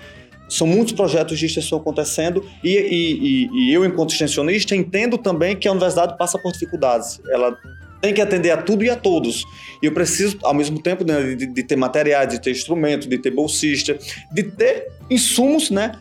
São 0.47 0.67
muitos 0.67 0.93
projetos 0.93 1.39
de 1.39 1.47
extensão 1.47 1.79
acontecendo 1.79 2.45
e, 2.63 2.69
e, 2.69 3.13
e, 3.13 3.69
e 3.69 3.73
eu, 3.73 3.83
enquanto 3.83 4.11
extensionista, 4.11 4.75
entendo 4.75 5.17
também 5.17 5.55
que 5.55 5.67
a 5.67 5.71
universidade 5.71 6.15
passa 6.15 6.37
por 6.37 6.51
dificuldades. 6.51 7.19
Ela 7.31 7.57
tem 8.01 8.13
que 8.13 8.21
atender 8.21 8.51
a 8.51 8.57
tudo 8.57 8.83
e 8.83 8.89
a 8.89 8.95
todos. 8.95 9.45
E 9.81 9.85
eu 9.85 9.91
preciso, 9.91 10.37
ao 10.43 10.53
mesmo 10.53 10.81
tempo, 10.81 11.03
né, 11.03 11.35
de, 11.35 11.45
de, 11.45 11.63
ter 11.63 11.75
materiais, 11.75 12.29
de 12.29 12.41
ter 12.41 12.51
instrumento, 12.51 13.07
de 13.07 13.17
ter 13.17 13.31
bolsista, 13.31 13.97
de 14.31 14.43
ter 14.43 14.87
insumos, 15.09 15.69
né? 15.69 15.93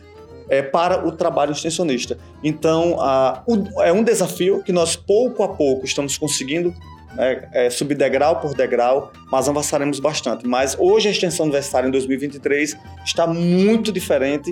É, 0.51 0.63
para 0.63 1.07
o 1.07 1.11
trabalho 1.11 1.51
extensionista. 1.51 2.17
Então, 2.43 2.99
a, 2.99 3.43
o, 3.45 3.83
é 3.83 3.93
um 3.93 4.03
desafio 4.03 4.63
que 4.63 4.71
nós, 4.71 4.95
pouco 4.95 5.43
a 5.43 5.49
pouco, 5.49 5.85
estamos 5.85 6.17
conseguindo 6.17 6.73
né, 7.13 7.47
é, 7.53 7.69
subir 7.69 7.93
degrau 7.93 8.39
por 8.39 8.55
degrau, 8.55 9.11
mas 9.31 9.47
avançaremos 9.47 9.99
bastante. 9.99 10.47
Mas 10.47 10.75
hoje 10.79 11.07
a 11.07 11.11
extensão 11.11 11.45
universitária 11.45 11.87
em 11.87 11.91
2023 11.91 12.75
está 13.05 13.27
muito 13.27 13.91
diferente 13.91 14.51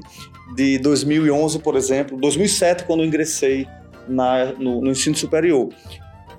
de 0.55 0.77
2011, 0.77 1.57
por 1.59 1.75
exemplo, 1.75 2.15
2007, 2.15 2.83
quando 2.83 2.99
eu 2.99 3.07
ingressei 3.07 3.67
na, 4.07 4.53
no, 4.53 4.81
no 4.81 4.91
ensino 4.91 5.15
superior 5.15 5.69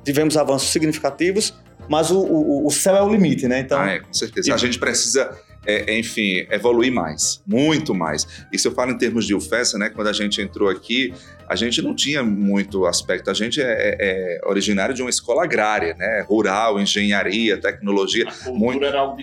tivemos 0.09 0.39
avanços 0.39 0.71
significativos, 0.71 1.55
mas 1.87 2.11
o, 2.11 2.19
o, 2.19 2.67
o 2.67 2.71
céu 2.71 2.97
é 2.97 3.03
o 3.03 3.11
limite, 3.11 3.47
né? 3.47 3.61
Então, 3.61 3.79
ah, 3.79 3.91
é, 3.91 4.01
com 4.01 4.13
certeza. 4.13 4.49
E... 4.49 4.53
A 4.53 4.57
gente 4.57 4.79
precisa 4.79 5.31
é, 5.69 5.99
enfim, 5.99 6.47
evoluir 6.51 6.91
mais, 6.91 7.43
muito 7.47 7.95
mais. 7.95 8.27
Isso 8.51 8.69
eu 8.69 8.73
falo 8.73 8.91
em 8.91 8.97
termos 8.97 9.27
de 9.27 9.35
UFES, 9.35 9.75
né? 9.75 9.91
Quando 9.91 10.09
a 10.09 10.15
gente 10.15 10.41
entrou 10.41 10.71
aqui, 10.71 11.13
a 11.47 11.55
gente 11.55 11.83
não 11.83 11.95
tinha 11.95 12.23
muito 12.23 12.87
aspecto. 12.87 13.31
A 13.31 13.35
gente 13.35 13.61
é, 13.61 13.67
é, 13.67 13.97
é 14.01 14.49
originário 14.49 14.95
de 14.95 15.03
uma 15.03 15.11
escola 15.11 15.45
agrária, 15.45 15.95
né? 15.95 16.25
Rural, 16.27 16.81
engenharia, 16.81 17.61
tecnologia. 17.61 18.27
Muito, 18.47 18.81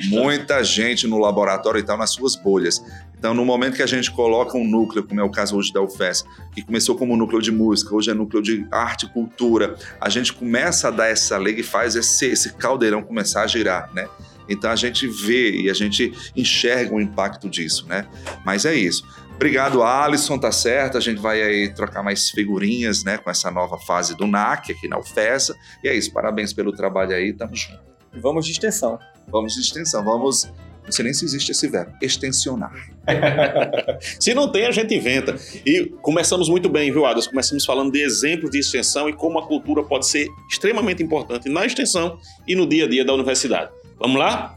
muita 0.10 0.64
gente 0.64 1.08
no 1.08 1.18
laboratório 1.18 1.80
e 1.80 1.84
tal, 1.84 1.98
nas 1.98 2.12
suas 2.12 2.36
bolhas. 2.36 2.80
Então, 3.18 3.34
no 3.34 3.44
momento 3.44 3.76
que 3.76 3.82
a 3.82 3.88
gente 3.88 4.12
coloca 4.12 4.56
um 4.56 4.68
núcleo, 4.68 5.04
como 5.04 5.20
é 5.20 5.24
o 5.24 5.32
caso 5.32 5.58
hoje 5.58 5.74
da 5.74 5.82
UFES, 5.82 6.24
que 6.54 6.62
começou 6.62 6.96
como 6.96 7.18
núcleo 7.18 7.42
de 7.42 7.52
música, 7.52 7.96
hoje 7.96 8.12
é 8.12 8.14
núcleo 8.14 8.44
de 8.44 8.68
arte 8.70 9.08
e 9.08 9.10
cultura, 9.10 9.76
a 10.00 10.10
gente 10.10 10.32
começa 10.32 10.90
a 10.90 10.92
dar 10.92 11.08
essa 11.08 11.40
liga 11.40 11.60
e 11.60 11.64
faz 11.64 11.96
esse, 11.96 12.28
esse 12.28 12.54
caldeirão 12.54 13.02
começar 13.02 13.42
a 13.42 13.48
girar, 13.48 13.90
né? 13.96 14.08
Então 14.50 14.70
a 14.72 14.76
gente 14.76 15.08
vê 15.08 15.52
e 15.62 15.70
a 15.70 15.74
gente 15.74 16.14
enxerga 16.36 16.94
o 16.94 17.02
impacto 17.02 17.50
disso, 17.50 17.88
né? 17.88 18.08
Mas 18.46 18.66
é 18.66 18.76
isso. 18.76 19.06
Obrigado, 19.36 19.84
Alisson, 19.84 20.38
tá 20.38 20.52
certo. 20.52 20.98
A 20.98 21.02
gente 21.02 21.20
vai 21.20 21.42
aí 21.42 21.74
trocar 21.74 22.02
mais 22.02 22.30
figurinhas, 22.30 23.04
né, 23.04 23.18
com 23.18 23.30
essa 23.30 23.52
nova 23.52 23.78
fase 23.78 24.16
do 24.16 24.26
NAC 24.26 24.72
aqui 24.72 24.88
na 24.88 24.98
UFESA. 24.98 25.56
E 25.84 25.90
é 25.90 25.96
isso, 25.96 26.12
parabéns 26.14 26.54
pelo 26.54 26.72
trabalho 26.72 27.14
aí, 27.14 27.34
tamo 27.34 27.56
junto. 27.56 27.80
Vamos 28.14 28.46
de 28.46 28.54
extensão. 28.54 28.98
Vamos 29.28 29.54
de 29.56 29.62
extensão, 29.62 30.04
vamos 30.04 30.50
não 30.86 30.92
sei 30.92 31.04
nem 31.04 31.14
se 31.14 31.26
existe 31.26 31.52
esse 31.52 31.68
verbo, 31.68 31.92
extensionar. 32.00 32.72
se 34.20 34.34
não 34.36 34.52
tem, 34.52 34.68
a 34.68 34.72
gente 34.72 34.94
inventa. 34.94 35.36
E 35.66 35.86
começamos 36.02 36.48
muito 36.48 36.70
bem, 36.70 36.92
viu, 36.92 37.06
Adas? 37.06 37.28
Começamos 37.28 37.66
falando 37.66 37.92
de 37.92 38.04
exemplos 38.04 38.52
de 38.52 38.60
extensão 38.60 39.10
e 39.10 39.14
como 39.14 39.40
a 39.40 39.48
cultura 39.48 39.84
pode 39.84 40.08
ser 40.08 40.28
extremamente 40.50 41.02
importante 41.02 41.50
na 41.50 41.66
extensão 41.66 42.20
e 42.48 42.56
no 42.56 42.68
dia 42.68 42.86
a 42.86 42.88
dia 42.88 43.04
da 43.04 43.14
universidade. 43.14 43.72
Vamos 43.98 44.20
lá? 44.20 44.56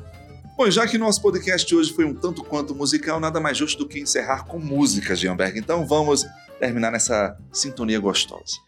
Bom, 0.56 0.68
já 0.68 0.86
que 0.86 0.98
nosso 0.98 1.22
podcast 1.22 1.72
hoje 1.74 1.92
foi 1.92 2.04
um 2.04 2.14
tanto 2.14 2.42
quanto 2.42 2.74
musical, 2.74 3.20
nada 3.20 3.38
mais 3.38 3.56
justo 3.56 3.78
do 3.78 3.88
que 3.88 4.00
encerrar 4.00 4.44
com 4.44 4.58
música, 4.58 5.14
Gianberg. 5.14 5.58
Então 5.58 5.86
vamos 5.86 6.26
terminar 6.58 6.90
nessa 6.90 7.36
sintonia 7.52 8.00
gostosa. 8.00 8.67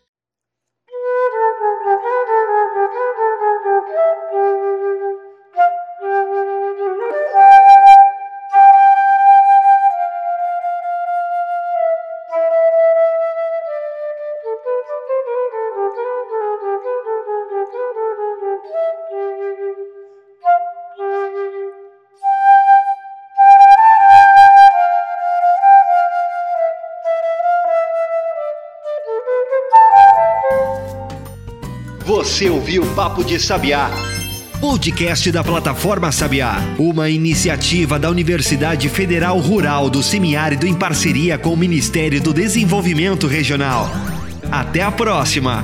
Você 32.40 32.48
ouviu 32.48 32.86
Papo 32.94 33.22
de 33.22 33.38
Sabiá. 33.38 33.90
Podcast 34.58 35.30
da 35.30 35.44
plataforma 35.44 36.10
Sabiá, 36.10 36.56
uma 36.78 37.10
iniciativa 37.10 37.98
da 37.98 38.08
Universidade 38.08 38.88
Federal 38.88 39.38
Rural 39.38 39.90
do 39.90 40.02
Semiárido 40.02 40.66
em 40.66 40.72
parceria 40.72 41.36
com 41.36 41.52
o 41.52 41.56
Ministério 41.56 42.18
do 42.18 42.32
Desenvolvimento 42.32 43.26
Regional. 43.26 43.90
Até 44.50 44.80
a 44.80 44.90
próxima! 44.90 45.62